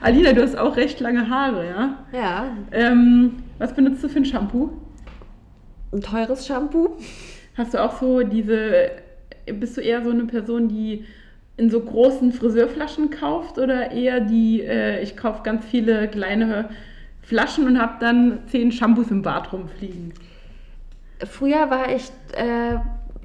Alina, 0.00 0.32
du 0.32 0.42
hast 0.42 0.58
auch 0.58 0.76
recht 0.76 0.98
lange 0.98 1.30
Haare, 1.30 1.68
ja? 1.68 1.98
Ja. 2.12 2.56
Ähm, 2.72 3.36
was 3.58 3.72
benutzt 3.72 4.02
du 4.02 4.08
für 4.08 4.18
ein 4.18 4.24
Shampoo? 4.24 4.70
Ein 5.92 6.00
teures 6.00 6.44
Shampoo. 6.44 6.96
Hast 7.56 7.74
du 7.74 7.78
auch 7.84 8.00
so 8.00 8.24
diese 8.24 8.90
bist 9.46 9.76
du 9.76 9.80
eher 9.80 10.02
so 10.02 10.10
eine 10.10 10.24
Person, 10.24 10.68
die 10.68 11.04
in 11.56 11.70
so 11.70 11.78
großen 11.78 12.32
Friseurflaschen 12.32 13.10
kauft 13.10 13.58
oder 13.58 13.92
eher 13.92 14.18
die, 14.18 14.60
äh, 14.62 15.00
ich 15.04 15.16
kaufe 15.16 15.44
ganz 15.44 15.64
viele 15.66 16.08
kleine 16.08 16.70
Flaschen 17.22 17.68
und 17.68 17.80
habe 17.80 17.98
dann 18.00 18.40
zehn 18.48 18.72
Shampoos 18.72 19.12
im 19.12 19.22
Bad 19.22 19.52
rumfliegen? 19.52 20.14
Früher 21.26 21.70
war 21.70 21.92
ich 21.92 22.10
äh, 22.32 22.78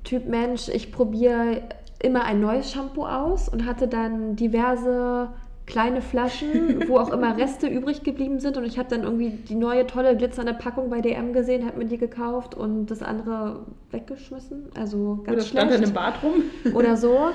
Typ 0.03 0.27
Mensch, 0.27 0.69
ich 0.69 0.91
probiere 0.91 1.61
immer 2.01 2.23
ein 2.23 2.39
neues 2.39 2.71
Shampoo 2.71 3.05
aus 3.05 3.49
und 3.49 3.65
hatte 3.65 3.87
dann 3.87 4.35
diverse 4.35 5.29
kleine 5.65 6.01
Flaschen, 6.01 6.87
wo 6.87 6.99
auch 6.99 7.11
immer 7.11 7.37
Reste 7.39 7.67
übrig 7.67 8.03
geblieben 8.03 8.39
sind. 8.39 8.57
Und 8.57 8.65
ich 8.65 8.77
habe 8.77 8.89
dann 8.89 9.03
irgendwie 9.03 9.31
die 9.31 9.55
neue 9.55 9.87
tolle 9.87 10.15
glitzernde 10.15 10.53
Packung 10.53 10.89
bei 10.89 11.01
DM 11.01 11.33
gesehen, 11.33 11.65
habe 11.65 11.79
mir 11.79 11.85
die 11.85 11.97
gekauft 11.97 12.55
und 12.55 12.87
das 12.87 13.01
andere 13.01 13.61
weggeschmissen. 13.91 14.69
Also 14.75 15.21
ganz 15.23 15.37
Oder 15.37 15.45
stand 15.45 15.71
dann 15.71 15.83
im 15.83 15.93
Bad 15.93 16.21
rum. 16.23 16.43
Oder 16.73 16.97
so. 16.97 17.29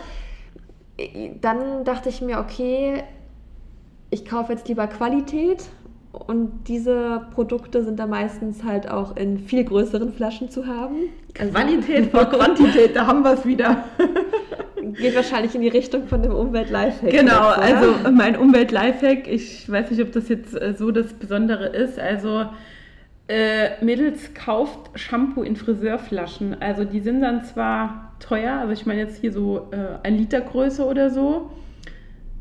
Dann 1.41 1.85
dachte 1.85 2.11
ich 2.11 2.21
mir, 2.21 2.41
okay, 2.41 3.03
ich 4.11 4.27
kaufe 4.27 4.53
jetzt 4.53 4.69
lieber 4.69 4.87
Qualität. 4.87 5.65
Und 6.13 6.65
diese 6.67 7.23
Produkte 7.35 7.85
sind 7.85 7.99
da 7.99 8.07
meistens 8.07 8.65
halt 8.65 8.91
auch 8.91 9.17
in 9.17 9.39
viel 9.39 9.65
größeren 9.65 10.13
Flaschen 10.13 10.51
zu 10.51 10.67
haben. 10.67 10.97
Also 11.39 11.53
Qualität 11.53 12.11
vor 12.11 12.25
Quantität, 12.25 12.97
da 12.97 13.07
haben 13.07 13.23
wir 13.23 13.35
es 13.35 13.47
wieder. 13.47 13.85
geht 14.99 15.15
wahrscheinlich 15.15 15.55
in 15.55 15.61
die 15.61 15.69
Richtung 15.69 16.07
von 16.07 16.23
dem 16.23 16.33
Umwelt-Lifehack. 16.33 17.11
Genau, 17.11 17.51
jetzt, 17.51 17.59
also 17.59 18.11
mein 18.11 18.37
Umwelt-Lifehack, 18.37 19.29
ich 19.29 19.71
weiß 19.71 19.91
nicht, 19.91 20.03
ob 20.03 20.13
das 20.13 20.29
jetzt 20.29 20.55
äh, 20.55 20.75
so 20.77 20.91
das 20.91 21.13
Besondere 21.13 21.67
ist. 21.67 21.99
Also 21.99 22.47
äh, 23.29 23.83
Mädels 23.85 24.35
kauft 24.35 24.91
Shampoo 24.99 25.43
in 25.43 25.57
Friseurflaschen. 25.57 26.61
Also 26.61 26.85
die 26.85 27.01
sind 27.01 27.21
dann 27.21 27.45
zwar 27.45 28.13
teuer, 28.21 28.55
also 28.59 28.73
ich 28.73 28.87
meine 28.87 29.01
jetzt 29.01 29.21
hier 29.21 29.33
so 29.33 29.69
äh, 29.71 30.07
ein 30.07 30.17
Liter 30.17 30.41
Größe 30.41 30.85
oder 30.85 31.11
so. 31.11 31.51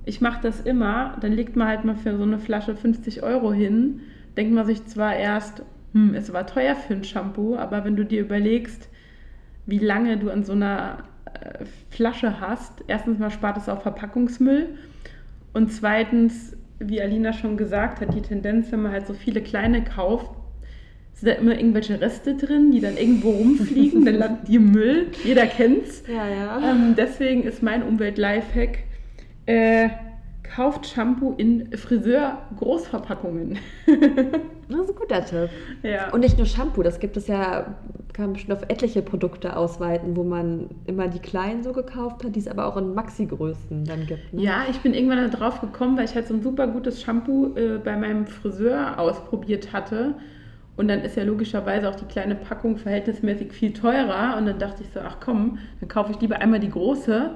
Ich 0.06 0.22
mache 0.22 0.42
das 0.42 0.62
immer, 0.62 1.18
dann 1.22 1.34
legt 1.34 1.56
man 1.56 1.68
halt 1.68 1.86
mal 1.86 1.96
für 1.96 2.18
so 2.18 2.24
eine 2.24 2.40
Flasche 2.40 2.76
50 2.76 3.24
Euro 3.24 3.54
hin. 3.54 4.02
Denkt 4.38 4.54
man 4.54 4.66
sich 4.66 4.86
zwar 4.86 5.16
erst, 5.16 5.64
hm, 5.94 6.14
es 6.16 6.32
war 6.34 6.48
teuer 6.48 6.76
für 6.76 6.94
ein 6.94 7.04
Shampoo, 7.04 7.56
aber 7.56 7.86
wenn 7.86 7.96
du 7.96 8.06
dir 8.06 8.22
überlegst, 8.22 8.90
wie 9.66 9.80
lange 9.80 10.18
du 10.18 10.32
an 10.32 10.44
so 10.44 10.54
einer 10.54 11.04
äh, 11.26 11.66
Flasche 11.90 12.40
hast, 12.40 12.84
erstens 12.88 13.20
mal 13.20 13.30
spart 13.30 13.58
es 13.58 13.70
auch 13.70 13.82
Verpackungsmüll 13.82 14.70
und 15.54 15.72
zweitens, 15.72 16.56
wie 16.80 17.02
Alina 17.02 17.34
schon 17.34 17.58
gesagt 17.58 18.02
hat, 18.02 18.14
die 18.14 18.22
Tendenz, 18.22 18.72
wenn 18.72 18.82
man 18.82 18.92
halt 18.92 19.08
so 19.08 19.14
viele 19.14 19.42
kleine 19.42 19.84
kauft, 19.84 20.32
sind 21.14 21.30
da 21.30 21.34
immer 21.34 21.58
irgendwelche 21.58 22.00
Reste 22.00 22.36
drin, 22.36 22.72
die 22.72 22.80
dann 22.80 22.96
irgendwo 22.96 23.32
rumfliegen, 23.32 24.06
dann 24.06 24.16
landet 24.20 24.48
die 24.48 24.56
im 24.56 24.72
Müll. 24.72 25.08
Jeder 25.24 25.48
kennt's. 25.48 26.04
Ja, 26.08 26.28
ja. 26.28 26.72
Ähm, 26.72 26.96
deswegen 26.96 27.44
ist 27.44 27.62
mein 27.62 27.84
Umwelt-Lifehack, 27.84 28.84
äh, 29.50 29.90
kauft 30.44 30.86
Shampoo 30.86 31.34
in 31.38 31.76
Friseur-Großverpackungen. 31.76 33.58
das 33.88 34.80
ist 34.80 34.90
ein 34.90 34.96
guter 34.96 35.26
Tipp. 35.26 35.50
Ja. 35.82 36.12
Und 36.12 36.22
nicht 36.22 36.38
nur 36.38 36.46
Shampoo, 36.46 36.84
das 36.84 37.00
gibt 37.00 37.18
es 37.18 37.28
ja, 37.28 37.76
kann 38.14 38.26
man 38.26 38.34
bestimmt 38.34 38.58
auf 38.58 38.64
etliche 38.70 39.02
Produkte 39.02 39.56
ausweiten, 39.56 40.16
wo 40.16 40.24
man 40.24 40.70
immer 40.86 41.08
die 41.08 41.20
kleinen 41.20 41.64
so 41.64 41.74
gekauft 41.74 42.24
hat, 42.24 42.36
die 42.36 42.40
es 42.40 42.48
aber 42.48 42.68
auch 42.68 42.78
in 42.78 42.94
Maxi-Größen 42.94 43.86
dann 43.86 44.06
gibt. 44.06 44.34
Ne? 44.34 44.44
Ja, 44.44 44.66
ich 44.70 44.80
bin 44.80 44.94
irgendwann 44.94 45.32
darauf 45.32 45.62
gekommen, 45.62 45.98
weil 45.98 46.06
ich 46.06 46.14
halt 46.14 46.28
so 46.28 46.36
ein 46.36 46.44
super 46.44 46.68
gutes 46.68 47.02
Shampoo 47.02 47.56
äh, 47.56 47.80
bei 47.84 47.96
meinem 47.96 48.28
Friseur 48.28 49.00
ausprobiert 49.00 49.74
hatte. 49.74 50.14
Und 50.78 50.88
dann 50.88 51.02
ist 51.02 51.18
ja 51.18 51.24
logischerweise 51.24 51.90
auch 51.90 51.96
die 51.96 52.06
kleine 52.06 52.36
Packung 52.36 52.78
verhältnismäßig 52.78 53.52
viel 53.52 53.74
teurer. 53.74 54.38
Und 54.38 54.46
dann 54.46 54.60
dachte 54.60 54.84
ich 54.84 54.90
so, 54.94 55.00
ach 55.00 55.18
komm, 55.20 55.58
dann 55.80 55.90
kaufe 55.90 56.12
ich 56.12 56.22
lieber 56.22 56.40
einmal 56.40 56.60
die 56.60 56.70
große 56.70 57.32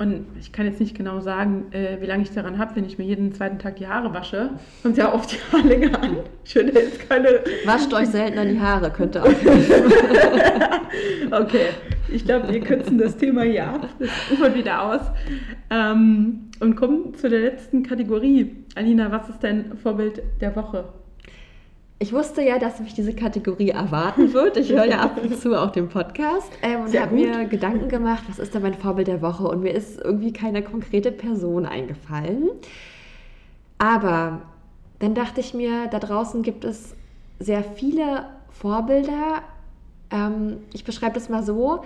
und 0.00 0.24
ich 0.40 0.50
kann 0.50 0.64
jetzt 0.64 0.80
nicht 0.80 0.96
genau 0.96 1.20
sagen, 1.20 1.66
äh, 1.72 2.00
wie 2.00 2.06
lange 2.06 2.22
ich 2.22 2.30
daran 2.30 2.56
habe, 2.56 2.74
wenn 2.74 2.86
ich 2.86 2.96
mir 2.96 3.04
jeden 3.04 3.34
zweiten 3.34 3.58
Tag 3.58 3.76
die 3.76 3.86
Haare 3.86 4.14
wasche. 4.14 4.48
Kommt 4.82 4.96
ja 4.96 5.12
auf 5.12 5.26
die 5.26 5.36
Haarlänge 5.52 5.94
an. 6.00 6.16
Ich 6.42 6.54
finde 6.54 6.72
jetzt 6.72 7.06
keine. 7.06 7.40
Wascht 7.66 7.92
euch 7.92 8.08
seltener 8.08 8.46
die 8.46 8.58
Haare, 8.58 8.90
könnte 8.90 9.22
auch. 9.22 9.28
okay, 11.30 11.66
ich 12.08 12.24
glaube, 12.24 12.50
wir 12.50 12.60
kürzen 12.60 12.96
das 12.96 13.18
Thema 13.18 13.42
hier 13.42 13.66
ab. 13.66 13.88
Das 13.98 14.08
ufert 14.32 14.54
wieder 14.54 14.82
aus. 14.82 15.02
Ähm, 15.68 16.48
und 16.60 16.76
kommen 16.76 17.14
zu 17.14 17.28
der 17.28 17.40
letzten 17.40 17.82
Kategorie. 17.82 18.56
Alina, 18.76 19.12
was 19.12 19.28
ist 19.28 19.44
dein 19.44 19.76
Vorbild 19.76 20.22
der 20.40 20.56
Woche? 20.56 20.94
Ich 22.02 22.14
wusste 22.14 22.40
ja, 22.40 22.58
dass 22.58 22.80
mich 22.80 22.94
diese 22.94 23.14
Kategorie 23.14 23.68
erwarten 23.68 24.32
wird. 24.32 24.56
Ich 24.56 24.72
höre 24.72 24.86
ja 24.86 25.00
ab 25.00 25.20
und 25.22 25.36
zu 25.36 25.54
auch 25.54 25.70
den 25.70 25.90
Podcast 25.90 26.50
ähm, 26.62 26.86
und 26.86 26.98
habe 26.98 27.14
mir 27.14 27.44
Gedanken 27.44 27.90
gemacht, 27.90 28.22
was 28.26 28.38
ist 28.38 28.54
denn 28.54 28.62
mein 28.62 28.72
Vorbild 28.72 29.06
der 29.06 29.20
Woche? 29.20 29.46
Und 29.46 29.62
mir 29.62 29.72
ist 29.72 30.00
irgendwie 30.00 30.32
keine 30.32 30.62
konkrete 30.62 31.12
Person 31.12 31.66
eingefallen. 31.66 32.48
Aber 33.76 34.40
dann 34.98 35.14
dachte 35.14 35.40
ich 35.40 35.52
mir, 35.52 35.88
da 35.88 35.98
draußen 35.98 36.42
gibt 36.42 36.64
es 36.64 36.94
sehr 37.38 37.62
viele 37.62 38.24
Vorbilder. 38.48 39.42
Ähm, 40.10 40.56
ich 40.72 40.84
beschreibe 40.84 41.12
das 41.12 41.28
mal 41.28 41.42
so. 41.42 41.84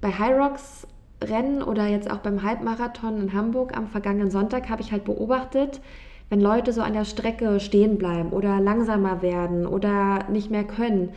Bei 0.00 0.10
High 0.10 0.38
Rocks 0.38 0.86
Rennen 1.22 1.62
oder 1.62 1.86
jetzt 1.86 2.10
auch 2.10 2.20
beim 2.20 2.42
Halbmarathon 2.42 3.20
in 3.20 3.34
Hamburg 3.34 3.76
am 3.76 3.88
vergangenen 3.88 4.30
Sonntag 4.30 4.70
habe 4.70 4.80
ich 4.80 4.90
halt 4.90 5.04
beobachtet, 5.04 5.82
wenn 6.30 6.40
Leute 6.40 6.72
so 6.72 6.80
an 6.80 6.94
der 6.94 7.04
Strecke 7.04 7.60
stehen 7.60 7.98
bleiben 7.98 8.30
oder 8.30 8.60
langsamer 8.60 9.20
werden 9.20 9.66
oder 9.66 10.30
nicht 10.30 10.50
mehr 10.50 10.64
können, 10.64 11.10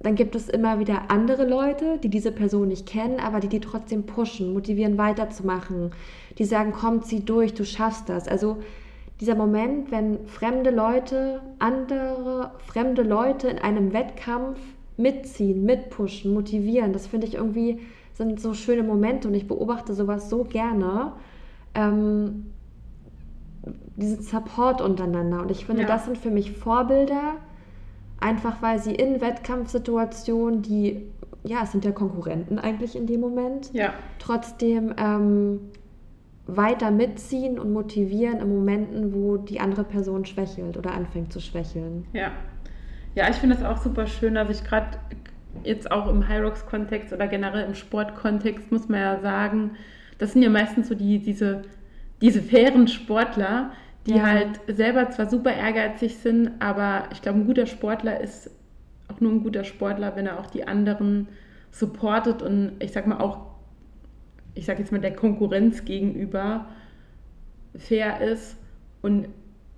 dann 0.00 0.14
gibt 0.14 0.36
es 0.36 0.48
immer 0.48 0.78
wieder 0.78 1.10
andere 1.10 1.46
Leute, 1.48 1.98
die 1.98 2.08
diese 2.08 2.30
Person 2.30 2.68
nicht 2.68 2.86
kennen, 2.86 3.20
aber 3.20 3.40
die 3.40 3.48
die 3.48 3.60
trotzdem 3.60 4.04
pushen, 4.04 4.52
motivieren 4.52 4.96
weiterzumachen, 4.96 5.92
die 6.38 6.44
sagen, 6.44 6.72
komm, 6.72 7.02
zieh 7.02 7.20
durch, 7.20 7.54
du 7.54 7.64
schaffst 7.64 8.08
das. 8.08 8.28
Also 8.28 8.58
dieser 9.20 9.34
Moment, 9.34 9.90
wenn 9.90 10.26
fremde 10.26 10.70
Leute, 10.70 11.40
andere 11.58 12.52
fremde 12.66 13.02
Leute 13.02 13.48
in 13.48 13.58
einem 13.58 13.92
Wettkampf 13.92 14.58
mitziehen, 14.96 15.64
mitpushen, 15.64 16.34
motivieren, 16.34 16.92
das 16.92 17.06
finde 17.06 17.26
ich 17.26 17.34
irgendwie, 17.34 17.80
sind 18.12 18.40
so 18.40 18.54
schöne 18.54 18.82
Momente 18.82 19.26
und 19.26 19.34
ich 19.34 19.48
beobachte 19.48 19.94
sowas 19.94 20.30
so 20.30 20.44
gerne. 20.44 21.12
Ähm, 21.74 22.53
diesen 23.96 24.22
Support 24.22 24.80
untereinander. 24.80 25.40
Und 25.40 25.50
ich 25.50 25.64
finde, 25.64 25.82
ja. 25.82 25.88
das 25.88 26.04
sind 26.04 26.18
für 26.18 26.30
mich 26.30 26.52
Vorbilder, 26.52 27.36
einfach 28.20 28.62
weil 28.62 28.78
sie 28.78 28.94
in 28.94 29.20
Wettkampfsituationen, 29.20 30.62
die, 30.62 31.02
ja, 31.44 31.62
es 31.62 31.72
sind 31.72 31.84
ja 31.84 31.92
Konkurrenten 31.92 32.58
eigentlich 32.58 32.96
in 32.96 33.06
dem 33.06 33.20
Moment, 33.20 33.72
ja. 33.72 33.94
trotzdem 34.18 34.94
ähm, 34.98 35.60
weiter 36.46 36.90
mitziehen 36.90 37.58
und 37.58 37.72
motivieren 37.72 38.40
in 38.40 38.48
Momenten, 38.48 39.14
wo 39.14 39.36
die 39.36 39.60
andere 39.60 39.84
Person 39.84 40.24
schwächelt 40.26 40.76
oder 40.76 40.92
anfängt 40.92 41.32
zu 41.32 41.40
schwächeln. 41.40 42.06
Ja, 42.12 42.32
ja 43.14 43.28
ich 43.30 43.36
finde 43.36 43.56
das 43.56 43.64
auch 43.64 43.82
super 43.82 44.06
schön, 44.06 44.34
dass 44.34 44.50
ich 44.50 44.64
gerade 44.64 44.98
jetzt 45.62 45.90
auch 45.90 46.08
im 46.08 46.28
High 46.28 46.42
Rocks 46.42 46.66
Kontext 46.66 47.12
oder 47.12 47.28
generell 47.28 47.64
im 47.66 47.74
Sportkontext 47.74 48.70
muss 48.72 48.88
man 48.88 49.00
ja 49.00 49.20
sagen, 49.20 49.72
das 50.18 50.32
sind 50.32 50.42
ja 50.42 50.50
meistens 50.50 50.88
so 50.88 50.94
die, 50.94 51.18
diese, 51.20 51.62
diese 52.24 52.42
fairen 52.42 52.88
Sportler, 52.88 53.72
die 54.06 54.16
ja. 54.16 54.22
halt 54.22 54.60
selber 54.66 55.10
zwar 55.10 55.28
super 55.28 55.54
ehrgeizig 55.54 56.16
sind, 56.16 56.50
aber 56.58 57.04
ich 57.12 57.22
glaube, 57.22 57.38
ein 57.40 57.46
guter 57.46 57.66
Sportler 57.66 58.20
ist 58.20 58.50
auch 59.08 59.20
nur 59.20 59.30
ein 59.30 59.42
guter 59.42 59.64
Sportler, 59.64 60.16
wenn 60.16 60.26
er 60.26 60.40
auch 60.40 60.46
die 60.46 60.66
anderen 60.66 61.28
supportet 61.70 62.42
und 62.42 62.72
ich 62.80 62.92
sag 62.92 63.06
mal 63.06 63.18
auch 63.18 63.54
ich 64.54 64.66
sage 64.66 64.80
jetzt 64.80 64.92
mal, 64.92 65.00
der 65.00 65.14
Konkurrenz 65.14 65.84
gegenüber 65.84 66.66
fair 67.76 68.20
ist 68.20 68.56
und 69.02 69.28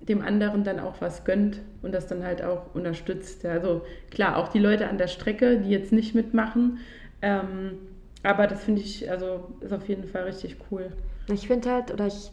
dem 0.01 0.21
anderen 0.23 0.63
dann 0.63 0.79
auch 0.79 1.01
was 1.01 1.25
gönnt 1.25 1.61
und 1.83 1.93
das 1.93 2.07
dann 2.07 2.23
halt 2.23 2.43
auch 2.43 2.75
unterstützt. 2.75 3.45
Also 3.45 3.83
klar, 4.11 4.37
auch 4.37 4.49
die 4.49 4.59
Leute 4.59 4.89
an 4.89 4.99
der 4.99 5.09
Strecke, 5.09 5.59
die 5.59 5.71
jetzt 5.71 5.93
nicht 5.93 6.15
mitmachen, 6.15 6.79
ähm, 7.23 7.79
aber 8.23 8.47
das 8.47 8.65
finde 8.65 8.83
ich, 8.83 9.11
also 9.11 9.49
ist 9.61 9.73
auf 9.73 9.89
jeden 9.89 10.05
Fall 10.05 10.25
richtig 10.25 10.57
cool. 10.71 10.93
Ich 11.33 11.49
finde 11.49 11.71
halt, 11.71 11.93
oder 11.93 12.07
ich 12.07 12.31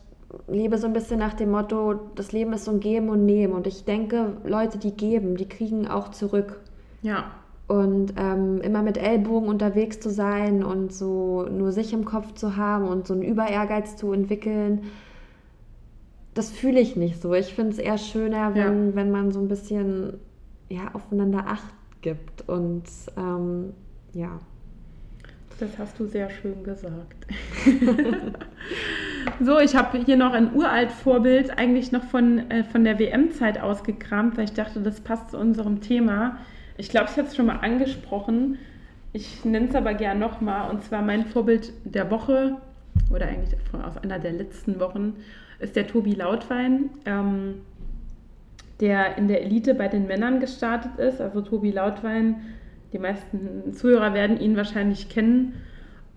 lebe 0.47 0.77
so 0.77 0.87
ein 0.87 0.93
bisschen 0.93 1.19
nach 1.19 1.33
dem 1.33 1.51
Motto, 1.51 1.95
das 2.15 2.31
Leben 2.31 2.53
ist 2.53 2.65
so 2.65 2.71
ein 2.71 2.79
Geben 2.79 3.09
und 3.09 3.25
Nehmen. 3.25 3.53
Und 3.53 3.67
ich 3.67 3.85
denke, 3.85 4.37
Leute, 4.45 4.77
die 4.77 4.91
geben, 4.91 5.37
die 5.37 5.47
kriegen 5.47 5.87
auch 5.87 6.09
zurück. 6.09 6.59
Ja. 7.01 7.31
Und 7.67 8.13
ähm, 8.17 8.61
immer 8.61 8.83
mit 8.83 8.97
Ellbogen 8.97 9.47
unterwegs 9.47 9.99
zu 9.99 10.09
sein 10.09 10.63
und 10.63 10.93
so 10.93 11.43
nur 11.43 11.71
sich 11.71 11.93
im 11.93 12.05
Kopf 12.05 12.33
zu 12.33 12.57
haben 12.57 12.87
und 12.87 13.07
so 13.07 13.13
einen 13.13 13.23
Überehrgeiz 13.23 13.95
zu 13.95 14.11
entwickeln, 14.11 14.83
das 16.33 16.51
fühle 16.51 16.79
ich 16.79 16.95
nicht 16.95 17.21
so. 17.21 17.33
Ich 17.33 17.53
finde 17.53 17.71
es 17.71 17.77
eher 17.77 17.97
schöner, 17.97 18.53
wenn, 18.55 18.89
ja. 18.89 18.95
wenn 18.95 19.11
man 19.11 19.31
so 19.31 19.39
ein 19.39 19.47
bisschen 19.47 20.19
ja, 20.69 20.91
aufeinander 20.93 21.45
Acht 21.47 21.73
gibt. 22.01 22.47
Und 22.49 22.83
ähm, 23.17 23.73
ja. 24.13 24.39
Das 25.59 25.77
hast 25.77 25.99
du 25.99 26.07
sehr 26.07 26.29
schön 26.29 26.63
gesagt. 26.63 27.27
so, 29.39 29.59
ich 29.59 29.75
habe 29.75 29.97
hier 29.97 30.17
noch 30.17 30.33
ein 30.33 30.53
uralt 30.53 30.91
Vorbild, 30.91 31.57
eigentlich 31.57 31.91
noch 31.91 32.03
von, 32.03 32.49
äh, 32.49 32.63
von 32.63 32.83
der 32.83 32.99
WM-Zeit 32.99 33.61
ausgekramt, 33.61 34.37
weil 34.37 34.45
ich 34.45 34.53
dachte, 34.53 34.81
das 34.81 35.01
passt 35.01 35.31
zu 35.31 35.37
unserem 35.37 35.81
Thema. 35.81 36.37
Ich 36.77 36.89
glaube, 36.89 37.07
ich 37.11 37.17
habe 37.17 37.27
es 37.27 37.35
schon 37.35 37.45
mal 37.45 37.57
angesprochen. 37.57 38.57
Ich 39.11 39.45
nenne 39.45 39.67
es 39.69 39.75
aber 39.75 39.93
gern 39.93 40.19
nochmal. 40.19 40.71
Und 40.71 40.83
zwar 40.83 41.01
mein 41.01 41.25
Vorbild 41.25 41.71
der 41.83 42.09
Woche, 42.09 42.57
oder 43.11 43.27
eigentlich 43.27 43.55
aus 43.73 43.97
einer 43.97 44.19
der 44.19 44.33
letzten 44.33 44.79
Wochen, 44.79 45.15
ist 45.59 45.75
der 45.75 45.87
Tobi 45.87 46.13
Lautwein, 46.13 46.89
ähm, 47.05 47.55
der 48.79 49.17
in 49.17 49.27
der 49.27 49.43
Elite 49.43 49.75
bei 49.75 49.87
den 49.87 50.07
Männern 50.07 50.39
gestartet 50.39 50.97
ist. 50.97 51.21
Also 51.21 51.41
Tobi 51.41 51.71
Lautwein, 51.71 52.41
die 52.91 52.99
meisten 52.99 53.73
Zuhörer 53.73 54.13
werden 54.13 54.39
ihn 54.39 54.57
wahrscheinlich 54.57 55.09
kennen. 55.09 55.53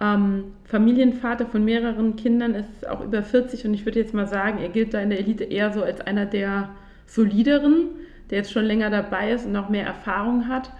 Ähm, 0.01 0.45
Familienvater 0.65 1.47
von 1.47 1.65
mehreren 1.65 2.17
Kindern 2.17 2.55
ist 2.55 2.89
auch 2.89 3.03
über 3.03 3.23
40 3.23 3.65
und 3.65 3.75
ich 3.75 3.87
würde 3.87 4.01
jetzt 4.01 4.15
mal 4.15 4.27
sagen, 4.27 4.59
er 4.59 4.69
gilt 4.69 4.93
da 4.93 5.01
in 5.01 5.11
der 5.11 5.21
Elite 5.21 5.45
eher 5.45 5.73
so 5.73 5.83
als 5.83 6.01
einer 6.01 6.27
der 6.27 6.71
solideren 7.07 7.89
der 8.31 8.39
jetzt 8.39 8.53
schon 8.53 8.65
länger 8.65 8.91
dabei 8.91 9.33
ist 9.33 9.47
und 9.47 9.53
noch 9.53 9.69
mehr 9.69 9.87
Erfahrung 9.87 10.49
hat, 10.49 10.71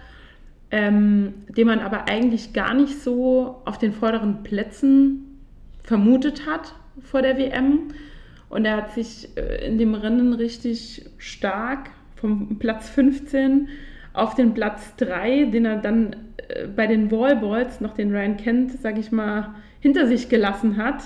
ähm, 0.71 1.33
den 1.47 1.67
man 1.67 1.79
aber 1.79 2.07
eigentlich 2.07 2.53
gar 2.53 2.73
nicht 2.73 3.01
so 3.01 3.61
auf 3.65 3.77
den 3.77 3.93
vorderen 3.93 4.43
Plätzen 4.43 5.39
vermutet 5.83 6.45
hat 6.45 6.75
vor 7.01 7.21
der 7.21 7.37
WM. 7.37 7.93
Und 8.49 8.65
er 8.65 8.77
hat 8.77 8.93
sich 8.93 9.29
äh, 9.37 9.65
in 9.65 9.77
dem 9.77 9.93
Rennen 9.93 10.33
richtig 10.33 11.09
stark 11.17 11.89
vom 12.15 12.59
Platz 12.59 12.89
15 12.89 13.69
auf 14.13 14.35
den 14.35 14.53
Platz 14.53 14.95
3, 14.97 15.45
den 15.45 15.65
er 15.65 15.77
dann 15.77 16.15
bei 16.75 16.87
den 16.87 17.11
Wallballs, 17.11 17.81
noch 17.81 17.93
den 17.93 18.11
Ryan 18.11 18.37
Kent, 18.37 18.71
sage 18.79 18.99
ich 18.99 19.11
mal, 19.11 19.55
hinter 19.79 20.07
sich 20.07 20.29
gelassen 20.29 20.77
hat. 20.77 21.03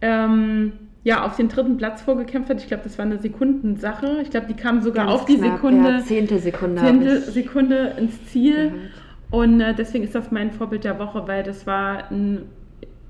Ähm, 0.00 0.72
ja, 1.02 1.24
auf 1.24 1.36
den 1.36 1.48
dritten 1.48 1.76
Platz 1.76 2.02
vorgekämpft 2.02 2.50
hat. 2.50 2.60
Ich 2.60 2.68
glaube, 2.68 2.82
das 2.84 2.98
war 2.98 3.06
eine 3.06 3.18
Sekundensache. 3.18 4.20
Ich 4.22 4.30
glaube, 4.30 4.46
die 4.46 4.54
kam 4.54 4.82
sogar 4.82 5.06
Ganz 5.06 5.20
auf 5.20 5.24
die 5.24 5.36
knapp, 5.36 5.56
Sekunde. 5.56 5.90
Ja, 5.90 6.00
zehnte 6.00 6.38
Sekunde. 6.38 6.82
Zehnte 6.82 7.20
Sekunde 7.20 7.94
ins 7.98 8.26
Ziel. 8.26 8.70
Gehört. 8.70 8.90
Und 9.30 9.60
äh, 9.60 9.74
deswegen 9.74 10.04
ist 10.04 10.14
das 10.14 10.30
mein 10.30 10.50
Vorbild 10.50 10.84
der 10.84 10.98
Woche, 10.98 11.26
weil 11.26 11.42
das 11.42 11.66
war 11.66 12.10
ein, 12.10 12.42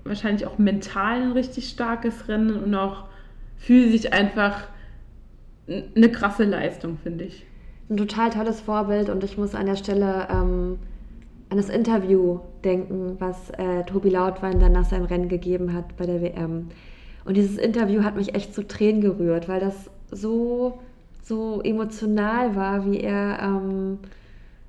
wahrscheinlich 0.04 0.46
auch 0.46 0.58
mental 0.58 1.22
ein 1.22 1.32
richtig 1.32 1.68
starkes 1.68 2.28
Rennen 2.28 2.62
und 2.62 2.74
auch 2.74 3.04
physisch 3.56 4.12
einfach 4.12 4.68
eine 5.68 6.10
krasse 6.10 6.44
Leistung, 6.44 6.98
finde 7.02 7.24
ich. 7.24 7.46
Ein 7.88 7.96
total 7.96 8.30
tolles 8.30 8.60
Vorbild 8.60 9.08
und 9.08 9.24
ich 9.24 9.36
muss 9.38 9.54
an 9.54 9.66
der 9.66 9.76
Stelle 9.76 10.28
ähm, 10.30 10.78
an 11.50 11.56
das 11.56 11.68
Interview 11.68 12.38
denken, 12.64 13.16
was 13.18 13.50
äh, 13.50 13.84
Tobi 13.84 14.10
Lautwein 14.10 14.60
dann 14.60 14.72
nach 14.72 14.84
seinem 14.84 15.04
Rennen 15.04 15.28
gegeben 15.28 15.72
hat 15.74 15.96
bei 15.96 16.06
der 16.06 16.22
WM. 16.22 16.68
Und 17.24 17.36
dieses 17.36 17.58
Interview 17.58 18.02
hat 18.02 18.16
mich 18.16 18.34
echt 18.34 18.54
zu 18.54 18.66
Tränen 18.66 19.00
gerührt, 19.00 19.48
weil 19.48 19.60
das 19.60 19.90
so, 20.10 20.78
so 21.22 21.60
emotional 21.62 22.54
war, 22.56 22.90
wie 22.90 23.00
er 23.00 23.40
ähm, 23.42 23.98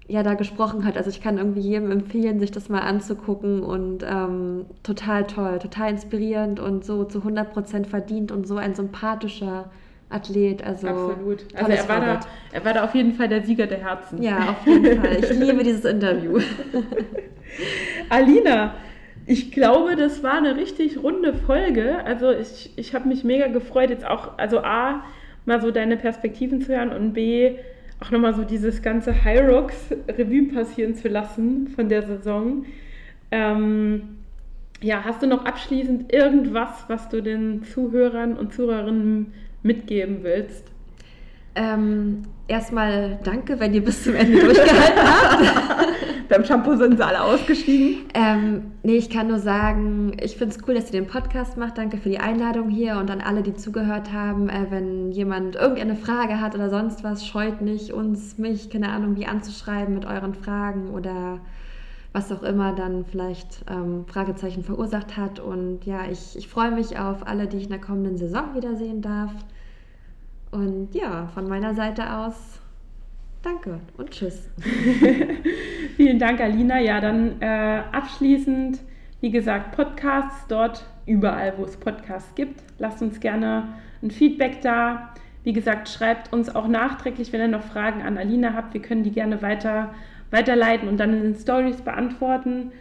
ja 0.07 0.23
da 0.23 0.33
gesprochen 0.33 0.83
hat. 0.83 0.97
Also 0.97 1.09
ich 1.09 1.21
kann 1.21 1.37
irgendwie 1.37 1.61
jedem 1.61 1.91
empfehlen, 1.91 2.39
sich 2.39 2.51
das 2.51 2.67
mal 2.67 2.81
anzugucken 2.81 3.61
und 3.61 4.03
ähm, 4.03 4.65
total 4.83 5.25
toll, 5.25 5.59
total 5.59 5.91
inspirierend 5.91 6.59
und 6.59 6.83
so 6.83 7.05
zu 7.05 7.19
100 7.19 7.53
Prozent 7.53 7.87
verdient 7.87 8.31
und 8.31 8.47
so 8.47 8.57
ein 8.57 8.75
sympathischer 8.75 9.69
Athlet. 10.11 10.63
Also 10.63 10.87
Absolut. 10.87 11.45
Also 11.53 11.71
er 11.71 11.89
war, 11.89 11.99
da, 11.99 12.19
er 12.51 12.65
war 12.65 12.73
da 12.73 12.83
auf 12.83 12.95
jeden 12.95 13.13
Fall 13.13 13.27
der 13.27 13.43
Sieger 13.43 13.67
der 13.67 13.79
Herzen. 13.79 14.21
Ja, 14.21 14.49
auf 14.51 14.67
jeden 14.67 15.01
Fall. 15.01 15.17
Ich 15.19 15.29
liebe 15.39 15.63
dieses 15.63 15.85
Interview. 15.85 16.39
Alina, 18.09 18.75
ich 19.25 19.51
glaube, 19.51 19.95
das 19.95 20.23
war 20.23 20.37
eine 20.37 20.55
richtig 20.55 21.01
runde 21.01 21.33
Folge. 21.33 22.03
Also 22.05 22.31
ich, 22.31 22.71
ich 22.75 22.93
habe 22.93 23.07
mich 23.07 23.23
mega 23.23 23.47
gefreut, 23.47 23.89
jetzt 23.89 24.05
auch, 24.05 24.37
also 24.37 24.59
A, 24.59 25.03
mal 25.45 25.61
so 25.61 25.71
deine 25.71 25.97
Perspektiven 25.97 26.61
zu 26.61 26.75
hören 26.75 26.91
und 26.91 27.13
B, 27.13 27.55
auch 27.99 28.11
nochmal 28.11 28.33
so 28.33 28.43
dieses 28.43 28.81
ganze 28.81 29.23
High 29.23 29.47
Rocks 29.47 29.89
Revue 30.07 30.51
passieren 30.53 30.95
zu 30.95 31.07
lassen 31.07 31.67
von 31.67 31.87
der 31.87 32.03
Saison. 32.03 32.65
Ähm, 33.31 34.17
ja, 34.81 35.03
hast 35.05 35.21
du 35.21 35.27
noch 35.27 35.45
abschließend 35.45 36.11
irgendwas, 36.11 36.85
was 36.87 37.09
du 37.09 37.21
den 37.21 37.63
Zuhörern 37.63 38.35
und 38.35 38.53
Zuhörerinnen 38.53 39.33
mitgeben 39.63 40.23
willst? 40.23 40.65
Ähm, 41.53 42.23
erstmal 42.47 43.19
danke, 43.23 43.59
wenn 43.59 43.73
ihr 43.73 43.83
bis 43.83 44.03
zum 44.03 44.15
Ende 44.15 44.39
durchgehalten 44.39 45.03
habt. 45.03 45.87
Beim 46.29 46.45
Shampoo 46.45 46.77
sind 46.77 46.95
sie 46.95 47.05
alle 47.05 47.21
ausgestiegen. 47.21 48.05
Ähm, 48.13 48.71
nee, 48.83 48.95
ich 48.95 49.09
kann 49.09 49.27
nur 49.27 49.39
sagen, 49.39 50.15
ich 50.21 50.37
finde 50.37 50.55
es 50.55 50.65
cool, 50.65 50.75
dass 50.75 50.85
ihr 50.85 51.01
den 51.01 51.07
Podcast 51.07 51.57
macht. 51.57 51.77
Danke 51.77 51.97
für 51.97 52.07
die 52.07 52.19
Einladung 52.19 52.69
hier 52.69 52.95
und 52.99 53.11
an 53.11 53.19
alle, 53.19 53.41
die 53.43 53.53
zugehört 53.53 54.13
haben. 54.13 54.47
Äh, 54.47 54.67
wenn 54.69 55.11
jemand 55.11 55.57
irgendeine 55.57 55.95
Frage 55.95 56.39
hat 56.39 56.55
oder 56.55 56.69
sonst 56.69 57.03
was, 57.03 57.27
scheut 57.27 57.59
nicht, 57.59 57.91
uns, 57.91 58.37
mich, 58.37 58.69
keine 58.69 58.89
Ahnung, 58.89 59.17
wie 59.17 59.25
anzuschreiben 59.25 59.93
mit 59.93 60.05
euren 60.05 60.33
Fragen 60.33 60.91
oder 60.91 61.41
was 62.13 62.31
auch 62.31 62.43
immer 62.43 62.73
dann 62.73 63.03
vielleicht 63.03 63.65
ähm, 63.69 64.05
Fragezeichen 64.07 64.63
verursacht 64.63 65.17
hat. 65.17 65.41
Und 65.41 65.85
ja, 65.85 66.09
ich, 66.09 66.37
ich 66.37 66.47
freue 66.47 66.71
mich 66.71 66.97
auf 66.97 67.27
alle, 67.27 67.47
die 67.47 67.57
ich 67.57 67.63
in 67.63 67.71
der 67.71 67.81
kommenden 67.81 68.15
Saison 68.15 68.55
wiedersehen 68.55 69.01
darf. 69.01 69.33
Und 70.51 70.93
ja, 70.93 71.27
von 71.33 71.47
meiner 71.47 71.73
Seite 71.73 72.13
aus 72.13 72.61
danke 73.41 73.79
und 73.97 74.11
tschüss. 74.11 74.49
Vielen 75.95 76.19
Dank, 76.19 76.39
Alina. 76.39 76.79
Ja, 76.79 77.01
dann 77.01 77.41
äh, 77.41 77.81
abschließend, 77.91 78.79
wie 79.21 79.31
gesagt, 79.31 79.75
Podcasts 79.75 80.45
dort 80.47 80.85
überall, 81.05 81.53
wo 81.57 81.63
es 81.65 81.77
Podcasts 81.77 82.33
gibt. 82.35 82.61
Lasst 82.79 83.01
uns 83.01 83.19
gerne 83.19 83.69
ein 84.01 84.11
Feedback 84.11 84.61
da. 84.61 85.13
Wie 85.43 85.53
gesagt, 85.53 85.89
schreibt 85.89 86.31
uns 86.31 86.53
auch 86.53 86.67
nachträglich, 86.67 87.33
wenn 87.33 87.41
ihr 87.41 87.47
noch 87.47 87.63
Fragen 87.63 88.03
an 88.03 88.17
Alina 88.17 88.53
habt. 88.53 88.73
Wir 88.73 88.81
können 88.81 89.03
die 89.03 89.11
gerne 89.11 89.41
weiter, 89.41 89.93
weiterleiten 90.29 90.87
und 90.87 90.97
dann 90.97 91.13
in 91.13 91.23
den 91.23 91.35
Stories 91.35 91.81
beantworten. 91.81 92.71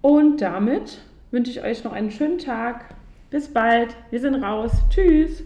Und 0.00 0.40
damit 0.40 1.02
wünsche 1.30 1.50
ich 1.50 1.62
euch 1.62 1.84
noch 1.84 1.92
einen 1.92 2.10
schönen 2.10 2.38
Tag. 2.38 2.86
Bis 3.28 3.52
bald. 3.52 3.94
Wir 4.10 4.20
sind 4.20 4.36
raus. 4.36 4.72
Tschüss. 4.88 5.44